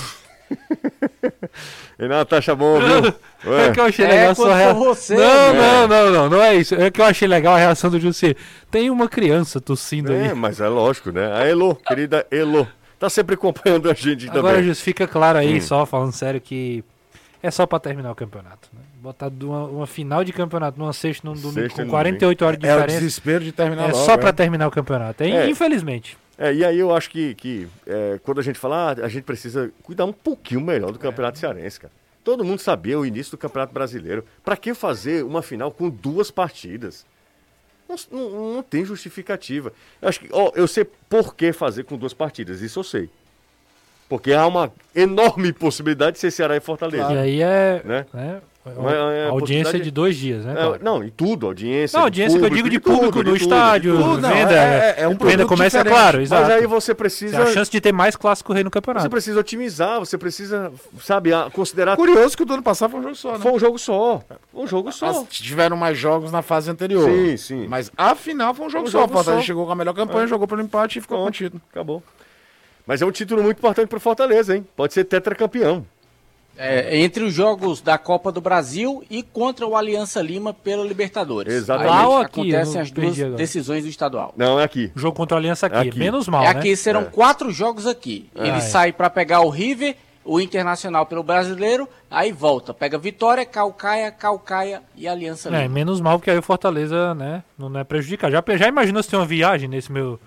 Renato, 1.97 2.35
acha 2.35 2.55
bom, 2.55 2.79
viu? 2.79 3.13
Ué, 3.51 3.67
É 3.67 3.71
que 3.71 3.79
eu 3.79 3.83
achei 3.85 4.05
É, 4.05 4.09
legal 4.09 4.31
a 4.31 4.35
quando 4.35 4.47
sua 4.47 4.55
rea- 4.57 4.73
você, 4.73 5.15
Não, 5.15 5.53
né? 5.53 5.59
não, 5.61 5.87
não, 5.87 6.11
não, 6.11 6.29
não 6.29 6.41
é 6.43 6.55
isso. 6.55 6.75
É 6.75 6.89
que 6.91 7.01
eu 7.01 7.05
achei 7.05 7.27
legal 7.27 7.55
a 7.55 7.57
reação 7.57 7.89
do 7.89 7.99
Jussi. 7.99 8.35
Tem 8.71 8.89
uma 8.89 9.07
criança 9.09 9.59
tossindo 9.59 10.13
é, 10.13 10.29
aí. 10.29 10.33
mas 10.33 10.59
é 10.61 10.67
lógico, 10.67 11.11
né? 11.11 11.31
A 11.33 11.45
Elo, 11.47 11.75
querida 11.75 12.25
Elo. 12.31 12.67
Tá 12.97 13.09
sempre 13.09 13.35
acompanhando 13.35 13.89
a 13.89 13.93
gente 13.93 14.29
Agora, 14.29 14.55
também. 14.57 14.63
Jussi, 14.69 14.81
fica 14.83 15.07
claro 15.07 15.37
aí, 15.39 15.57
Hum. 15.57 15.61
só 15.61 15.85
falando 15.85 16.11
sério, 16.11 16.39
que 16.41 16.83
é 17.41 17.49
só 17.49 17.65
pra 17.65 17.79
terminar 17.79 18.11
o 18.11 18.15
campeonato. 18.15 18.69
Né? 18.73 18.81
Botar 19.01 19.31
uma, 19.41 19.63
uma 19.65 19.87
final 19.87 20.23
de 20.25 20.33
campeonato 20.33 20.77
numa 20.77 20.91
sexta 20.93 21.25
num 21.27 21.33
domingo 21.33 21.53
Sexta 21.61 21.77
com 21.81 21.85
no 21.85 21.91
48 21.91 22.45
horas 22.45 22.59
de 22.59 22.67
É 22.67 22.71
o 22.73 22.75
diferença. 22.75 22.99
desespero 22.99 23.43
de 23.43 23.51
terminar 23.53 23.83
É 23.89 23.91
logo. 23.93 24.05
só 24.05 24.13
é. 24.13 24.17
pra 24.17 24.33
terminar 24.33 24.67
o 24.67 24.71
campeonato. 24.71 25.23
hein? 25.23 25.37
É. 25.37 25.49
Infelizmente. 25.49 26.17
É, 26.41 26.53
e 26.53 26.63
aí 26.63 26.79
eu 26.79 26.95
acho 26.95 27.09
que, 27.09 27.35
que 27.35 27.67
é, 27.85 28.17
quando 28.23 28.39
a 28.39 28.41
gente 28.43 28.57
fala, 28.57 28.93
ah, 28.93 29.05
a 29.05 29.09
gente 29.09 29.23
precisa 29.23 29.71
cuidar 29.83 30.05
um 30.05 30.13
pouquinho 30.13 30.61
melhor 30.61 30.91
do 30.93 30.97
Campeonato 30.97 31.37
Cearense, 31.37 31.81
cara. 31.81 31.91
Todo 32.23 32.45
mundo 32.45 32.59
sabia 32.59 32.97
o 32.97 33.05
início 33.05 33.31
do 33.31 33.37
Campeonato 33.37 33.73
Brasileiro. 33.73 34.23
Pra 34.43 34.55
que 34.55 34.73
fazer 34.73 35.23
uma 35.25 35.41
final 35.41 35.69
com 35.71 35.89
duas 35.89 36.31
partidas? 36.31 37.05
Não, 37.89 37.95
não- 38.11 38.53
não 38.55 38.63
tem 38.63 38.85
justificativa. 38.85 39.73
Eu 40.01 40.07
acho 40.09 40.19
que, 40.21 40.29
ó, 40.31 40.51
eu 40.55 40.67
sei 40.67 40.85
por 41.09 41.35
que 41.35 41.51
fazer 41.51 41.83
com 41.83 41.97
duas 41.97 42.13
partidas, 42.13 42.61
isso 42.61 42.79
eu 42.79 42.83
sei. 42.83 43.09
Porque 44.07 44.31
há 44.33 44.47
uma 44.47 44.71
enorme 44.95 45.51
possibilidade 45.53 46.13
de 46.13 46.19
ser 46.19 46.31
Ceará 46.31 46.55
e 46.55 46.59
Fortaleza. 46.59 47.13
E 47.13 47.17
aí 47.17 47.41
é, 47.41 47.81
Né? 47.83 48.05
Mas, 48.13 48.41
é, 48.71 49.25
a 49.25 49.29
audiência 49.29 49.63
possibilidade- 49.65 49.83
de 49.83 49.91
dois 49.91 50.15
dias, 50.17 50.45
né? 50.45 50.53
É, 50.57 50.83
não, 50.83 51.03
em 51.03 51.09
tudo, 51.09 51.47
audiência. 51.47 51.97
Não, 51.97 52.03
audiência 52.05 52.39
que 52.39 52.45
eu 52.45 52.49
digo 52.49 52.69
de 52.69 52.79
tudo, 52.79 52.95
público 52.95 53.17
no 53.19 53.23
tudo, 53.25 53.35
estádio, 53.37 53.97
de 53.97 54.03
tudo. 54.03 54.21
Não, 54.21 54.29
venda, 54.29 54.53
é- 54.53 54.95
é 54.99 55.07
um 55.07 55.15
venda 55.15 55.45
começa, 55.45 55.77
é 55.77 55.83
diferente. 55.83 55.99
claro, 56.01 56.21
exato. 56.21 56.41
Mas 56.43 56.51
aí 56.51 56.67
você 56.67 56.93
Tem 56.93 56.95
precisa. 56.99 57.41
a 57.43 57.45
chance 57.47 57.69
de 57.71 57.79
ter 57.81 57.91
mais 57.91 58.15
clássico 58.15 58.53
rei 58.53 58.63
no 58.63 58.69
Você 58.69 58.73
campeonato. 58.73 59.09
precisa 59.09 59.39
otimizar, 59.39 59.99
você 59.99 60.17
precisa, 60.17 60.71
sabe, 61.01 61.31
considerar. 61.53 61.95
Curioso 61.95 62.35
que 62.37 62.43
o 62.43 62.45
do 62.45 62.53
ano 62.53 62.63
passado 62.63 62.91
foi 62.91 62.99
um 62.99 63.03
jogo 63.03 63.15
só, 63.15 63.31
né? 63.33 63.39
Foi 63.39 63.51
um 63.51 63.59
jogo 63.59 63.77
só. 63.79 64.21
Um 64.53 64.67
jogo 64.67 64.91
só. 64.91 65.09
As- 65.09 65.23
tiveram 65.29 65.75
mais 65.77 65.97
jogos 65.97 66.31
na 66.31 66.41
fase 66.41 66.69
anterior. 66.69 67.09
Sim, 67.09 67.37
sim. 67.37 67.67
Mas 67.67 67.91
a 67.97 68.15
final 68.15 68.53
foi 68.53 68.65
um 68.65 68.69
jogo 68.69 68.83
Um 68.87 68.91
só. 68.91 68.99
jogo 69.01 69.11
o 69.11 69.15
Fortaleza 69.15 69.41
só. 69.41 69.47
chegou 69.47 69.65
com 69.65 69.71
a 69.71 69.75
melhor 69.75 69.93
campanha, 69.93 70.27
jogou 70.27 70.47
pelo 70.47 70.61
empate 70.61 70.99
e 70.99 71.01
ficou 71.01 71.17
Pronto. 71.17 71.27
contido. 71.27 71.61
Acabou. 71.71 72.01
Mas 72.87 73.01
é 73.01 73.05
um 73.05 73.11
título 73.11 73.43
muito 73.43 73.57
importante 73.59 73.87
para 73.87 73.99
Fortaleza, 73.99 74.55
hein? 74.55 74.65
Pode 74.75 74.93
ser 74.95 75.03
tetracampeão. 75.03 75.85
É, 76.61 76.97
entre 76.99 77.23
os 77.23 77.33
jogos 77.33 77.79
da 77.79 77.97
Copa 77.97 78.33
do 78.33 78.41
Brasil 78.41 79.01
e 79.09 79.23
contra 79.23 79.65
o 79.65 79.77
Aliança 79.77 80.21
Lima 80.21 80.53
pela 80.53 80.83
Libertadores. 80.83 81.53
Exatamente. 81.53 81.93
Aí 81.93 81.97
Lá 82.03 82.07
ou 82.09 82.17
aqui? 82.17 82.41
acontecem 82.41 82.81
as 82.81 82.91
duas 82.91 83.15
decisões 83.37 83.83
do 83.85 83.89
estadual. 83.89 84.33
Não, 84.35 84.59
é 84.59 84.65
aqui. 84.65 84.91
O 84.93 84.99
jogo 84.99 85.15
contra 85.15 85.37
a 85.37 85.39
Aliança 85.39 85.67
aqui, 85.67 85.87
Aqui. 85.89 85.97
menos 85.97 86.27
mal, 86.27 86.43
é 86.43 86.53
né? 86.53 86.59
aqui, 86.59 86.75
serão 86.75 87.01
É. 87.01 87.05
quatro 87.05 87.49
jogos 87.49 87.87
aqui. 87.87 88.29
Ele 88.35 88.51
Ah, 88.51 88.57
é. 88.57 88.59
sai 88.59 88.91
para 88.91 89.09
pegar 89.09 89.39
o 89.39 89.49
River, 89.49 89.95
o 90.25 90.41
Internacional 90.41 91.05
pelo 91.05 91.23
Brasileiro, 91.23 91.87
aí 92.11 92.33
volta. 92.33 92.73
Pega 92.73 92.97
Vitória, 92.97 93.45
Calcaia, 93.45 94.11
Calcaia 94.11 94.81
e 94.97 95.07
Aliança 95.07 95.47
É, 95.47 95.61
Lima. 95.63 95.69
menos 95.73 96.01
mal, 96.01 96.19
porque 96.19 96.29
aí 96.29 96.37
o 96.37 96.41
Fortaleza, 96.43 97.15
né, 97.15 97.41
não 97.57 97.79
é 97.79 97.85
prejudicado. 97.85 98.33
Já, 98.33 98.43
já 98.57 98.67
imaginou 98.67 99.01
se 99.01 99.09
tem 99.09 99.17
uma 99.17 99.25
viagem 99.25 99.69
nesse 99.69 99.89
meu, 99.91 100.19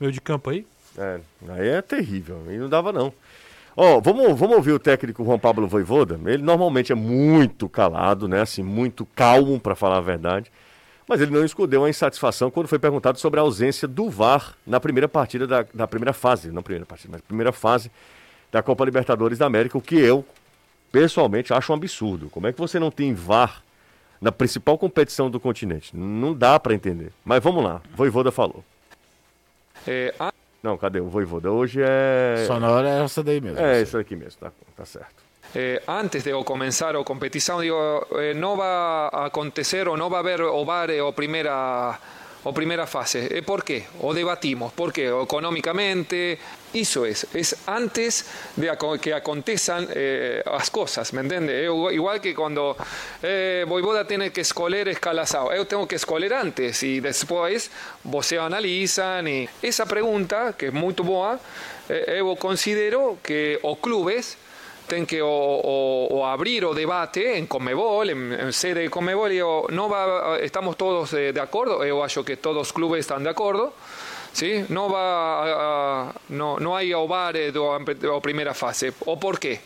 meu 0.00 0.10
de 0.10 0.20
campo 0.20 0.50
aí? 0.50 0.66
É, 0.98 1.20
aí 1.50 1.68
é 1.68 1.80
terrível. 1.82 2.42
Aí 2.48 2.58
não 2.58 2.68
dava, 2.68 2.92
não. 2.92 3.12
Ó, 3.80 4.00
vamos, 4.00 4.36
vamos 4.36 4.56
ouvir 4.56 4.72
o 4.72 4.78
técnico 4.80 5.24
Juan 5.24 5.38
Pablo 5.38 5.68
Voivoda. 5.68 6.18
Ele 6.26 6.42
normalmente 6.42 6.90
é 6.90 6.96
muito 6.96 7.68
calado, 7.68 8.26
né? 8.26 8.40
Assim, 8.40 8.60
muito 8.60 9.06
calmo, 9.14 9.60
para 9.60 9.76
falar 9.76 9.98
a 9.98 10.00
verdade. 10.00 10.50
Mas 11.06 11.20
ele 11.20 11.30
não 11.30 11.44
escondeu 11.44 11.84
a 11.84 11.88
insatisfação 11.88 12.50
quando 12.50 12.66
foi 12.66 12.80
perguntado 12.80 13.20
sobre 13.20 13.38
a 13.38 13.42
ausência 13.44 13.86
do 13.86 14.10
VAR 14.10 14.56
na 14.66 14.80
primeira 14.80 15.08
partida 15.08 15.46
da, 15.46 15.64
da 15.72 15.86
primeira 15.86 16.12
fase, 16.12 16.50
não 16.50 16.60
primeira 16.60 16.84
partida, 16.84 17.12
mas 17.12 17.20
primeira 17.20 17.52
fase 17.52 17.88
da 18.50 18.64
Copa 18.64 18.84
Libertadores 18.84 19.38
da 19.38 19.46
América, 19.46 19.78
o 19.78 19.80
que 19.80 19.94
eu, 19.94 20.24
pessoalmente, 20.90 21.52
acho 21.54 21.70
um 21.70 21.76
absurdo. 21.76 22.28
Como 22.30 22.48
é 22.48 22.52
que 22.52 22.58
você 22.58 22.80
não 22.80 22.90
tem 22.90 23.14
VAR 23.14 23.62
na 24.20 24.32
principal 24.32 24.76
competição 24.76 25.30
do 25.30 25.38
continente? 25.38 25.96
Não 25.96 26.34
dá 26.34 26.58
para 26.58 26.74
entender. 26.74 27.12
Mas 27.24 27.40
vamos 27.44 27.62
lá, 27.62 27.80
Voivoda 27.94 28.32
falou. 28.32 28.64
Eh, 29.86 30.12
a- 30.18 30.32
Não, 30.62 30.76
cadê 30.76 31.00
o 31.00 31.08
Voivoda? 31.08 31.50
Hoje 31.50 31.80
é... 31.82 32.44
Sonora 32.46 32.88
é 32.88 33.04
essa 33.04 33.22
daí 33.22 33.40
mesmo. 33.40 33.58
É 33.60 33.80
isso 33.80 33.96
aqui 33.96 34.16
mesmo, 34.16 34.40
tá, 34.40 34.52
tá 34.76 34.84
certo. 34.84 35.28
eh, 35.54 35.82
antes 35.86 36.24
de 36.24 36.32
comenzar 36.44 36.96
o 36.96 37.04
competición, 37.04 37.60
digo, 37.62 38.06
eh, 38.18 38.34
no 38.34 38.56
va 38.56 39.08
a 39.08 39.26
acontecer 39.26 39.88
o 39.88 39.96
no 39.96 40.10
va 40.10 40.18
a 40.18 40.20
haber 40.20 40.42
o 40.42 40.64
VAR 40.64 40.90
o 41.00 41.12
primera 41.12 41.98
o 42.44 42.52
primera 42.52 42.86
fase. 42.86 43.38
Eh, 43.38 43.42
¿Por 43.42 43.64
qué? 43.64 43.86
O 44.02 44.14
debatimos. 44.14 44.72
¿Por 44.72 44.92
qué? 44.92 45.10
O 45.10 45.22
económicamente, 45.22 46.38
Eso. 46.74 47.06
Es, 47.06 47.26
es 47.34 47.56
antes 47.66 48.26
de 48.56 48.68
aco- 48.68 48.98
que 48.98 49.12
aconteçam 49.14 49.86
eh, 49.90 50.42
as 50.44 50.68
coisas, 50.70 51.12
me 51.12 51.22
entende? 51.22 51.52
Eu- 51.64 51.90
igual 51.90 52.20
que 52.20 52.34
quando 52.34 52.76
eh, 53.22 53.64
Voivoda 53.66 54.04
tem 54.04 54.30
que 54.30 54.42
escolher 54.42 54.86
escalação, 54.88 55.50
eu 55.52 55.64
tenho 55.64 55.86
que 55.86 55.94
escolher 55.96 56.32
antes 56.34 56.82
e 56.82 57.00
depois 57.00 57.70
você 58.04 58.36
analisam 58.36 59.26
e 59.26 59.48
essa 59.62 59.86
pergunta, 59.86 60.52
que 60.58 60.66
é 60.66 60.70
muito 60.70 61.02
boa, 61.02 61.40
eh, 61.88 62.18
eu 62.20 62.36
considero 62.36 63.18
que 63.24 63.58
os 63.62 63.78
clubes 63.78 64.36
têm 64.86 65.06
que 65.06 65.22
o, 65.22 65.26
o- 65.26 66.16
o 66.18 66.24
abrir 66.24 66.64
o 66.66 66.74
debate 66.74 67.20
em 67.20 67.46
Comebol, 67.46 68.04
em, 68.04 68.34
em 68.48 68.52
sede 68.52 68.82
de 68.82 68.88
Comebol, 68.90 69.30
e 69.32 69.38
eu, 69.38 69.66
não 69.70 69.88
va, 69.88 70.38
estamos 70.42 70.76
todos 70.76 71.14
eh, 71.14 71.32
de 71.32 71.40
acordo, 71.40 71.82
eu 71.82 72.02
acho 72.02 72.22
que 72.24 72.36
todos 72.36 72.60
os 72.60 72.72
clubes 72.72 73.00
estão 73.00 73.22
de 73.22 73.28
acordo, 73.28 73.72
¿sí? 74.38 74.64
No 74.68 74.88
va 74.88 75.42
a- 75.42 76.08
a- 76.10 76.14
no, 76.28 76.58
no 76.58 76.76
hay 76.76 76.94
OVAR 76.94 77.36
eh, 77.36 77.50
do, 77.50 77.76
do 77.78 78.20
primeira 78.20 78.54
fase. 78.54 78.92
O 79.06 79.16
por 79.18 79.38
quê? 79.38 79.58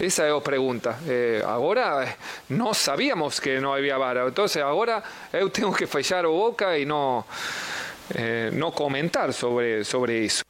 Esa 0.00 0.26
é 0.26 0.30
a 0.30 0.40
pregunta. 0.40 0.96
Eh, 1.08 1.42
agora 1.44 2.04
eh, 2.04 2.16
não 2.50 2.72
sabíamos 2.72 3.40
que 3.40 3.58
não 3.60 3.72
havia 3.74 3.98
VAR. 3.98 4.28
Então 4.28 4.44
agora 4.64 5.02
eu 5.32 5.48
tenho 5.50 5.72
que 5.72 5.86
fechar 5.86 6.24
a 6.24 6.28
boca 6.28 6.78
e 6.78 6.84
não 6.84 7.24
eh, 8.14 8.50
não 8.52 8.70
comentar 8.70 9.32
sobre 9.32 9.82
sobre 9.84 10.24
isso. 10.24 10.47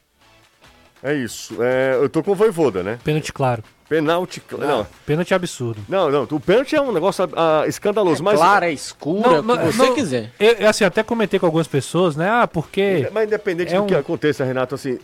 É 1.02 1.14
isso. 1.14 1.62
É, 1.62 1.94
eu 2.00 2.08
tô 2.08 2.22
com 2.22 2.32
o 2.32 2.34
Voivoda, 2.34 2.82
né? 2.82 2.98
Pênalti 3.04 3.32
claro. 3.32 3.62
Penalti. 3.88 4.42
cl- 4.46 4.60
Não, 4.60 4.86
Pênalti 5.06 5.32
absurdo. 5.32 5.80
não, 5.88 6.10
não. 6.10 6.22
O 6.30 6.38
pênalti 6.40 6.76
é 6.76 6.80
um 6.80 6.92
negócio 6.92 7.26
ah, 7.34 7.64
escandaloso, 7.66 8.22
mas. 8.22 8.36
Clara, 8.38 8.68
é 8.68 8.72
escura, 8.72 9.40
o 9.40 9.42
que 9.58 9.72
você 9.72 9.90
quiser. 9.92 10.30
Eu, 10.38 10.68
assim, 10.68 10.84
até 10.84 11.02
comentei 11.02 11.40
com 11.40 11.46
algumas 11.46 11.66
pessoas, 11.66 12.14
né? 12.14 12.28
Ah, 12.28 12.46
porque. 12.46 13.08
Mas 13.12 13.26
independente 13.28 13.74
É 13.74 13.78
do 13.80 13.86
que 13.86 13.94
um- 13.94 13.98
aconteça, 13.98 14.44
Renato, 14.44 14.74
assim, 14.74 14.98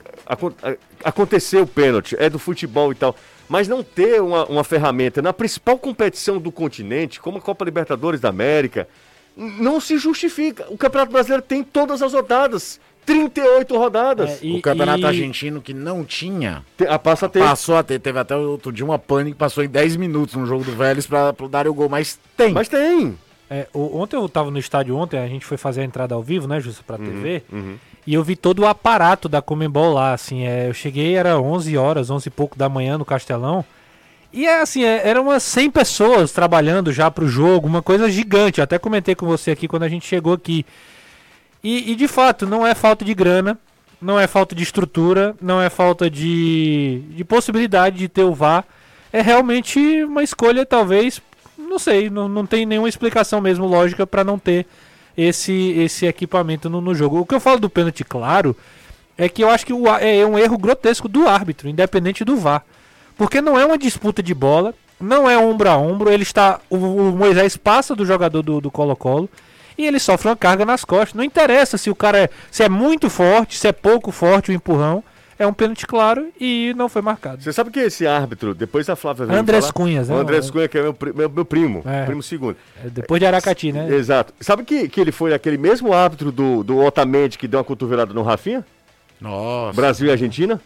aconteceu 1.02 1.62
o 1.62 1.66
pênalti, 1.66 2.16
é 2.18 2.28
do 2.28 2.38
futebol 2.38 2.92
e 2.92 2.94
tal. 2.94 3.16
Mas 3.48 3.68
não 3.68 3.82
ter 3.82 4.20
uma, 4.22 4.44
uma 4.46 4.64
ferramenta 4.64 5.20
na 5.20 5.32
principal 5.32 5.78
competição 5.78 6.38
do 6.38 6.50
continente, 6.50 7.20
como 7.20 7.38
a 7.38 7.40
Copa 7.40 7.64
Libertadores 7.64 8.20
da 8.20 8.30
América, 8.30 8.88
não 9.36 9.80
se 9.80 9.98
justifica. 9.98 10.64
O 10.68 10.76
Campeonato 10.78 11.12
Brasileiro 11.12 11.42
tem 11.42 11.62
todas 11.62 12.02
as 12.02 12.12
rodadas. 12.12 12.80
38 13.06 13.76
rodadas. 13.76 14.42
É, 14.42 14.46
e- 14.46 14.56
o 14.58 14.62
campeonato 14.62 15.00
e- 15.00 15.06
argentino 15.06 15.60
que 15.60 15.72
não 15.74 16.04
tinha, 16.04 16.62
Te- 16.76 16.86
a 16.86 16.98
passa 16.98 17.26
a 17.26 17.28
ter. 17.28 17.40
passou 17.40 17.76
a 17.76 17.82
ter. 17.82 17.98
Teve 17.98 18.18
até 18.18 18.36
outro 18.36 18.72
dia 18.72 18.84
uma 18.84 18.98
pane 18.98 19.32
que 19.32 19.36
passou 19.38 19.62
em 19.64 19.68
10 19.68 19.96
minutos 19.96 20.34
no 20.34 20.46
jogo 20.46 20.64
do 20.64 20.72
Vélez 20.72 21.06
pra, 21.06 21.32
pro 21.32 21.48
dar 21.48 21.66
o 21.68 21.74
gol, 21.74 21.88
mas 21.88 22.18
tem. 22.36 22.52
Mas 22.52 22.68
tem. 22.68 23.16
É, 23.50 23.66
o- 23.74 23.98
ontem 24.00 24.16
eu 24.16 24.28
tava 24.28 24.50
no 24.50 24.58
estádio 24.58 24.96
ontem, 24.96 25.18
a 25.18 25.26
gente 25.28 25.44
foi 25.44 25.56
fazer 25.56 25.82
a 25.82 25.84
entrada 25.84 26.14
ao 26.14 26.22
vivo, 26.22 26.48
né, 26.48 26.58
Justo, 26.60 26.82
pra 26.84 26.96
TV. 26.98 27.42
uhum. 27.52 27.76
E 28.06 28.12
eu 28.14 28.22
vi 28.22 28.36
todo 28.36 28.60
o 28.60 28.66
aparato 28.66 29.28
da 29.28 29.40
Comembol 29.40 29.92
lá, 29.94 30.12
assim, 30.12 30.44
é, 30.46 30.68
eu 30.68 30.74
cheguei, 30.74 31.14
era 31.14 31.38
11 31.40 31.76
horas, 31.76 32.10
11 32.10 32.28
e 32.28 32.30
pouco 32.30 32.56
da 32.58 32.68
manhã 32.68 32.98
no 32.98 33.04
Castelão. 33.04 33.64
E 34.32 34.46
é 34.46 34.60
assim, 34.60 34.82
é, 34.84 35.06
eram 35.08 35.22
umas 35.22 35.42
100 35.42 35.70
pessoas 35.70 36.32
trabalhando 36.32 36.92
já 36.92 37.10
pro 37.10 37.28
jogo, 37.28 37.66
uma 37.68 37.80
coisa 37.82 38.10
gigante. 38.10 38.58
Eu 38.60 38.64
até 38.64 38.78
comentei 38.78 39.14
com 39.14 39.24
você 39.26 39.52
aqui 39.52 39.68
quando 39.68 39.84
a 39.84 39.88
gente 39.88 40.06
chegou 40.06 40.32
aqui. 40.32 40.66
E, 41.64 41.92
e, 41.92 41.96
de 41.96 42.06
fato, 42.06 42.46
não 42.46 42.66
é 42.66 42.74
falta 42.74 43.04
de 43.04 43.14
grana, 43.14 43.58
não 44.00 44.20
é 44.20 44.26
falta 44.26 44.54
de 44.54 44.62
estrutura, 44.62 45.34
não 45.40 45.60
é 45.62 45.70
falta 45.70 46.10
de, 46.10 47.00
de 47.08 47.24
possibilidade 47.24 47.96
de 47.96 48.06
ter 48.08 48.22
o 48.22 48.34
VAR. 48.34 48.64
É 49.10 49.22
realmente 49.22 49.78
uma 50.04 50.22
escolha, 50.22 50.66
talvez, 50.66 51.22
não 51.56 51.78
sei, 51.78 52.10
não, 52.10 52.28
não 52.28 52.44
tem 52.44 52.66
nenhuma 52.66 52.88
explicação 52.88 53.40
mesmo 53.40 53.66
lógica 53.66 54.06
para 54.06 54.22
não 54.22 54.38
ter 54.38 54.66
esse, 55.16 55.52
esse 55.78 56.04
equipamento 56.04 56.68
no, 56.68 56.80
no 56.82 56.94
jogo. 56.94 57.20
O 57.20 57.24
que 57.26 57.34
eu 57.34 57.40
falo 57.40 57.60
do 57.60 57.70
pênalti 57.70 58.04
claro 58.04 58.54
é 59.16 59.26
que 59.28 59.42
eu 59.42 59.48
acho 59.48 59.64
que 59.64 59.72
o, 59.72 59.88
á- 59.88 60.00
é 60.02 60.26
um 60.26 60.38
erro 60.38 60.58
grotesco 60.58 61.08
do 61.08 61.26
árbitro, 61.26 61.68
independente 61.68 62.24
do 62.24 62.36
VAR. 62.36 62.62
Porque 63.16 63.40
não 63.40 63.58
é 63.58 63.64
uma 63.64 63.78
disputa 63.78 64.22
de 64.22 64.34
bola, 64.34 64.74
não 65.00 65.30
é 65.30 65.38
ombro 65.38 65.70
a 65.70 65.78
ombro, 65.78 66.10
ele 66.10 66.24
está. 66.24 66.60
O, 66.68 66.76
o 66.76 67.12
Moisés 67.16 67.56
passa 67.56 67.94
do 67.94 68.04
jogador 68.04 68.42
do 68.42 68.60
do 68.60 68.70
Colo-Colo 68.70 69.30
e 69.76 69.86
ele 69.86 69.98
sofre 69.98 70.28
uma 70.28 70.36
carga 70.36 70.64
nas 70.64 70.84
costas. 70.84 71.14
Não 71.14 71.24
interessa 71.24 71.76
se 71.78 71.90
o 71.90 71.94
cara 71.94 72.18
é, 72.18 72.28
se 72.50 72.62
é 72.62 72.68
muito 72.68 73.08
forte, 73.10 73.58
se 73.58 73.66
é 73.68 73.72
pouco 73.72 74.10
forte 74.12 74.50
o 74.50 74.54
empurrão. 74.54 75.02
É 75.36 75.44
um 75.44 75.52
pênalti 75.52 75.84
claro 75.84 76.28
e 76.40 76.72
não 76.76 76.88
foi 76.88 77.02
marcado. 77.02 77.42
Você 77.42 77.52
sabe 77.52 77.72
que 77.72 77.80
esse 77.80 78.06
árbitro, 78.06 78.54
depois 78.54 78.88
a 78.88 78.94
Flávia 78.94 79.24
Andrés 79.24 79.64
falar- 79.64 79.72
Cunhas, 79.72 80.08
né? 80.08 80.14
O 80.14 80.18
Andrés 80.18 80.48
Cunha, 80.48 80.68
que 80.68 80.78
é 80.78 80.82
meu, 80.82 80.96
meu, 81.12 81.28
meu 81.28 81.44
primo, 81.44 81.82
É. 81.84 82.04
primo 82.04 82.22
segundo. 82.22 82.56
É 82.84 82.88
depois 82.88 83.18
de 83.18 83.26
Aracati, 83.26 83.72
né? 83.72 83.92
Exato. 83.92 84.32
Sabe 84.40 84.62
que, 84.62 84.88
que 84.88 85.00
ele 85.00 85.10
foi 85.10 85.34
aquele 85.34 85.58
mesmo 85.58 85.92
árbitro 85.92 86.30
do, 86.30 86.62
do 86.62 86.78
Otamendi 86.78 87.36
que 87.36 87.48
deu 87.48 87.58
uma 87.58 87.64
cotovelada 87.64 88.14
no 88.14 88.22
Rafinha? 88.22 88.64
Nossa. 89.20 89.74
Brasil 89.74 90.06
e 90.06 90.10
Argentina? 90.12 90.60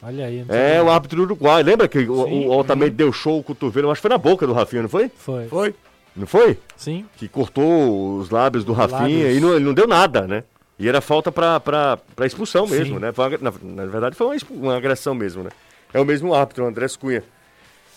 Olha 0.00 0.26
aí. 0.26 0.44
É, 0.48 0.80
o 0.80 0.88
árbitro 0.90 1.16
do 1.18 1.22
Uruguai. 1.24 1.62
Lembra 1.64 1.88
que 1.88 1.98
o, 1.98 2.24
Sim. 2.26 2.46
o 2.46 2.50
Otamendi 2.56 2.90
deu 2.92 3.12
show 3.12 3.40
o 3.40 3.42
cotovelo? 3.42 3.90
Acho 3.90 3.98
que 4.00 4.02
foi 4.02 4.10
na 4.10 4.18
boca 4.18 4.46
do 4.46 4.52
Rafinha, 4.52 4.82
não 4.82 4.88
foi? 4.88 5.10
Foi. 5.16 5.46
Foi. 5.48 5.74
Não 6.16 6.26
foi? 6.26 6.58
Sim. 6.76 7.06
Que 7.16 7.28
cortou 7.28 8.18
os 8.18 8.30
lábios 8.30 8.64
do 8.64 8.72
Rafinha 8.72 9.00
Lábios. 9.00 9.36
e 9.36 9.40
não, 9.40 9.54
ele 9.54 9.64
não 9.64 9.74
deu 9.74 9.86
nada, 9.86 10.26
né? 10.26 10.44
E 10.78 10.88
era 10.88 11.00
falta 11.00 11.30
pra 11.32 11.98
expulsão 12.24 12.66
mesmo, 12.66 12.94
Sim. 12.96 13.00
né? 13.00 13.12
Uma- 13.16 13.30
na, 13.38 13.82
na 13.84 13.86
verdade 13.86 14.16
foi 14.16 14.26
uma, 14.26 14.36
uma 14.50 14.76
agressão 14.76 15.14
mesmo, 15.14 15.42
né? 15.42 15.50
É 15.92 16.00
o 16.00 16.04
mesmo 16.04 16.34
árbitro, 16.34 16.64
o 16.64 16.66
Andrés 16.66 16.96
Cunha. 16.96 17.22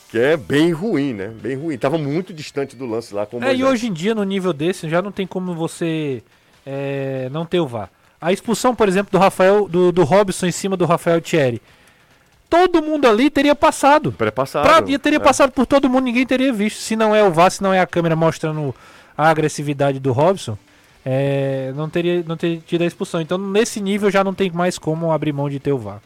Que 0.09 0.17
é 0.19 0.37
bem 0.37 0.71
ruim, 0.71 1.13
né? 1.13 1.27
Bem 1.41 1.55
ruim. 1.57 1.77
Tava 1.77 1.97
muito 1.97 2.33
distante 2.33 2.75
do 2.75 2.85
lance 2.85 3.13
lá 3.13 3.25
com 3.25 3.39
o 3.39 3.43
É, 3.43 3.53
e 3.55 3.63
hoje 3.63 3.87
em 3.87 3.93
dia, 3.93 4.15
no 4.15 4.23
nível 4.23 4.53
desse, 4.53 4.87
já 4.89 5.01
não 5.01 5.11
tem 5.11 5.27
como 5.27 5.53
você 5.53 6.23
é, 6.65 7.27
não 7.31 7.45
ter 7.45 7.59
o 7.59 7.67
VAR. 7.67 7.89
A 8.21 8.31
expulsão, 8.31 8.73
por 8.73 8.87
exemplo, 8.87 9.11
do 9.11 9.17
Rafael, 9.17 9.67
do, 9.67 9.91
do 9.91 10.03
Robson 10.03 10.45
em 10.45 10.51
cima 10.51 10.77
do 10.77 10.85
Rafael 10.85 11.19
Thierry. 11.21 11.61
Todo 12.49 12.81
mundo 12.81 13.07
ali 13.07 13.29
teria 13.29 13.53
passado. 13.55 14.11
Pré-passado. 14.11 14.63
Pra, 14.63 14.83
e 14.91 14.97
teria 14.97 15.17
É. 15.17 15.19
passado 15.21 15.51
por 15.51 15.65
todo 15.65 15.89
mundo, 15.89 16.05
ninguém 16.05 16.25
teria 16.25 16.53
visto. 16.53 16.77
Se 16.79 16.95
não 16.95 17.13
é 17.15 17.23
o 17.23 17.31
VAR, 17.31 17.51
se 17.51 17.61
não 17.61 17.73
é 17.73 17.79
a 17.79 17.87
câmera 17.87 18.15
mostrando 18.15 18.73
a 19.17 19.29
agressividade 19.29 19.99
do 19.99 20.11
Robson, 20.13 20.57
é, 21.05 21.73
não, 21.75 21.89
teria, 21.89 22.23
não 22.25 22.37
teria 22.37 22.61
tido 22.65 22.83
a 22.83 22.85
expulsão. 22.85 23.19
Então, 23.19 23.37
nesse 23.37 23.81
nível, 23.81 24.09
já 24.09 24.23
não 24.23 24.33
tem 24.33 24.49
mais 24.51 24.77
como 24.77 25.11
abrir 25.11 25.33
mão 25.33 25.49
de 25.49 25.59
ter 25.59 25.71
o 25.73 25.77
VAR. 25.77 26.01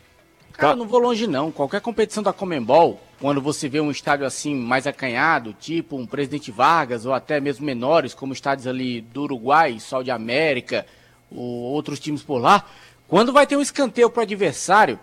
Cara, 0.53 0.73
eu 0.73 0.77
não 0.77 0.87
vou 0.87 0.99
longe 0.99 1.25
não. 1.27 1.51
Qualquer 1.51 1.81
competição 1.81 2.21
da 2.21 2.33
Comembol, 2.33 2.99
quando 3.19 3.41
você 3.41 3.67
vê 3.69 3.79
um 3.79 3.89
estádio 3.89 4.25
assim 4.25 4.53
mais 4.55 4.85
acanhado, 4.85 5.55
tipo 5.59 5.95
um 5.95 6.05
Presidente 6.05 6.51
Vargas, 6.51 7.05
ou 7.05 7.13
até 7.13 7.39
mesmo 7.39 7.65
menores, 7.65 8.13
como 8.13 8.33
estádios 8.33 8.67
ali 8.67 9.01
do 9.01 9.23
Uruguai, 9.23 9.79
Sol 9.79 10.03
de 10.03 10.11
América, 10.11 10.85
ou 11.31 11.39
outros 11.39 11.99
times 11.99 12.21
por 12.21 12.37
lá, 12.39 12.63
quando 13.07 13.33
vai 13.33 13.47
ter 13.47 13.55
um 13.55 13.61
escanteio 13.61 14.09
pro 14.09 14.21
adversário, 14.21 14.99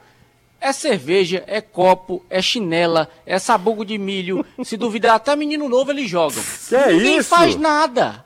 é 0.61 0.73
cerveja, 0.73 1.45
é 1.47 1.61
copo, 1.61 2.25
é 2.29 2.43
chinela, 2.43 3.09
é 3.25 3.39
sabugo 3.39 3.85
de 3.85 3.97
milho. 3.97 4.45
Se 4.65 4.77
duvidar, 4.77 5.15
até 5.15 5.35
menino 5.37 5.69
novo 5.69 5.91
eles 5.91 6.11
jogam. 6.11 6.43
Que 6.69 6.75
é 6.75 6.93
ninguém 6.93 7.19
isso? 7.19 7.29
faz 7.29 7.57
nada. 7.57 8.25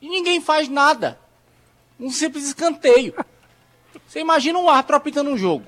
E 0.00 0.08
ninguém 0.08 0.40
faz 0.40 0.68
nada. 0.68 1.18
Um 1.98 2.10
simples 2.10 2.46
escanteio. 2.46 3.14
Você 4.06 4.20
imagina 4.20 4.58
um 4.58 4.68
árbitro 4.68 4.96
apitando 4.96 5.30
um 5.30 5.38
jogo. 5.38 5.64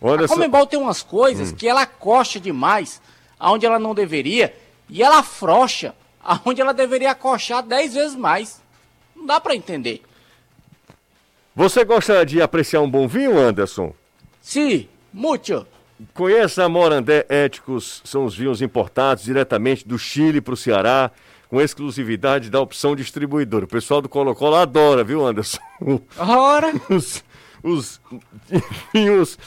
Olha 0.00 0.26
A. 0.26 0.28
Comembol 0.28 0.66
tem 0.66 0.78
umas 0.78 1.02
coisas 1.02 1.52
que 1.52 1.66
ela 1.66 1.86
coxa 1.86 2.38
demais 2.38 3.00
aonde 3.38 3.66
ela 3.66 3.78
não 3.78 3.94
deveria 3.94 4.54
e 4.88 5.02
ela 5.02 5.18
afrouxa 5.18 5.94
aonde 6.22 6.60
ela 6.60 6.74
deveria 6.74 7.12
acochar 7.12 7.62
10 7.62 7.94
vezes 7.94 8.16
mais. 8.16 8.60
Não 9.16 9.26
dá 9.26 9.40
pra 9.40 9.56
entender. 9.56 10.02
Você 11.54 11.84
gosta 11.84 12.24
de 12.24 12.40
apreciar 12.40 12.80
um 12.80 12.90
bom 12.90 13.08
vinho, 13.08 13.36
Anderson? 13.36 13.92
Sim, 14.48 14.88
muito. 15.12 15.66
Conheça 16.14 16.64
a 16.64 16.70
Morandé 16.70 17.26
Éticos, 17.28 18.00
são 18.02 18.24
os 18.24 18.34
vinhos 18.34 18.62
importados 18.62 19.22
diretamente 19.24 19.86
do 19.86 19.98
Chile 19.98 20.40
para 20.40 20.54
o 20.54 20.56
Ceará, 20.56 21.10
com 21.50 21.60
exclusividade 21.60 22.48
da 22.48 22.58
opção 22.58 22.96
distribuidora. 22.96 23.66
O 23.66 23.68
pessoal 23.68 24.00
do 24.00 24.08
Colo-Colo 24.08 24.56
adora, 24.56 25.04
viu, 25.04 25.26
Anderson? 25.26 25.58
Ora, 26.16 26.72
Os, 26.88 27.22
os 27.62 28.00
vinhos 28.94 29.38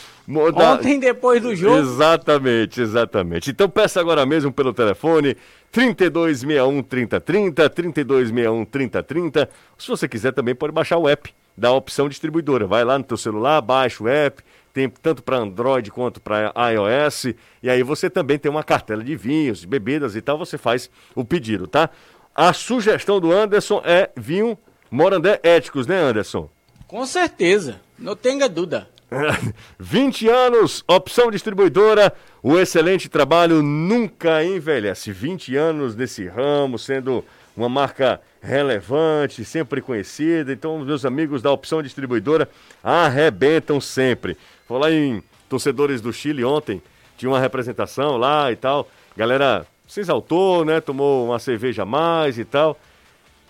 da- 0.53 0.73
ontem 0.73 0.99
depois 0.99 1.41
do 1.41 1.55
jogo, 1.55 1.77
Exatamente, 1.79 2.79
exatamente. 2.79 3.49
Então 3.49 3.67
peça 3.67 3.99
agora 3.99 4.23
mesmo 4.23 4.53
pelo 4.53 4.71
telefone 4.71 5.35
3261 5.71 6.83
3030, 6.83 7.69
3261 7.71 8.65
3030. 8.65 9.49
Se 9.79 9.87
você 9.87 10.07
quiser 10.07 10.31
também 10.31 10.53
pode 10.53 10.71
baixar 10.71 10.97
o 10.97 11.09
app 11.09 11.33
da 11.57 11.71
opção 11.71 12.07
distribuidora. 12.07 12.65
Vai 12.67 12.83
lá 12.83 12.97
no 12.97 13.03
teu 13.03 13.17
celular, 13.17 13.61
baixa 13.61 14.03
o 14.03 14.07
app, 14.07 14.41
tem 14.73 14.89
tanto 14.89 15.21
para 15.23 15.37
Android 15.37 15.91
quanto 15.91 16.21
para 16.21 16.53
iOS, 16.71 17.33
e 17.61 17.69
aí 17.69 17.83
você 17.83 18.09
também 18.09 18.37
tem 18.37 18.49
uma 18.49 18.63
cartela 18.63 19.03
de 19.03 19.15
vinhos, 19.15 19.65
bebidas 19.65 20.15
e 20.15 20.21
tal, 20.21 20.37
você 20.37 20.57
faz 20.57 20.89
o 21.15 21.25
pedido, 21.25 21.67
tá? 21.67 21.89
A 22.33 22.53
sugestão 22.53 23.19
do 23.19 23.31
Anderson 23.31 23.81
é 23.83 24.09
vinho 24.15 24.57
Morandé 24.89 25.39
Éticos, 25.43 25.87
né, 25.87 25.97
Anderson? 25.99 26.49
com 26.91 27.05
certeza. 27.05 27.79
Não 27.97 28.17
tenha 28.17 28.49
dúvida. 28.49 28.89
20 29.79 30.27
anos, 30.27 30.83
opção 30.85 31.31
distribuidora, 31.31 32.13
o 32.43 32.57
excelente 32.57 33.07
trabalho 33.07 33.63
nunca 33.63 34.43
envelhece. 34.43 35.09
20 35.09 35.55
anos 35.55 35.95
nesse 35.95 36.27
ramo, 36.27 36.77
sendo 36.77 37.23
uma 37.55 37.69
marca 37.69 38.19
relevante, 38.41 39.45
sempre 39.45 39.81
conhecida. 39.81 40.51
Então, 40.51 40.79
meus 40.79 41.05
amigos 41.05 41.41
da 41.41 41.51
Opção 41.51 41.81
Distribuidora 41.81 42.49
arrebentam 42.83 43.79
sempre. 43.79 44.35
Falar 44.67 44.91
em 44.91 45.21
torcedores 45.47 46.01
do 46.01 46.11
Chile 46.11 46.43
ontem, 46.43 46.81
tinha 47.17 47.29
uma 47.29 47.39
representação 47.39 48.17
lá 48.17 48.51
e 48.51 48.55
tal. 48.55 48.89
Galera 49.15 49.65
se 49.87 49.99
exaltou, 49.99 50.65
né? 50.65 50.81
Tomou 50.81 51.27
uma 51.27 51.37
cerveja 51.37 51.83
a 51.83 51.85
mais 51.85 52.39
e 52.39 52.45
tal. 52.45 52.79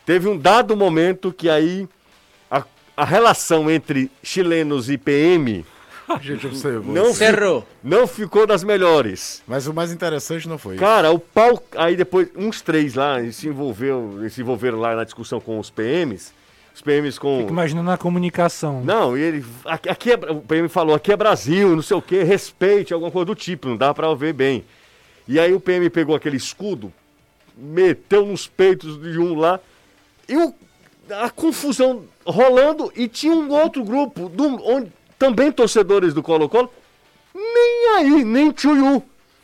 Teve 0.06 0.28
um 0.28 0.38
dado 0.38 0.76
momento 0.76 1.32
que 1.32 1.50
aí 1.50 1.88
a, 2.50 2.64
a 2.98 3.06
relação 3.06 3.70
entre 3.70 4.12
chilenos 4.22 4.90
e 4.90 4.98
PM 4.98 5.66
A 6.16 6.20
gente 6.22 6.46
observou. 6.48 6.94
não, 6.94 7.14
Cerrou. 7.14 7.66
não 7.84 8.06
ficou 8.08 8.46
das 8.48 8.64
melhores. 8.64 9.42
Mas 9.48 9.68
o 9.68 9.74
mais 9.74 9.92
interessante 9.92 10.48
não 10.48 10.58
foi 10.58 10.76
isso. 10.76 10.84
Cara, 10.84 11.12
o 11.12 11.20
pau. 11.20 11.62
Aí 11.76 11.96
depois, 11.96 12.30
uns 12.36 12.62
três 12.62 12.96
lá 12.96 13.18
se, 13.32 13.48
envolveu, 13.48 14.20
se 14.30 14.42
envolveram 14.42 14.80
lá 14.80 14.96
na 14.96 15.04
discussão 15.04 15.40
com 15.40 15.60
os 15.60 15.70
PMs. 15.70 16.34
Os 16.74 16.82
PMs 16.82 17.20
com. 17.20 17.40
Fico 17.40 17.50
imaginando 17.52 17.92
a 17.92 17.98
comunicação. 17.98 18.82
Não, 18.84 19.18
e 19.18 19.22
ele. 19.22 19.46
Aqui, 19.66 19.90
aqui 19.90 20.12
é, 20.12 20.16
o 20.16 20.36
PM 20.42 20.70
falou, 20.70 20.96
aqui 20.96 21.12
é 21.12 21.18
Brasil, 21.18 21.76
não 21.76 21.82
sei 21.82 21.98
o 21.98 22.02
quê, 22.02 22.24
respeite, 22.24 22.94
alguma 22.94 23.12
coisa 23.12 23.26
do 23.26 23.36
tipo, 23.36 23.68
não 23.68 23.76
dá 23.76 23.94
pra 23.94 24.14
ver 24.14 24.32
bem. 24.34 24.64
E 25.28 25.38
aí 25.40 25.54
o 25.54 25.60
PM 25.60 25.90
pegou 25.90 26.16
aquele 26.16 26.38
escudo, 26.38 26.92
meteu 27.58 28.26
nos 28.26 28.48
peitos 28.48 29.00
de 29.02 29.20
um 29.20 29.36
lá, 29.38 29.60
e 30.28 30.38
o- 30.38 30.54
a 31.10 31.30
confusão 31.30 32.04
rolando, 32.26 32.92
e 32.96 33.08
tinha 33.08 33.34
um 33.34 33.50
outro 33.52 33.84
grupo, 33.84 34.30
do, 34.30 34.46
onde, 34.66 34.92
também 35.22 35.52
torcedores 35.52 36.16
do 36.16 36.24
Colo-Colo, 36.24 36.68
nem 37.36 37.96
aí, 37.98 38.24
nem 38.26 38.52
tchuiu. 38.52 39.04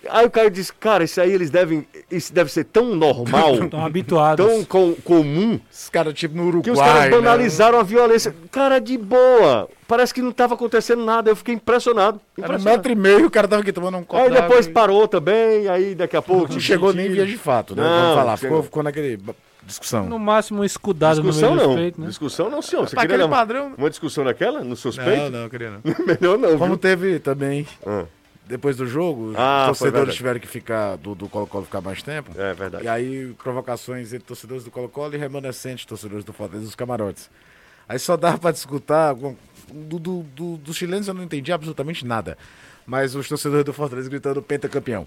Aí 0.10 0.26
o 0.26 0.32
cara 0.32 0.50
disse, 0.50 0.72
cara, 0.74 1.04
isso 1.04 1.20
aí 1.20 1.32
eles 1.32 1.50
devem. 1.52 1.86
Isso 2.10 2.34
deve 2.34 2.52
ser 2.52 2.64
tão 2.64 2.96
normal, 2.96 3.56
Estão 3.66 3.86
habituados. 3.86 4.46
tão 4.46 4.64
com- 4.64 4.96
comum, 5.04 5.60
Esses 5.72 5.90
caras, 5.90 6.14
tipo, 6.14 6.36
no 6.36 6.44
Uruguai. 6.48 6.64
que 6.64 6.72
os 6.72 6.80
caras 6.80 7.04
né? 7.04 7.10
banalizaram 7.10 7.80
a 7.80 7.84
violência. 7.84 8.34
Cara, 8.52 8.80
de 8.80 8.98
boa. 8.98 9.68
Parece 9.88 10.14
que 10.14 10.22
não 10.22 10.30
estava 10.32 10.54
acontecendo 10.56 11.04
nada. 11.06 11.30
Eu 11.30 11.36
fiquei 11.36 11.54
impressionado. 11.56 12.20
Era 12.38 12.48
um 12.48 12.56
impressionado. 12.56 12.78
metro 12.78 12.92
e 12.92 12.96
meio, 12.96 13.28
o 13.28 13.32
cara 13.32 13.48
tava 13.48 13.62
aqui 13.62 13.72
tomando 13.74 13.98
um 13.98 14.04
copo 14.04 14.24
Aí 14.24 14.30
depois 14.32 14.66
e- 14.66 14.70
parou 14.72 15.08
também, 15.08 15.68
aí 15.68 15.94
daqui 15.94 16.16
a 16.18 16.22
pouco. 16.22 16.54
Não 16.54 16.60
chegou 16.60 16.94
nem 16.94 17.10
via 17.12 17.26
de 17.26 17.38
fato, 17.38 17.76
né? 17.76 17.84
Não, 17.84 17.90
Vamos 18.02 18.16
falar. 18.16 18.38
Ficou, 18.38 18.64
ficou 18.64 18.84
naquele 18.84 19.20
discussão. 19.68 20.06
No 20.08 20.18
máximo, 20.18 20.62
um 20.62 20.64
escudado 20.64 21.22
Discussão 21.22 21.50
no 21.52 21.56
meio 21.56 21.68
não. 21.68 21.74
dos 21.76 21.82
peitos, 21.84 22.00
né? 22.02 22.08
Discussão 22.08 22.50
não, 22.50 22.62
senhor. 22.62 22.88
Você 22.90 22.96
Pra 22.96 23.06
queria 23.08 23.28
padrão- 23.28 23.74
uma 23.78 23.90
discussão 23.90 24.24
daquela? 24.24 24.64
No 24.64 24.76
seus 24.76 24.98
Não, 24.98 25.30
não, 25.30 25.50
queria 25.50 25.70
não. 25.72 25.82
Melhor 26.06 26.38
não, 26.38 26.58
Como 26.58 26.66
viu? 26.74 26.78
teve 26.78 27.20
também, 27.20 27.68
Ah, 27.86 28.06
depois 28.48 28.78
do 28.78 28.88
jogo, 28.88 29.34
Ah, 29.36 29.68
os 29.72 29.78
torcedores 29.78 30.16
tiveram 30.16 30.40
que 30.40 30.48
ficar, 30.48 30.96
do, 30.98 31.14
do 31.14 31.28
Colo-Colo 31.30 31.66
ficar 31.66 31.82
mais 31.82 32.02
tempo. 32.02 32.32
é 32.40 32.54
verdade. 32.54 32.86
E 32.86 32.88
aí, 32.88 33.34
provocações 33.44 34.14
entre 34.14 34.26
torcedores 34.26 34.64
do 34.64 34.72
Colo-Colo 34.72 35.14
e 35.14 35.18
remanescentes 35.18 35.86
torcedores 35.86 36.24
do 36.24 36.32
Fortaleza 36.34 36.66
dos 36.66 36.76
camarotes. 36.76 37.30
Aí 37.90 38.00
só 38.00 38.18
dava 38.18 38.38
pra 38.38 38.52
discutir. 38.52 38.88
Do, 39.70 40.00
do- 40.00 40.24
do- 40.34 40.58
dos 40.58 40.78
chilenos 40.78 41.10
eu 41.10 41.14
não 41.14 41.24
entendi 41.24 41.52
absolutamente 41.52 42.06
nada. 42.06 42.38
Mas 42.90 43.14
os 43.16 43.28
torcedores 43.28 43.66
do 43.66 43.74
Fortaleza 43.74 44.10
gritando 44.10 44.42
pentacampeão. 44.42 45.06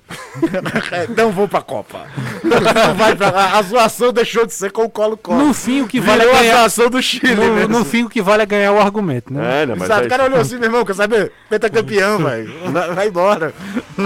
não 1.16 1.32
vou 1.32 1.48
pra 1.48 1.62
Copa. 1.62 2.06
Não 2.44 2.60
vai 2.94 3.16
pra... 3.16 3.28
a, 3.30 3.58
a 3.58 3.62
zoação 3.62 4.12
deixou 4.12 4.44
de 4.44 4.52
ser 4.52 4.70
com 4.70 4.82
o 4.84 4.90
Colo-Colo. 4.90 5.46
No 5.46 5.54
fim, 5.54 5.80
o 5.80 5.88
que 5.88 5.98
vale 5.98 6.20
Virou 6.24 6.34
é 6.34 6.38
a 6.38 6.42
ganhar. 6.42 6.58
zoação 6.60 6.90
do 6.90 7.00
Chile. 7.02 7.34
No, 7.34 7.66
no 7.68 7.84
fim, 7.84 8.04
o 8.04 8.10
que 8.10 8.20
vale 8.20 8.42
é 8.42 8.46
ganhar 8.46 8.72
o 8.72 8.78
argumento, 8.78 9.32
né? 9.32 9.62
É, 9.62 9.66
né, 9.66 9.74
mas 9.74 9.84
Exato, 9.84 10.00
aí- 10.02 10.06
o 10.06 10.10
cara 10.10 10.24
olhou 10.24 10.38
assim, 10.40 10.56
meu 10.56 10.64
irmão, 10.64 10.84
quer 10.84 10.94
saber? 10.94 11.32
Pentacampeão, 11.48 12.18
velho. 12.22 12.52
Vai 12.70 12.94
vai 12.94 13.08
embora. 13.08 13.54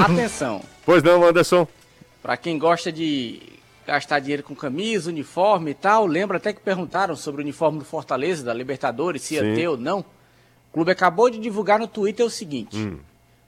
Atenção. 0.05 0.62
Pois 0.87 1.03
não, 1.03 1.25
Anderson. 1.25 1.66
Pra 2.22 2.37
quem 2.37 2.57
gosta 2.59 2.93
de 2.93 3.43
gastar 3.85 4.20
dinheiro 4.20 4.45
com 4.45 4.55
camisa, 4.55 5.11
uniforme 5.11 5.72
e 5.72 5.75
tal, 5.75 6.07
lembra 6.07 6.37
até 6.37 6.53
que 6.53 6.61
perguntaram 6.61 7.16
sobre 7.16 7.41
o 7.41 7.45
uniforme 7.45 7.81
do 7.81 7.85
Fortaleza, 7.85 8.45
da 8.45 8.55
Libertadores, 8.55 9.22
se 9.22 9.35
ia 9.35 9.43
Sim. 9.43 9.55
ter 9.57 9.66
ou 9.68 9.77
não. 9.77 9.99
O 9.99 10.72
clube 10.75 10.93
acabou 10.93 11.29
de 11.29 11.39
divulgar 11.39 11.79
no 11.81 11.87
Twitter 11.89 12.25
o 12.25 12.31
seguinte: 12.31 12.97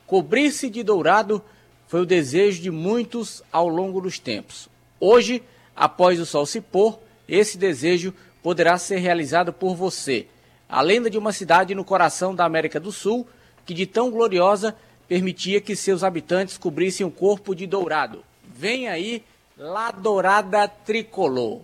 cobrir-se 0.06 0.70
de 0.70 0.82
dourado 0.82 1.42
foi 1.86 2.00
o 2.00 2.06
desejo 2.06 2.62
de 2.62 2.70
muitos 2.70 3.42
ao 3.52 3.68
longo 3.68 4.00
dos 4.00 4.18
tempos. 4.18 4.68
Hoje, 4.98 5.42
após 5.74 6.18
o 6.20 6.26
sol 6.26 6.46
se 6.46 6.60
pôr, 6.60 6.98
esse 7.28 7.58
desejo 7.58 8.12
poderá 8.42 8.78
ser 8.78 8.98
realizado 8.98 9.52
por 9.52 9.74
você. 9.74 10.26
A 10.68 10.80
lenda 10.80 11.08
de 11.08 11.18
uma 11.18 11.32
cidade 11.32 11.74
no 11.74 11.84
coração 11.84 12.34
da 12.34 12.44
América 12.44 12.80
do 12.80 12.90
Sul, 12.90 13.26
que 13.64 13.74
de 13.74 13.86
tão 13.86 14.10
gloriosa 14.10 14.76
permitia 15.08 15.60
que 15.60 15.76
seus 15.76 16.02
habitantes 16.02 16.58
cobrissem 16.58 17.06
o 17.06 17.10
corpo 17.10 17.54
de 17.54 17.66
dourado. 17.66 18.24
Vem 18.44 18.88
aí, 18.88 19.22
La 19.56 19.90
Dourada 19.90 20.66
Tricolor. 20.66 21.60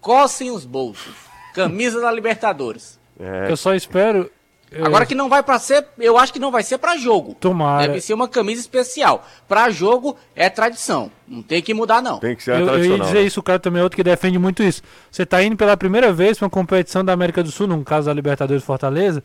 Cossem 0.00 0.50
os 0.50 0.64
bolsos. 0.64 1.14
Camisa 1.54 2.00
da 2.00 2.10
Libertadores. 2.10 2.98
É, 3.18 3.50
Eu 3.50 3.56
só 3.56 3.74
espero. 3.74 4.30
Eu- 4.70 4.86
Agora 4.86 5.04
que 5.06 5.14
não 5.14 5.28
vai 5.28 5.42
pra 5.42 5.58
ser, 5.58 5.86
eu 5.98 6.16
acho 6.18 6.32
que 6.32 6.38
não 6.38 6.50
vai 6.50 6.62
ser 6.62 6.78
pra 6.78 6.96
jogo. 6.96 7.34
Tomara. 7.40 7.88
Deve 7.88 8.00
ser 8.00 8.14
uma 8.14 8.28
camisa 8.28 8.60
especial. 8.60 9.26
Pra 9.48 9.70
jogo 9.70 10.16
é 10.34 10.48
tradição. 10.48 11.10
Não 11.26 11.42
tem 11.42 11.62
que 11.62 11.72
mudar 11.74 12.02
não. 12.02 12.18
tem 12.18 12.34
que 12.36 12.42
ser 12.42 12.52
Eu, 12.52 12.56
eu 12.56 12.62
ia 12.64 12.70
tradicional. 12.72 13.06
dizer 13.06 13.22
isso, 13.22 13.40
o 13.40 13.42
cara 13.42 13.58
também 13.58 13.80
é 13.80 13.82
outro 13.82 13.96
que 13.96 14.02
defende 14.02 14.38
muito 14.38 14.62
isso. 14.62 14.82
Você 15.10 15.24
tá 15.24 15.42
indo 15.42 15.56
pela 15.56 15.76
primeira 15.76 16.12
vez 16.12 16.36
pra 16.38 16.46
uma 16.46 16.50
competição 16.50 17.04
da 17.04 17.12
América 17.12 17.42
do 17.42 17.50
Sul, 17.50 17.66
no 17.66 17.84
caso 17.84 18.06
da 18.06 18.12
Libertadores 18.12 18.64
Fortaleza, 18.64 19.22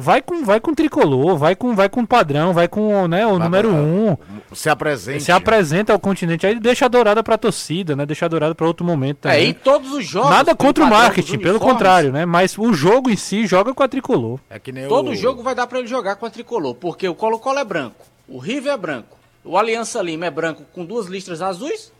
vai 0.00 0.22
com, 0.22 0.44
vai 0.44 0.60
com 0.60 0.72
tricolor, 0.72 1.36
vai 1.36 1.56
com, 1.56 1.74
vai 1.74 1.88
com 1.88 2.06
padrão, 2.06 2.52
vai 2.54 2.68
com 2.68 3.08
né, 3.08 3.26
o 3.26 3.30
Vai 3.36 3.38
número 3.40 3.68
pra- 3.70 3.78
um. 3.78 4.16
Se 4.54 4.70
apresente. 4.70 5.24
Se 5.24 5.32
apresenta 5.32 5.92
ao 5.92 5.98
continente, 5.98 6.46
aí 6.46 6.58
deixa 6.60 6.84
a 6.84 6.88
dourada 6.88 7.20
pra 7.22 7.36
torcida, 7.36 7.96
né? 7.96 8.06
Deixa 8.06 8.24
a 8.26 8.28
dourada 8.28 8.54
pra 8.54 8.64
outro 8.64 8.86
momento 8.86 9.26
É, 9.26 9.32
também. 9.32 9.48
em 9.50 9.52
todos 9.54 9.92
os 9.92 10.06
jogos. 10.06 10.30
Nada 10.30 10.54
contra 10.54 10.84
o 10.84 10.88
marketing, 10.88 11.38
pelo 11.38 11.50
uniformes, 11.56 11.72
contrário, 11.72 12.12
né? 12.12 12.24
Mas 12.24 12.56
o 12.56 12.72
jogo 12.72 13.10
em 13.10 13.16
si 13.16 13.44
joga 13.44 13.74
com 13.74 13.82
a 13.82 13.88
tricolor. 13.88 14.38
É 14.48 14.60
que 14.60 14.70
nem 14.70 14.86
Todo 14.86 15.10
o... 15.10 15.16
jogo 15.16 15.42
vai 15.42 15.54
dar 15.56 15.66
pra 15.66 15.80
ele 15.80 15.88
jogar 15.88 16.14
com 16.14 16.24
a 16.26 16.30
tricolor, 16.30 16.74
porque 16.76 17.08
o 17.08 17.14
Colo-Colo 17.16 17.58
é 17.58 17.64
branco, 17.64 18.06
o 18.28 18.38
River 18.38 18.72
é 18.72 18.76
branco, 18.76 19.18
o 19.44 19.58
Aliança 19.58 20.00
Lima 20.00 20.26
é 20.26 20.30
branco 20.30 20.62
com 20.72 20.84
duas 20.84 21.06
listras 21.06 21.42
azuis. 21.42 21.92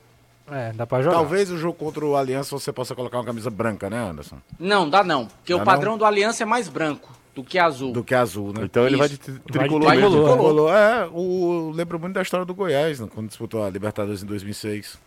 É, 0.50 0.72
dá 0.72 0.86
pra 0.86 1.02
jogar. 1.02 1.16
Talvez 1.16 1.50
o 1.50 1.58
jogo 1.58 1.74
contra 1.74 2.06
o 2.06 2.16
Aliança 2.16 2.56
você 2.58 2.72
possa 2.72 2.94
colocar 2.94 3.18
uma 3.18 3.24
camisa 3.24 3.50
branca, 3.50 3.90
né, 3.90 3.98
Anderson? 3.98 4.36
Não, 4.58 4.88
dá 4.88 5.02
não, 5.04 5.26
porque 5.26 5.52
Dá 5.54 5.60
o 5.60 5.64
padrão 5.64 5.98
do 5.98 6.04
Aliança 6.06 6.42
é 6.44 6.46
mais 6.46 6.68
branco 6.68 7.10
do 7.42 7.44
que 7.44 7.58
azul. 7.58 7.92
Do 7.92 8.02
que 8.02 8.14
azul, 8.14 8.52
né? 8.52 8.62
Então 8.64 8.86
ele 8.86 8.96
vai 8.96 9.08
de 9.08 9.14
Isso. 9.14 9.22
tri- 9.22 9.32
Vai 9.32 9.42
de 9.44 9.52
tricolor 9.52 9.84
Vai 9.86 9.96
de 9.96 10.02
mesmo. 10.02 10.24
tricolor. 10.24 10.72
é, 10.74 11.08
o, 11.12 11.70
lembro 11.74 11.98
muito 11.98 12.14
da 12.14 12.22
história 12.22 12.44
do 12.44 12.54
Goiás, 12.54 12.98
né, 13.00 13.08
quando 13.14 13.28
disputou 13.28 13.62
a 13.64 13.70
Libertadores 13.70 14.22
em 14.22 14.26
2006, 14.26 14.98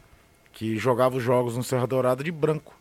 que 0.54 0.78
jogava 0.78 1.18
os 1.18 1.24
jogos 1.24 1.58
no 1.58 1.64
Serra 1.64 1.86
Dourada 1.86 2.24
de 2.24 2.32
branco. 2.32 2.74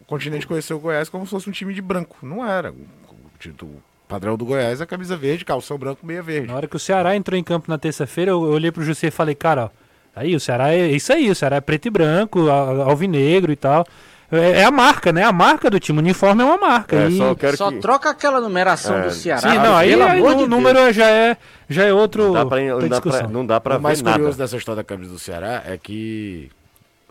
O 0.00 0.04
continente 0.04 0.46
conheceu 0.46 0.76
o 0.76 0.80
Goiás 0.80 1.08
como 1.08 1.24
se 1.24 1.30
fosse 1.30 1.48
um 1.48 1.52
time 1.52 1.72
de 1.72 1.80
branco. 1.80 2.16
Não 2.22 2.44
era. 2.44 2.72
O, 2.72 2.74
o- 2.74 3.64
o 3.66 3.82
padrão 4.08 4.36
do 4.36 4.44
Goiás 4.44 4.80
é 4.80 4.86
camisa 4.86 5.16
verde, 5.16 5.44
calção 5.44 5.78
branco, 5.78 6.04
meia 6.04 6.20
verde. 6.22 6.48
Na 6.48 6.56
hora 6.56 6.66
que 6.66 6.74
o 6.74 6.80
Ceará 6.80 7.14
entrou 7.14 7.38
em 7.38 7.44
campo 7.44 7.70
na 7.70 7.78
terça-feira, 7.78 8.32
eu, 8.32 8.42
eu 8.44 8.50
olhei 8.50 8.72
pro 8.72 8.82
José 8.82 9.06
e 9.06 9.10
falei, 9.12 9.36
cara, 9.36 9.66
ó, 9.66 9.70
aí 10.16 10.34
o 10.34 10.40
Ceará 10.40 10.74
é 10.74 10.88
isso 10.90 11.12
aí, 11.12 11.30
o 11.30 11.34
Ceará 11.36 11.56
é 11.56 11.60
preto 11.60 11.86
e 11.86 11.90
branco, 11.90 12.50
alvinegro 12.50 13.52
e 13.52 13.56
tal. 13.56 13.86
É, 14.32 14.60
é 14.60 14.64
a 14.64 14.70
marca, 14.70 15.12
né? 15.12 15.24
A 15.24 15.32
marca 15.32 15.68
do 15.68 15.80
time, 15.80 15.98
o 15.98 16.02
uniforme 16.02 16.42
é 16.42 16.44
uma 16.44 16.56
marca. 16.58 16.96
É, 16.96 17.08
e... 17.08 17.16
só 17.18 17.34
Só 17.56 17.70
que... 17.70 17.78
troca 17.78 18.10
aquela 18.10 18.40
numeração 18.40 18.98
É, 18.98 19.02
do 19.02 19.10
Ceará. 19.10 19.40
Sim, 19.40 19.58
não, 19.58 19.76
aí, 19.76 19.90
pelo 19.90 20.02
aí 20.04 20.18
amor 20.20 20.32
o 20.32 20.36
de 20.36 20.46
número 20.46 20.92
já 20.92 21.08
é, 21.08 21.36
já 21.68 21.84
é 21.84 21.92
outro. 21.92 22.24
Não 22.24 22.32
dá 22.34 22.46
pra, 22.46 22.60
não 22.60 22.88
dá 22.88 23.00
pra, 23.00 23.28
não 23.28 23.46
dá 23.46 23.60
pra 23.60 23.78
o 23.78 23.80
mais 23.82 23.98
ver 24.00 24.04
nada. 24.04 24.16
curioso 24.18 24.38
dessa 24.38 24.56
história 24.56 24.76
da 24.76 24.84
camisa 24.84 25.12
do 25.12 25.18
Ceará 25.18 25.62
é 25.66 25.76
que 25.76 26.50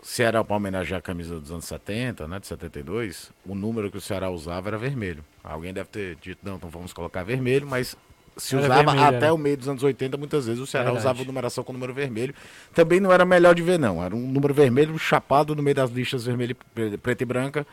se 0.02 0.22
era 0.22 0.42
para 0.42 0.56
homenagear 0.56 0.98
a 0.98 1.02
camisa 1.02 1.38
dos 1.38 1.50
anos 1.50 1.66
70, 1.66 2.26
né, 2.26 2.40
de 2.40 2.46
72, 2.46 3.30
o 3.46 3.54
número 3.54 3.90
que 3.90 3.98
o 3.98 4.00
Ceará 4.00 4.30
usava 4.30 4.70
era 4.70 4.78
vermelho. 4.78 5.22
Alguém 5.44 5.74
deve 5.74 5.88
ter 5.90 6.16
dito, 6.22 6.38
não, 6.42 6.56
então 6.56 6.70
vamos 6.70 6.92
colocar 6.94 7.22
vermelho, 7.22 7.66
mas 7.66 7.94
se 8.40 8.56
Era 8.56 8.64
usava 8.64 8.82
vermelho, 8.92 9.06
até 9.16 9.26
era. 9.26 9.34
o 9.34 9.38
meio 9.38 9.56
dos 9.56 9.68
anos 9.68 9.82
80, 9.82 10.16
muitas 10.16 10.46
vezes 10.46 10.60
o 10.60 10.66
Ceará 10.66 10.86
Verdade. 10.90 11.06
usava 11.06 11.24
numeração 11.24 11.62
com 11.62 11.72
número 11.72 11.92
vermelho. 11.94 12.34
Também 12.74 12.98
não 13.00 13.12
era 13.12 13.24
melhor 13.24 13.54
de 13.54 13.62
ver, 13.62 13.78
não. 13.78 14.02
Era 14.02 14.14
um 14.16 14.26
número 14.26 14.52
vermelho 14.54 14.98
chapado 14.98 15.54
no 15.54 15.62
meio 15.62 15.74
das 15.76 15.90
listas 15.90 16.24
vermelho, 16.24 16.56
pre- 16.74 16.96
preta 16.98 17.22
e 17.22 17.26
branca, 17.26 17.66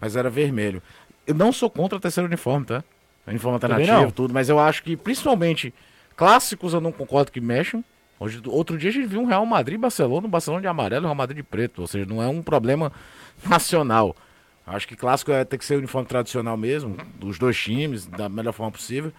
mas 0.00 0.16
era 0.16 0.30
vermelho. 0.30 0.82
Eu 1.26 1.34
não 1.34 1.52
sou 1.52 1.68
contra 1.68 1.96
o 1.98 2.00
terceiro 2.00 2.26
uniforme, 2.26 2.64
tá? 2.66 2.82
Uniforme 3.26 3.54
alternativo, 3.54 4.12
tudo, 4.12 4.32
mas 4.34 4.48
eu 4.48 4.58
acho 4.58 4.82
que, 4.82 4.96
principalmente, 4.96 5.72
clássicos 6.16 6.74
eu 6.74 6.80
não 6.80 6.90
concordo 6.90 7.30
que 7.30 7.40
mexam. 7.40 7.84
Hoje, 8.18 8.40
outro 8.46 8.78
dia 8.78 8.90
a 8.90 8.92
gente 8.92 9.06
viu 9.06 9.20
um 9.20 9.24
Real 9.26 9.44
Madrid 9.44 9.74
e 9.76 9.78
Barcelona, 9.80 10.26
um 10.26 10.30
Barcelona 10.30 10.60
de 10.60 10.66
amarelo 10.68 11.02
e 11.02 11.04
um 11.04 11.08
Real 11.08 11.14
Madrid 11.16 11.36
de 11.38 11.42
preto. 11.42 11.80
Ou 11.80 11.86
seja, 11.86 12.06
não 12.06 12.22
é 12.22 12.28
um 12.28 12.40
problema 12.42 12.92
nacional. 13.48 14.14
Acho 14.66 14.86
que 14.86 14.94
clássico 14.94 15.32
é 15.32 15.44
ter 15.44 15.58
que 15.58 15.64
ser 15.64 15.76
uniforme 15.76 16.06
tradicional 16.06 16.56
mesmo, 16.56 16.96
dos 17.16 17.36
dois 17.38 17.56
times, 17.58 18.06
da 18.06 18.28
melhor 18.28 18.52
forma 18.52 18.70
possível. 18.70 19.12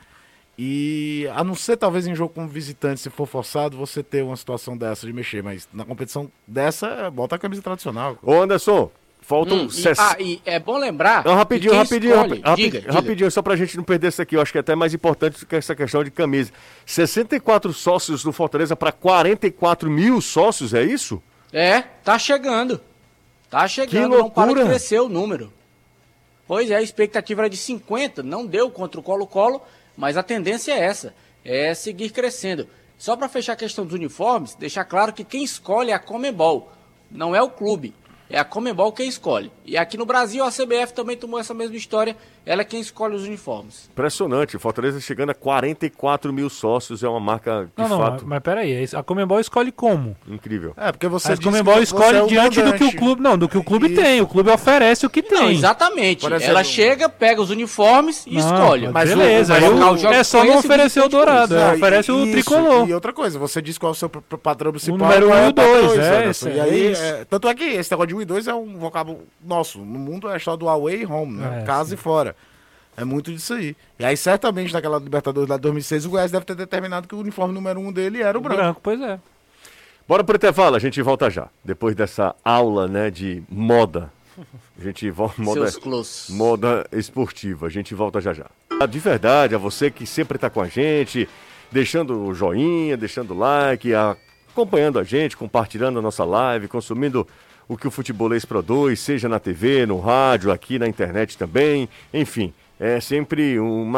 E 0.57 1.27
a 1.35 1.43
não 1.43 1.55
ser 1.55 1.77
talvez 1.77 2.05
em 2.05 2.13
jogo 2.13 2.33
como 2.33 2.47
visitante, 2.47 3.01
se 3.01 3.09
for 3.09 3.25
forçado, 3.25 3.75
você 3.75 4.03
ter 4.03 4.23
uma 4.23 4.35
situação 4.37 4.77
dessa 4.77 5.07
de 5.07 5.11
mexer, 5.13 5.41
mas 5.41 5.67
na 5.73 5.83
competição 5.83 6.29
dessa, 6.47 7.09
bota 7.09 7.35
a 7.35 7.39
camisa 7.39 7.61
tradicional. 7.61 8.17
Ô 8.21 8.39
Anderson, 8.39 8.91
faltam... 9.19 9.57
Hum, 9.63 9.65
e, 9.65 9.71
ses- 9.71 9.97
ah, 9.97 10.15
e 10.19 10.39
é 10.45 10.59
bom 10.59 10.77
lembrar. 10.77 11.25
Não, 11.25 11.33
rapidinho, 11.33 11.73
rapidinho, 11.73 12.13
escolhe- 12.13 12.29
rapi- 12.41 12.49
rapi- 12.49 12.61
diga, 12.63 12.79
diga. 12.81 12.93
rapidinho, 12.93 13.31
só 13.31 13.41
pra 13.41 13.55
gente 13.55 13.75
não 13.75 13.83
perder 13.83 14.09
isso 14.09 14.21
aqui, 14.21 14.35
eu 14.35 14.41
acho 14.41 14.51
que 14.51 14.59
é 14.59 14.61
até 14.61 14.75
mais 14.75 14.93
importante 14.93 15.39
do 15.39 15.45
que 15.47 15.55
essa 15.55 15.75
questão 15.75 16.03
de 16.03 16.11
camisa. 16.11 16.51
64 16.85 17.73
sócios 17.73 18.21
do 18.23 18.31
Fortaleza 18.31 18.75
para 18.75 18.91
44 18.91 19.89
mil 19.89 20.21
sócios, 20.21 20.73
é 20.75 20.83
isso? 20.83 21.21
É, 21.51 21.81
tá 21.81 22.19
chegando. 22.19 22.79
Tá 23.49 23.67
chegando, 23.67 24.17
não 24.17 24.29
para 24.29 24.53
de 24.53 24.63
crescer 24.65 24.99
o 24.99 25.09
número. 25.09 25.51
Pois 26.47 26.69
é, 26.69 26.75
a 26.75 26.81
expectativa 26.81 27.41
era 27.41 27.49
de 27.49 27.57
50, 27.57 28.21
não 28.21 28.45
deu 28.45 28.69
contra 28.69 28.99
o 28.99 29.03
Colo-Colo, 29.03 29.61
mas 29.95 30.17
a 30.17 30.23
tendência 30.23 30.71
é 30.71 30.79
essa, 30.79 31.13
é 31.43 31.73
seguir 31.73 32.11
crescendo. 32.11 32.67
Só 32.97 33.15
para 33.15 33.29
fechar 33.29 33.53
a 33.53 33.57
questão 33.57 33.85
dos 33.85 33.93
uniformes, 33.93 34.55
deixar 34.55 34.85
claro 34.85 35.13
que 35.13 35.23
quem 35.23 35.43
escolhe 35.43 35.91
é 35.91 35.93
a 35.93 35.99
Comebol, 35.99 36.71
não 37.11 37.35
é 37.35 37.41
o 37.41 37.49
clube. 37.49 37.93
É 38.29 38.39
a 38.39 38.45
Comebol 38.45 38.91
quem 38.91 39.07
escolhe. 39.07 39.51
E 39.65 39.77
aqui 39.77 39.97
no 39.97 40.05
Brasil 40.05 40.43
a 40.43 40.49
CBF 40.49 40.93
também 40.93 41.15
tomou 41.15 41.39
essa 41.39 41.53
mesma 41.53 41.75
história. 41.75 42.17
Ela 42.45 42.61
é 42.61 42.65
quem 42.65 42.81
escolhe 42.81 43.15
os 43.15 43.23
uniformes. 43.23 43.89
Impressionante. 43.91 44.57
Fortaleza 44.57 44.99
chegando 44.99 45.29
a 45.29 45.33
44 45.33 46.33
mil 46.33 46.49
sócios. 46.49 47.01
É 47.03 47.07
uma 47.07 47.19
marca 47.19 47.65
de 47.75 47.81
Não, 47.81 47.87
não, 47.89 47.97
fato 47.99 48.11
mas, 48.21 48.23
mas 48.23 48.39
peraí, 48.41 48.85
a 48.93 49.01
Comembol 49.03 49.39
escolhe 49.39 49.71
como? 49.71 50.15
incrível. 50.27 50.73
É, 50.75 50.91
porque 50.91 51.07
você 51.07 51.33
A 51.33 51.37
Comembol 51.37 51.75
que 51.75 51.83
escolhe 51.83 52.17
é 52.17 52.25
diante 52.25 52.61
do 52.61 52.73
que 52.73 52.83
o 52.83 52.95
clube. 52.95 53.21
Não, 53.21 53.37
do 53.37 53.47
que 53.47 53.57
o 53.57 53.63
clube 53.63 53.87
Isso. 53.87 54.01
tem. 54.01 54.19
O 54.21 54.27
clube 54.27 54.49
oferece 54.49 55.05
o 55.05 55.09
que 55.09 55.21
tem. 55.23 55.37
Não, 55.39 55.51
exatamente. 55.51 56.25
Exemplo- 56.25 56.43
Ela 56.45 56.63
chega, 56.63 57.07
pega 57.07 57.41
os 57.41 57.49
uniformes 57.49 58.25
e 58.27 58.33
Não, 58.33 58.39
escolhe. 58.39 58.87
mas 58.89 59.09
o- 59.11 59.15
beleza, 59.17 59.53
mas 59.53 59.63
o- 59.63 60.07
o- 60.07 60.09
o 60.09 60.13
é 60.13 60.23
só 60.23 60.43
não 60.43 60.57
esse 60.57 60.67
oferecer 60.67 60.99
o 61.01 61.07
dourado, 61.07 61.55
é, 61.55 61.73
oferece 61.75 62.11
o 62.11 62.29
tricolor. 62.29 62.87
E 62.89 62.93
outra 62.93 63.13
coisa, 63.13 63.39
você 63.39 63.61
disse 63.61 63.79
qual 63.79 63.91
é 63.91 63.93
o 63.93 63.95
seu 63.95 64.09
padrão 64.09 64.71
principal. 64.71 64.97
número 64.97 65.27
qual 65.27 65.39
um 65.39 65.41
e 65.41 65.45
é 65.45 65.49
o 65.49 65.51
dois, 65.53 65.87
padrão, 65.87 66.03
é, 66.03 66.17
Anderson. 66.23 66.49
esse- 66.49 66.57
E 66.57 66.59
aí, 66.59 66.87
é 66.87 66.91
é, 67.21 67.25
tanto 67.25 67.47
é 67.47 67.53
que 67.55 67.63
esse 67.63 67.89
negócio 67.91 68.07
de 68.07 68.15
1 68.15 68.21
e 68.21 68.25
2 68.25 68.47
é 68.47 68.53
um 68.53 68.77
vocábulo 68.77 69.21
nosso. 69.43 69.79
No 69.79 69.97
mundo 69.99 70.29
é 70.29 70.37
só 70.39 70.55
do 70.57 70.67
away 70.67 71.01
e 71.03 71.05
home, 71.05 71.37
né? 71.37 71.59
É, 71.61 71.63
Casa 71.65 71.93
e 71.93 71.97
fora. 71.97 72.32
É 72.95 73.03
muito 73.03 73.31
disso 73.31 73.53
aí. 73.53 73.75
E 73.97 74.05
aí, 74.05 74.15
certamente, 74.15 74.73
naquela 74.73 74.99
Libertadores 74.99 75.49
lá 75.49 75.55
de 75.55 75.61
2006, 75.63 76.05
o 76.05 76.09
Goiás 76.11 76.31
deve 76.31 76.45
ter 76.45 76.55
determinado 76.55 77.07
que 77.07 77.15
o 77.15 77.19
uniforme 77.19 77.53
número 77.53 77.79
1 77.79 77.87
um 77.87 77.91
dele 77.91 78.21
era 78.21 78.37
o 78.37 78.41
branco. 78.41 78.57
branco, 78.57 78.79
pois 78.83 79.01
é. 79.01 79.19
Bora 80.07 80.23
pro 80.23 80.35
intervalo, 80.35 80.75
a 80.75 80.79
gente 80.79 81.01
volta 81.01 81.29
já. 81.29 81.47
Depois 81.63 81.95
dessa 81.95 82.35
aula, 82.43 82.87
né, 82.87 83.09
de 83.09 83.41
moda. 83.49 84.11
A 84.77 84.83
gente 84.83 85.09
volta 85.11 85.41
moda, 85.41 85.71
close. 85.73 86.33
moda 86.33 86.87
esportiva. 86.91 87.67
A 87.67 87.69
gente 87.69 87.93
volta 87.93 88.19
já 88.19 88.33
já. 88.33 88.47
De 88.87 88.99
verdade, 88.99 89.55
a 89.55 89.57
você 89.57 89.89
que 89.89 90.05
sempre 90.05 90.37
tá 90.37 90.49
com 90.49 90.59
a 90.59 90.67
gente, 90.67 91.29
deixando 91.71 92.25
o 92.25 92.33
joinha, 92.33 92.97
deixando 92.97 93.33
o 93.33 93.37
like, 93.37 93.91
acompanhando 93.93 94.99
a 94.99 95.03
gente, 95.03 95.37
compartilhando 95.37 95.99
a 95.99 96.01
nossa 96.01 96.25
live, 96.25 96.67
consumindo 96.67 97.27
o 97.67 97.77
que 97.77 97.87
o 97.87 97.91
futebolês 97.91 98.43
produz, 98.43 98.99
seja 98.99 99.29
na 99.29 99.39
TV, 99.39 99.85
no 99.85 99.99
rádio, 99.99 100.51
aqui 100.51 100.77
na 100.77 100.87
internet 100.87 101.37
também, 101.37 101.87
enfim, 102.13 102.53
é 102.83 102.99
sempre 102.99 103.57
um 103.61 103.89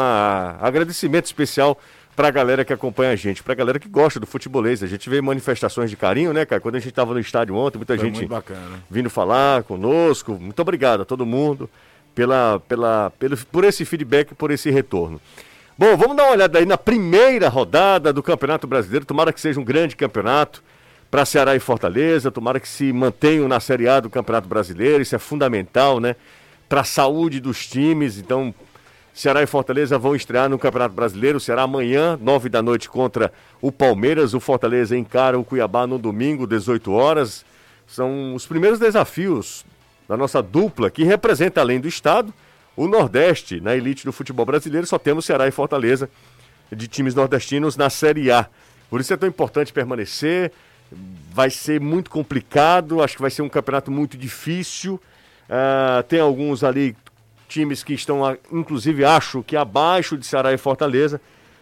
agradecimento 0.60 1.24
especial 1.24 1.76
pra 2.14 2.30
galera 2.30 2.64
que 2.64 2.72
acompanha 2.72 3.10
a 3.10 3.16
gente, 3.16 3.42
pra 3.42 3.52
galera 3.52 3.80
que 3.80 3.88
gosta 3.88 4.20
do 4.20 4.26
futebolês. 4.28 4.80
A 4.80 4.86
gente 4.86 5.10
vê 5.10 5.20
manifestações 5.20 5.90
de 5.90 5.96
carinho, 5.96 6.32
né, 6.32 6.46
cara? 6.46 6.60
Quando 6.60 6.76
a 6.76 6.78
gente 6.78 6.92
tava 6.92 7.12
no 7.12 7.18
estádio 7.18 7.56
ontem, 7.56 7.78
muita 7.78 7.96
Foi 7.96 8.06
gente 8.06 8.28
vindo 8.88 9.10
falar 9.10 9.64
conosco. 9.64 10.38
Muito 10.40 10.62
obrigado 10.62 11.02
a 11.02 11.04
todo 11.04 11.26
mundo 11.26 11.68
pela, 12.14 12.60
pela, 12.68 13.10
pelo, 13.18 13.36
por 13.46 13.64
esse 13.64 13.84
feedback, 13.84 14.34
por 14.36 14.52
esse 14.52 14.70
retorno. 14.70 15.20
Bom, 15.76 15.96
vamos 15.96 16.16
dar 16.16 16.22
uma 16.22 16.32
olhada 16.32 16.58
aí 16.60 16.64
na 16.64 16.78
primeira 16.78 17.48
rodada 17.48 18.12
do 18.12 18.22
Campeonato 18.22 18.68
Brasileiro. 18.68 19.04
Tomara 19.04 19.32
que 19.32 19.40
seja 19.40 19.58
um 19.58 19.64
grande 19.64 19.96
campeonato 19.96 20.62
para 21.10 21.24
Ceará 21.24 21.56
e 21.56 21.60
Fortaleza. 21.60 22.30
Tomara 22.30 22.60
que 22.60 22.68
se 22.68 22.92
mantenham 22.92 23.48
na 23.48 23.58
Série 23.58 23.88
A 23.88 23.98
do 23.98 24.08
Campeonato 24.08 24.48
Brasileiro. 24.48 25.02
Isso 25.02 25.16
é 25.16 25.18
fundamental, 25.18 25.98
né? 25.98 26.14
Para 26.68 26.82
a 26.82 26.84
saúde 26.84 27.40
dos 27.40 27.66
times. 27.66 28.16
Então, 28.16 28.54
Ceará 29.16 29.42
e 29.42 29.46
Fortaleza 29.46 29.98
vão 29.98 30.14
estrear 30.14 30.46
no 30.46 30.58
Campeonato 30.58 30.94
Brasileiro. 30.94 31.40
Será 31.40 31.62
amanhã, 31.62 32.18
nove 32.20 32.50
da 32.50 32.60
noite, 32.60 32.86
contra 32.86 33.32
o 33.62 33.72
Palmeiras. 33.72 34.34
O 34.34 34.40
Fortaleza 34.40 34.94
encara 34.94 35.38
o 35.38 35.42
Cuiabá 35.42 35.86
no 35.86 35.96
domingo, 35.96 36.46
18 36.46 36.92
horas. 36.92 37.42
São 37.86 38.34
os 38.34 38.46
primeiros 38.46 38.78
desafios 38.78 39.64
da 40.06 40.18
nossa 40.18 40.42
dupla, 40.42 40.90
que 40.90 41.02
representa, 41.02 41.62
além 41.62 41.80
do 41.80 41.88
Estado, 41.88 42.32
o 42.76 42.86
Nordeste 42.86 43.58
na 43.58 43.74
elite 43.74 44.04
do 44.04 44.12
futebol 44.12 44.44
brasileiro. 44.44 44.86
Só 44.86 44.98
temos 44.98 45.24
Ceará 45.24 45.48
e 45.48 45.50
Fortaleza 45.50 46.10
de 46.70 46.86
times 46.86 47.14
nordestinos 47.14 47.74
na 47.74 47.88
Série 47.88 48.30
A. 48.30 48.46
Por 48.90 49.00
isso 49.00 49.14
é 49.14 49.16
tão 49.16 49.30
importante 49.30 49.72
permanecer. 49.72 50.52
Vai 51.32 51.48
ser 51.48 51.80
muito 51.80 52.10
complicado. 52.10 53.02
Acho 53.02 53.16
que 53.16 53.22
vai 53.22 53.30
ser 53.30 53.40
um 53.40 53.48
campeonato 53.48 53.90
muito 53.90 54.14
difícil. 54.18 55.00
Ah, 55.48 56.04
tem 56.06 56.20
alguns 56.20 56.62
ali 56.62 56.94
times 57.56 57.82
que 57.82 57.94
estão, 57.94 58.36
inclusive, 58.52 59.02
acho 59.04 59.42
que 59.42 59.56
abaixo 59.56 60.18
de 60.18 60.26
Ceará 60.26 60.52
e 60.52 60.58
Fortaleza, 60.58 61.18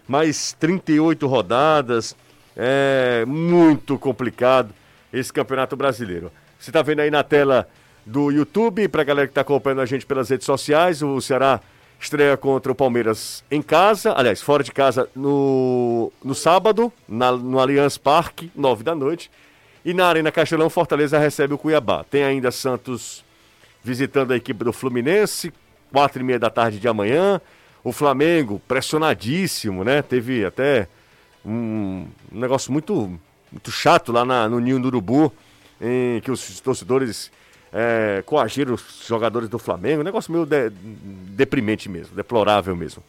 mas 0.09 0.53
38 0.59 1.25
rodadas, 1.29 2.17
é 2.57 3.25
muito 3.27 3.97
complicado 3.99 4.75
esse 5.13 5.33
campeonato 5.33 5.77
brasileiro. 5.77 6.33
Você 6.59 6.71
está 6.71 6.83
vendo 6.83 7.01
aí 7.01 7.11
na 7.11 7.23
tela 7.23 7.69
do 8.05 8.31
YouTube, 8.33 8.89
para 8.89 9.03
a 9.03 9.05
galera 9.05 9.29
que 9.29 9.31
está 9.33 9.43
acompanhando 9.43 9.83
a 9.83 9.87
gente 9.87 10.05
pelas 10.05 10.29
redes 10.31 10.45
sociais, 10.47 11.01
o 11.01 11.21
Ceará 11.21 11.61
estreia 12.01 12.37
contra 12.37 12.73
o 12.73 12.75
Palmeiras 12.75 13.45
em 13.51 13.63
casa, 13.63 14.13
aliás, 14.17 14.43
fora 14.43 14.63
de 14.65 14.73
casa 14.73 15.09
no, 15.15 16.13
no 16.23 16.35
sábado, 16.35 16.93
na- 17.09 17.33
no 17.33 17.59
Allianz 17.61 17.97
Parque, 17.97 18.51
9 18.55 18.83
da 18.83 18.95
noite. 18.95 19.31
E 19.85 19.95
na 19.95 20.07
Arena 20.07 20.33
Castelão, 20.33 20.69
Fortaleza 20.69 21.19
recebe 21.19 21.55
o 21.55 21.59
Cuiabá. 21.59 22.05
Tem 22.05 22.25
ainda 22.25 22.51
Santos 22.51 23.25
visitando 23.83 24.33
a 24.33 24.37
equipe 24.37 24.65
do 24.65 24.73
Fluminense, 24.73 25.53
quatro 25.95 26.21
e 26.21 26.25
meia 26.25 26.41
da 26.41 26.51
tarde 26.51 26.81
de 26.81 26.89
amanhã. 26.89 27.41
O 27.85 27.93
Flamengo, 27.93 28.61
pressionadíssimo, 28.67 29.85
né? 29.85 30.03
Teve 30.03 30.45
até 30.45 30.89
um, 31.47 32.05
um 32.33 32.41
negócio 32.41 32.73
muito, 32.73 33.17
muito 33.53 33.71
chato 33.71 34.11
lá 34.11 34.25
na- 34.25 34.49
no 34.49 34.59
Ninho 34.59 34.81
do 34.81 34.89
Urubu, 34.89 35.33
em 35.81 36.21
que 36.21 36.33
os 36.33 36.59
torcedores 36.59 37.31
é, 37.73 38.23
coagiram 38.27 38.75
os 38.75 39.05
jogadores 39.07 39.49
do 39.49 39.59
Flamengo. 39.59 40.01
Um 40.01 40.05
negócio 40.05 40.33
meio 40.33 40.45
de- 40.45 40.71
deprimente 40.71 41.89
mesmo, 41.89 42.15
deplorável 42.17 42.75
mesmo. 42.75 43.03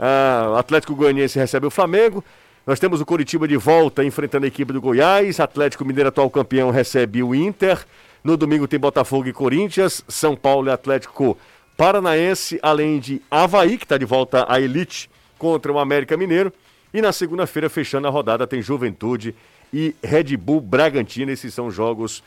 Ah, 0.00 0.54
Atlético 0.58 0.94
Goianiense 0.94 1.38
recebe 1.38 1.66
o 1.66 1.70
Flamengo. 1.70 2.24
Nós 2.66 2.78
temos 2.80 3.00
o 3.00 3.04
Curitiba 3.06 3.46
de 3.46 3.56
volta 3.58 4.02
enfrentando 4.04 4.44
a 4.46 4.48
equipe 4.48 4.72
do 4.72 4.80
Goiás. 4.80 5.38
Atlético 5.38 5.84
Mineiro, 5.84 6.08
atual 6.08 6.30
campeão, 6.30 6.70
recebe 6.70 7.22
o 7.22 7.34
Inter. 7.34 7.84
No 8.24 8.36
domingo 8.36 8.68
tem 8.68 8.78
Botafogo 8.78 9.28
e 9.28 9.32
Corinthians. 9.32 10.04
São 10.08 10.36
Paulo 10.36 10.68
e 10.68 10.70
Atlético 10.70 11.36
Paranaense, 11.76 12.58
além 12.62 12.98
de 12.98 13.20
Havaí, 13.30 13.78
que 13.78 13.84
está 13.84 13.98
de 13.98 14.04
volta 14.04 14.46
à 14.48 14.60
elite, 14.60 15.10
contra 15.38 15.72
o 15.72 15.78
América 15.78 16.16
Mineiro. 16.16 16.52
E 16.94 17.00
na 17.00 17.12
segunda-feira, 17.12 17.68
fechando 17.70 18.06
a 18.06 18.10
rodada, 18.10 18.46
tem 18.46 18.60
Juventude 18.60 19.34
e 19.72 19.94
Red 20.02 20.36
Bull 20.36 20.60
Bragantino. 20.60 21.30
Esses 21.32 21.54
são 21.54 21.70
jogos 21.70 22.22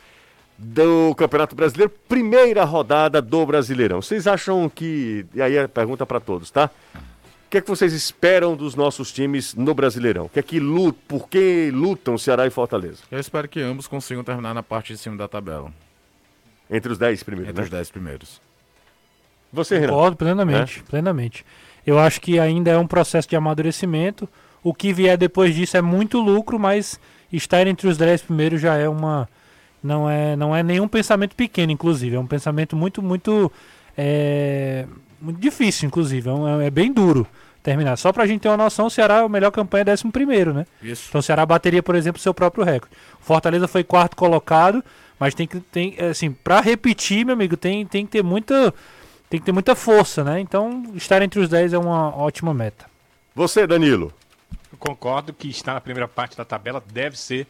do 0.58 1.14
Campeonato 1.14 1.54
Brasileiro, 1.54 1.92
primeira 2.08 2.64
rodada 2.64 3.22
do 3.22 3.44
Brasileirão. 3.46 4.02
Vocês 4.02 4.26
acham 4.26 4.68
que. 4.68 5.24
E 5.34 5.40
aí 5.40 5.58
a 5.58 5.68
pergunta 5.68 6.04
para 6.04 6.18
todos, 6.18 6.50
tá? 6.50 6.70
O 6.94 7.48
que 7.48 7.58
é 7.58 7.60
que 7.60 7.68
vocês 7.68 7.92
esperam 7.92 8.56
dos 8.56 8.74
nossos 8.74 9.12
times 9.12 9.54
no 9.54 9.72
Brasileirão? 9.72 10.24
O 10.24 10.28
que 10.28 10.40
é 10.40 10.42
que 10.42 10.58
lutam, 10.58 11.00
por 11.06 11.28
que 11.28 11.70
lutam 11.72 12.18
Ceará 12.18 12.44
e 12.44 12.50
Fortaleza? 12.50 13.04
Eu 13.08 13.20
espero 13.20 13.48
que 13.48 13.60
ambos 13.60 13.86
consigam 13.86 14.24
terminar 14.24 14.52
na 14.52 14.64
parte 14.64 14.92
de 14.92 14.98
cima 14.98 15.16
da 15.16 15.28
tabela. 15.28 15.72
Entre 16.68 16.90
os 16.90 16.98
10 16.98 17.22
primeiros, 17.22 17.50
Entre 17.50 17.60
né? 17.60 17.64
os 17.64 17.70
10 17.70 17.90
primeiros. 17.92 18.40
Você, 19.56 19.78
Renan. 19.78 19.92
Concordo 19.92 20.16
plenamente, 20.16 20.82
plenamente. 20.84 21.44
Eu 21.86 21.98
acho 21.98 22.20
que 22.20 22.38
ainda 22.38 22.70
é 22.70 22.78
um 22.78 22.86
processo 22.86 23.28
de 23.28 23.34
amadurecimento. 23.36 24.28
O 24.62 24.72
que 24.74 24.92
vier 24.92 25.16
depois 25.16 25.54
disso 25.54 25.76
é 25.76 25.82
muito 25.82 26.20
lucro, 26.20 26.58
mas 26.58 27.00
estar 27.32 27.66
entre 27.66 27.88
os 27.88 27.96
10 27.96 28.22
primeiros 28.22 28.60
já 28.60 28.74
é 28.76 28.88
uma. 28.88 29.28
Não 29.82 30.08
é, 30.10 30.34
não 30.36 30.54
é 30.54 30.62
nenhum 30.62 30.88
pensamento 30.88 31.34
pequeno, 31.36 31.70
inclusive. 31.72 32.16
É 32.16 32.20
um 32.20 32.26
pensamento 32.26 32.74
muito, 32.76 33.00
muito. 33.02 33.50
É, 33.96 34.84
muito 35.20 35.40
difícil, 35.40 35.86
inclusive. 35.86 36.28
É, 36.28 36.32
um- 36.32 36.60
é 36.60 36.70
bem 36.70 36.92
duro 36.92 37.26
terminar. 37.62 37.96
Só 37.96 38.12
pra 38.12 38.26
gente 38.26 38.40
ter 38.42 38.48
uma 38.48 38.56
noção, 38.56 38.86
o 38.86 38.90
Ceará, 38.90 39.20
a 39.20 39.28
melhor 39.28 39.50
campanha 39.50 39.84
é 39.86 39.92
11 39.92 40.10
primeiro, 40.12 40.52
né? 40.52 40.66
Isso. 40.82 41.06
Então 41.08 41.18
o 41.18 41.22
Ceará 41.22 41.44
bateria, 41.46 41.82
por 41.82 41.94
exemplo, 41.94 42.20
seu 42.20 42.34
próprio 42.34 42.64
recorde. 42.64 42.94
Fortaleza 43.20 43.66
foi 43.66 43.82
quarto 43.82 44.14
colocado, 44.16 44.84
mas 45.18 45.34
tem 45.34 45.46
que 45.46 45.58
tem 45.60 45.96
assim, 46.10 46.30
para 46.32 46.60
repetir, 46.60 47.24
meu 47.24 47.32
amigo, 47.34 47.56
tem, 47.56 47.84
tem 47.86 48.04
que 48.04 48.12
ter 48.12 48.22
muita 48.22 48.72
tem 49.28 49.40
que 49.40 49.46
ter 49.46 49.52
muita 49.52 49.74
força, 49.74 50.22
né? 50.22 50.40
Então, 50.40 50.92
estar 50.94 51.22
entre 51.22 51.40
os 51.40 51.48
10 51.48 51.72
é 51.72 51.78
uma 51.78 52.14
ótima 52.16 52.54
meta. 52.54 52.86
Você, 53.34 53.66
Danilo. 53.66 54.12
Eu 54.72 54.78
concordo 54.78 55.32
que 55.32 55.48
estar 55.48 55.74
na 55.74 55.80
primeira 55.80 56.08
parte 56.08 56.36
da 56.36 56.44
tabela 56.44 56.82
deve 56.92 57.18
ser 57.18 57.46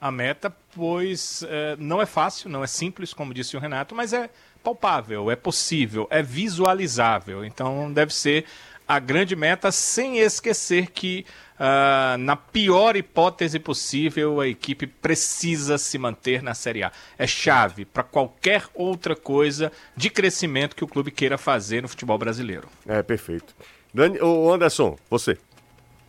a 0.00 0.10
meta, 0.10 0.54
pois 0.74 1.44
eh, 1.46 1.76
não 1.78 2.00
é 2.00 2.06
fácil, 2.06 2.48
não 2.48 2.64
é 2.64 2.66
simples, 2.66 3.12
como 3.12 3.34
disse 3.34 3.56
o 3.56 3.60
Renato, 3.60 3.94
mas 3.94 4.12
é 4.12 4.30
palpável, 4.62 5.30
é 5.30 5.36
possível, 5.36 6.06
é 6.10 6.22
visualizável. 6.22 7.44
Então 7.44 7.92
deve 7.92 8.14
ser 8.14 8.46
a 8.88 8.98
grande 8.98 9.36
meta, 9.36 9.70
sem 9.70 10.18
esquecer 10.18 10.90
que, 10.90 11.24
ah, 11.62 12.16
na 12.18 12.36
pior 12.36 12.96
hipótese 12.96 13.58
possível, 13.58 14.40
a 14.40 14.48
equipe 14.48 14.86
precisa 14.86 15.76
se 15.76 15.98
manter 15.98 16.42
na 16.42 16.54
Série 16.54 16.82
A. 16.82 16.90
É 17.18 17.26
chave 17.26 17.84
para 17.84 18.02
qualquer 18.02 18.64
outra 18.72 19.14
coisa 19.14 19.70
de 19.94 20.08
crescimento 20.08 20.74
que 20.74 20.82
o 20.82 20.88
clube 20.88 21.10
queira 21.10 21.36
fazer 21.36 21.82
no 21.82 21.88
futebol 21.88 22.16
brasileiro. 22.16 22.66
É, 22.86 23.02
perfeito. 23.02 23.54
Dani... 23.92 24.18
Ô, 24.22 24.50
Anderson, 24.50 24.96
você. 25.10 25.36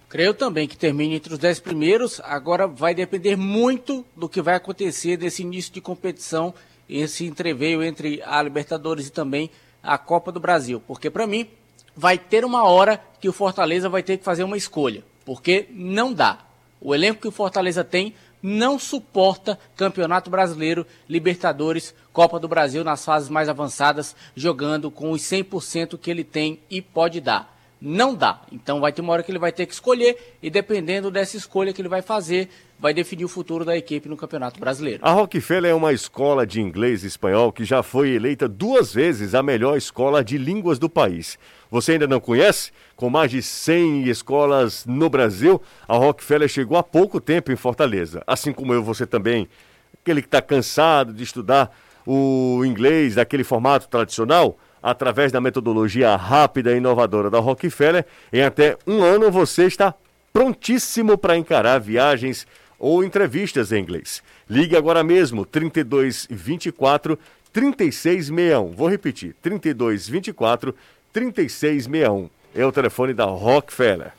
Creio 0.08 0.34
também 0.34 0.70
que 0.70 0.78
termine 0.78 1.16
entre 1.16 1.34
os 1.34 1.40
dez 1.40 1.60
primeiros. 1.60 2.22
Agora 2.24 2.66
vai 2.66 2.96
depender 2.96 3.36
muito 3.36 4.06
do 4.16 4.30
que 4.30 4.42
vai 4.42 4.56
acontecer 4.56 5.18
nesse 5.18 5.42
início 5.42 5.74
de 5.74 5.82
competição, 5.82 6.54
esse 6.88 7.26
entreveio 7.26 7.84
entre 7.84 8.22
a 8.24 8.42
Libertadores 8.42 9.08
e 9.08 9.12
também 9.12 9.52
a 9.84 9.98
Copa 9.98 10.32
do 10.32 10.40
Brasil. 10.40 10.82
Porque, 10.88 11.10
para 11.10 11.28
mim, 11.28 11.50
vai 11.94 12.18
ter 12.18 12.46
uma 12.46 12.64
hora 12.64 13.04
que 13.20 13.28
o 13.28 13.34
Fortaleza 13.34 13.90
vai 13.90 14.02
ter 14.02 14.18
que 14.18 14.24
fazer 14.24 14.46
uma 14.46 14.56
escolha. 14.56 15.11
Porque 15.32 15.68
não 15.72 16.12
dá. 16.12 16.40
O 16.82 16.94
elenco 16.94 17.22
que 17.22 17.28
o 17.30 17.32
Fortaleza 17.32 17.86
tem 17.86 18.14
não 18.44 18.78
suporta 18.78 19.58
Campeonato 19.78 20.30
Brasileiro, 20.30 20.86
Libertadores, 21.08 21.96
Copa 22.12 22.38
do 22.38 22.50
Brasil 22.50 22.84
nas 22.84 23.06
fases 23.06 23.30
mais 23.30 23.48
avançadas, 23.48 24.14
jogando 24.36 24.92
com 24.92 25.10
os 25.12 25.22
100% 25.22 25.98
que 25.98 26.12
ele 26.12 26.26
tem 26.26 26.60
e 26.70 26.82
pode 26.82 27.22
dar. 27.22 27.58
Não 27.80 28.14
dá. 28.14 28.42
Então 28.52 28.82
vai 28.82 28.92
ter 28.92 29.02
uma 29.02 29.14
hora 29.14 29.24
que 29.24 29.32
ele 29.32 29.40
vai 29.40 29.54
ter 29.54 29.66
que 29.66 29.74
escolher 29.74 30.36
e 30.44 30.50
dependendo 30.50 31.10
dessa 31.10 31.38
escolha 31.38 31.72
que 31.72 31.82
ele 31.82 31.88
vai 31.88 32.02
fazer, 32.02 32.50
vai 32.78 32.94
definir 32.94 33.24
o 33.24 33.30
futuro 33.30 33.64
da 33.64 33.78
equipe 33.78 34.10
no 34.10 34.18
Campeonato 34.18 34.60
Brasileiro. 34.60 35.00
A 35.02 35.12
Rockefeller 35.12 35.72
é 35.72 35.74
uma 35.74 35.94
escola 35.94 36.46
de 36.46 36.60
inglês 36.60 37.06
e 37.06 37.08
espanhol 37.08 37.54
que 37.54 37.64
já 37.64 37.82
foi 37.82 38.10
eleita 38.10 38.50
duas 38.50 38.94
vezes 38.94 39.34
a 39.34 39.42
melhor 39.42 39.78
escola 39.78 40.24
de 40.24 40.38
línguas 40.38 40.78
do 40.78 40.90
país. 40.90 41.40
Você 41.72 41.94
ainda 41.94 42.06
não 42.06 42.20
conhece? 42.20 42.70
Com 42.98 43.10
mais 43.10 43.32
de 43.32 43.42
100 43.42 44.10
escolas 44.10 44.86
no 44.86 45.10
Brasil, 45.10 45.62
a 45.88 45.96
Rockefeller 45.96 46.50
chegou 46.50 46.78
há 46.78 46.84
pouco 46.84 47.22
tempo 47.22 47.50
em 47.50 47.56
Fortaleza. 47.56 48.22
Assim 48.28 48.52
como 48.52 48.74
eu, 48.74 48.84
você 48.84 49.08
também, 49.08 49.48
aquele 50.02 50.22
que 50.22 50.28
está 50.28 50.42
cansado 50.42 51.14
de 51.14 51.24
estudar 51.24 51.74
o 52.06 52.66
inglês 52.66 53.16
daquele 53.16 53.46
formato 53.46 53.88
tradicional, 53.88 54.60
através 54.84 55.32
da 55.32 55.40
metodologia 55.40 56.14
rápida 56.18 56.74
e 56.74 56.78
inovadora 56.78 57.30
da 57.30 57.40
Rockefeller, 57.40 58.06
em 58.34 58.42
até 58.42 58.78
um 58.86 59.02
ano 59.02 59.32
você 59.32 59.64
está 59.64 59.96
prontíssimo 60.34 61.18
para 61.18 61.38
encarar 61.38 61.80
viagens 61.80 62.46
ou 62.78 63.02
entrevistas 63.02 63.72
em 63.72 63.80
inglês. 63.82 64.22
Ligue 64.50 64.76
agora 64.76 65.06
mesmo, 65.06 65.46
3224 65.46 67.18
3661. 67.54 68.72
Vou 68.72 68.90
repetir, 68.90 69.36
3224 69.42 70.74
3661. 70.74 71.01
É 72.56 72.66
o 72.66 72.72
telefone 72.72 73.14
da 73.14 73.26
Rockefeller. 73.26 74.14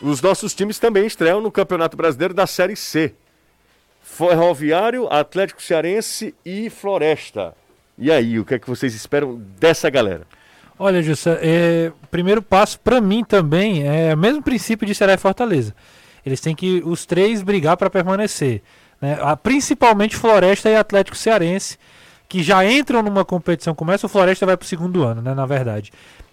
Os 0.00 0.22
nossos 0.22 0.54
times 0.54 0.78
também 0.78 1.06
estreiam 1.06 1.40
no 1.40 1.50
Campeonato 1.50 1.96
Brasileiro 1.96 2.32
da 2.32 2.46
Série 2.46 2.76
C. 2.76 3.14
Ferroviário, 4.00 5.06
Atlético 5.12 5.62
Cearense 5.62 6.34
e 6.44 6.70
Floresta. 6.70 7.54
E 7.96 8.10
aí, 8.10 8.38
o 8.38 8.44
que 8.44 8.54
é 8.54 8.58
que 8.58 8.68
vocês 8.68 8.94
esperam 8.94 9.40
dessa 9.58 9.90
galera? 9.90 10.22
Olha, 10.78 11.02
Jussa, 11.02 11.38
é, 11.42 11.90
primeiro 12.10 12.40
passo 12.40 12.78
para 12.78 13.00
mim 13.00 13.24
também 13.24 13.86
é 13.86 14.14
o 14.14 14.16
mesmo 14.16 14.40
princípio 14.40 14.86
de 14.86 14.94
Ceará 14.94 15.14
e 15.14 15.18
Fortaleza. 15.18 15.74
Eles 16.24 16.40
têm 16.40 16.54
que 16.54 16.80
os 16.84 17.04
três 17.04 17.42
brigar 17.42 17.76
para 17.76 17.90
permanecer, 17.90 18.62
né? 19.00 19.18
principalmente 19.42 20.16
Floresta 20.16 20.70
e 20.70 20.76
Atlético 20.76 21.16
Cearense, 21.16 21.76
que 22.28 22.42
já 22.42 22.64
entram 22.64 23.02
numa 23.02 23.24
competição. 23.24 23.74
Começa 23.74 24.06
o 24.06 24.08
Floresta 24.08 24.44
vai 24.44 24.56
para 24.56 24.64
o 24.64 24.68
segundo 24.68 25.02
ano, 25.02 25.22
né? 25.22 25.34
Na 25.34 25.46
verdade, 25.46 25.90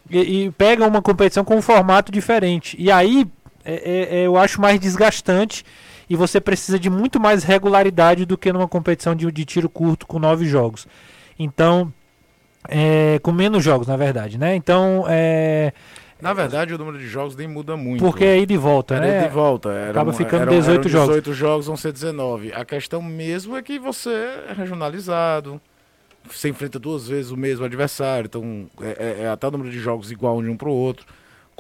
e, 0.10 0.46
e 0.46 0.52
pegam 0.52 0.88
uma 0.88 1.02
competição 1.02 1.44
com 1.44 1.56
um 1.56 1.62
formato 1.62 2.12
diferente. 2.12 2.76
E 2.80 2.92
aí 2.92 3.26
é, 3.64 4.20
é, 4.20 4.26
eu 4.26 4.38
acho 4.38 4.60
mais 4.62 4.80
desgastante 4.80 5.64
e 6.10 6.16
você 6.16 6.40
precisa 6.40 6.78
de 6.78 6.90
muito 6.90 7.20
mais 7.20 7.44
regularidade 7.44 8.26
do 8.26 8.38
que 8.38 8.52
numa 8.54 8.68
competição 8.68 9.16
de, 9.16 9.32
de 9.32 9.46
tiro 9.46 9.70
curto 9.70 10.06
com 10.06 10.20
nove 10.20 10.46
jogos. 10.46 10.88
Então, 11.40 11.92
é, 12.68 13.20
com 13.24 13.32
menos 13.32 13.64
jogos, 13.64 13.88
na 13.88 13.98
verdade, 13.98 14.38
né? 14.38 14.56
Então, 14.56 15.06
é, 15.08 15.74
na 16.22 16.34
verdade, 16.34 16.74
o 16.74 16.78
número 16.78 16.98
de 16.98 17.08
jogos 17.08 17.36
nem 17.36 17.48
muda 17.48 17.76
muito. 17.76 18.04
Porque 18.04 18.24
é 18.24 18.40
ida 18.40 18.54
e 18.54 18.58
volta, 18.58 19.00
né? 19.00 19.18
Ida 19.18 19.26
e 19.28 19.30
volta. 19.30 19.70
Era, 19.70 19.92
Acaba 19.92 20.14
ficando 20.14 20.44
eram, 20.44 20.54
18 20.54 20.80
eram 20.80 20.90
jogos. 20.90 21.08
18 21.08 21.34
jogos 21.34 21.68
vão 21.68 21.78
ser 21.78 21.92
19. 21.92 22.54
A 22.54 22.64
questão 22.64 23.02
mesmo 23.02 23.56
é 23.58 23.62
que 23.62 23.78
você 23.78 24.10
é 24.50 24.54
regionalizado. 24.56 25.60
Você 26.30 26.50
enfrenta 26.50 26.78
duas 26.80 27.08
vezes 27.08 27.32
o 27.32 27.38
mesmo 27.38 27.66
adversário. 27.66 28.28
Então, 28.28 28.66
é, 28.82 29.18
é, 29.22 29.24
é 29.24 29.30
até 29.30 29.48
o 29.48 29.52
número 29.52 29.70
de 29.72 29.80
jogos 29.80 30.12
igual 30.12 30.42
de 30.42 30.50
um 30.50 30.58
para 30.58 30.70
o 30.70 30.72
outro. 30.74 31.06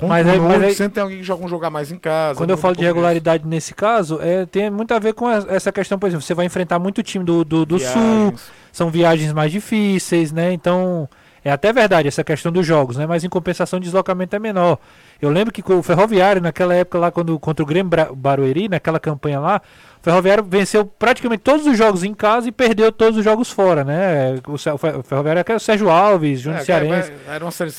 Mas 0.01 0.27
aí- 0.27 0.39
mas 0.39 0.61
aí- 0.61 0.73
sempre 0.75 0.95
tem 0.95 1.03
alguém 1.03 1.19
que 1.19 1.23
joga 1.23 1.45
um 1.45 1.47
jogar 1.47 1.69
mais 1.69 1.89
em 1.89 1.97
casa. 1.97 2.37
Quando 2.37 2.49
eu 2.49 2.57
falo 2.57 2.75
de 2.75 2.83
regularidade 2.83 3.47
nesse 3.47 3.73
caso, 3.73 4.19
é, 4.21 4.45
tem 4.45 4.69
muito 4.69 4.93
a 4.93 4.99
ver 4.99 5.13
com 5.13 5.29
essa 5.31 5.71
questão, 5.71 5.97
por 5.97 6.07
exemplo, 6.07 6.21
você 6.21 6.33
vai 6.33 6.45
enfrentar 6.45 6.79
muito 6.79 7.01
time 7.01 7.23
do, 7.23 7.45
do, 7.45 7.65
do 7.65 7.79
sul, 7.79 8.33
são 8.73 8.89
viagens 8.89 9.31
mais 9.31 9.53
difíceis, 9.53 10.33
né? 10.33 10.51
Então, 10.51 11.07
é 11.45 11.49
até 11.49 11.71
verdade 11.71 12.09
essa 12.09 12.25
questão 12.25 12.51
dos 12.51 12.65
jogos, 12.65 12.97
né? 12.97 13.05
Mas 13.07 13.23
em 13.23 13.29
compensação, 13.29 13.77
o 13.77 13.81
deslocamento 13.81 14.35
é 14.35 14.39
menor. 14.39 14.79
Eu 15.21 15.29
lembro 15.29 15.53
que 15.53 15.61
com 15.61 15.77
o 15.79 15.83
Ferroviário, 15.83 16.41
naquela 16.41 16.75
época 16.75 16.99
lá, 16.99 17.09
quando, 17.09 17.39
contra 17.39 17.63
o 17.63 17.65
Grêmio 17.65 17.89
Barueri, 18.17 18.67
naquela 18.67 18.99
campanha 18.99 19.39
lá, 19.39 19.61
Ferroviário 20.05 20.43
venceu 20.43 20.85
praticamente 20.85 21.41
todos 21.41 21.65
os 21.65 21.75
jogos 21.75 22.03
em 22.03 22.13
casa 22.13 22.47
e 22.47 22.51
perdeu 22.51 22.91
todos 22.91 23.17
os 23.17 23.23
jogos 23.23 23.49
fora, 23.49 23.83
né? 23.83 24.39
O, 24.47 24.55
Ferroviário 25.03 25.39
era 25.39 25.55
o 25.55 25.59
Sérgio 25.59 25.89
Alves, 25.89 26.41
Júnior 26.41 26.61
É, 26.61 26.63
Cearense. 26.63 27.11
era 27.27 27.43
uma 27.43 27.49
série 27.49 27.71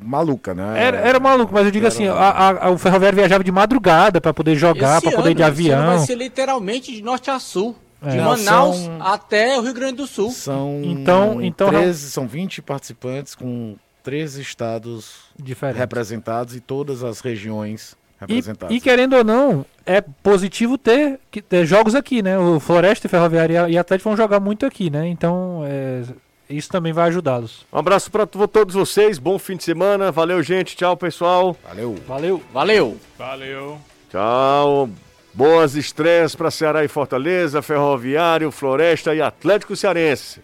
maluca, 0.00 0.54
né? 0.54 0.74
Era, 0.80 0.98
era 0.98 1.18
maluco, 1.18 1.52
mas 1.52 1.64
eu 1.66 1.72
digo 1.72 1.84
Era 1.86 1.92
assim, 1.92 2.06
a- 2.06 2.12
a- 2.14 2.66
a- 2.66 2.70
o 2.70 2.78
Ferroviário 2.78 3.16
viajava 3.16 3.42
de 3.42 3.50
madrugada 3.50 4.20
para 4.20 4.32
poder 4.32 4.54
jogar, 4.54 5.02
para 5.02 5.10
poder 5.10 5.30
ir 5.30 5.34
de 5.34 5.42
ano, 5.42 5.52
esse 5.52 5.70
ano 5.70 5.80
avião. 5.82 5.96
Vai 5.98 6.06
ser 6.06 6.14
literalmente 6.14 6.94
de 6.94 7.02
norte 7.02 7.30
a 7.30 7.40
sul. 7.40 7.76
De 8.00 8.16
É. 8.16 8.20
Manaus 8.20 8.76
São- 8.78 8.98
até 9.02 9.58
o 9.58 9.62
Rio 9.62 9.74
Grande 9.74 9.94
do 9.96 10.06
Sul. 10.06 10.30
São 10.30 10.80
Então- 10.84 11.42
então- 11.42 11.68
13, 11.68 12.10
são 12.10 12.26
20 12.28 12.60
participantes 12.62 13.34
com 13.34 13.76
13 14.02 14.40
estados 14.40 15.16
Diferente. 15.36 15.78
representados 15.78 16.56
e 16.56 16.60
todas 16.60 17.04
as 17.04 17.20
regiões 17.20 17.96
E, 18.28 18.34
representadas. 18.34 18.76
e 18.76 18.80
querendo 18.80 19.16
ou 19.16 19.24
não, 19.24 19.64
é 19.86 20.00
positivo 20.00 20.76
ter, 20.78 21.18
que- 21.30 21.42
ter 21.42 21.66
jogos 21.66 21.94
aqui, 21.94 22.22
né? 22.22 22.38
O 22.38 22.58
Floresta, 22.60 23.08
Ferroviário 23.08 23.52
e 23.54 23.56
a- 23.58 23.68
e 23.70 23.78
Atlético 23.78 24.08
vão 24.10 24.16
jogar 24.16 24.40
muito 24.40 24.64
aqui, 24.66 24.90
né? 24.90 25.06
Então, 25.08 25.62
é, 25.66 26.02
isso 26.50 26.68
também 26.70 26.92
vai 26.92 27.08
ajudá-los. 27.08 27.66
Um 27.72 27.78
abraço 27.78 28.10
para 28.10 28.26
todos 28.26 28.74
vocês, 28.74 29.18
bom 29.18 29.38
fim 29.38 29.56
de 29.56 29.64
semana. 29.64 30.10
Valeu, 30.12 30.42
gente. 30.42 30.76
Tchau, 30.76 30.96
pessoal. 30.96 31.56
Valeu. 31.66 31.96
Valeu. 32.06 32.42
Valeu! 32.52 32.96
Valeu. 33.18 33.78
Tchau. 34.10 34.88
Boas 35.34 35.74
estreias 35.74 36.34
para 36.34 36.50
Ceará 36.50 36.84
e 36.84 36.88
Fortaleza, 36.88 37.62
Ferroviário, 37.62 38.50
Floresta 38.50 39.14
e 39.14 39.22
Atlético 39.22 39.74
Cearense. 39.74 40.40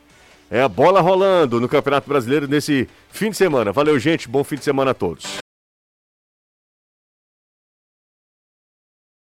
É 0.50 0.62
a 0.62 0.68
bola 0.68 1.02
rolando 1.02 1.60
no 1.60 1.68
Campeonato 1.68 2.08
Brasileiro 2.08 2.48
nesse 2.48 2.88
fim 3.10 3.28
de 3.28 3.36
semana. 3.36 3.70
Valeu, 3.70 3.98
gente. 3.98 4.26
Bom 4.26 4.42
fim 4.42 4.56
de 4.56 4.64
semana 4.64 4.92
a 4.92 4.94
todos. 4.94 5.36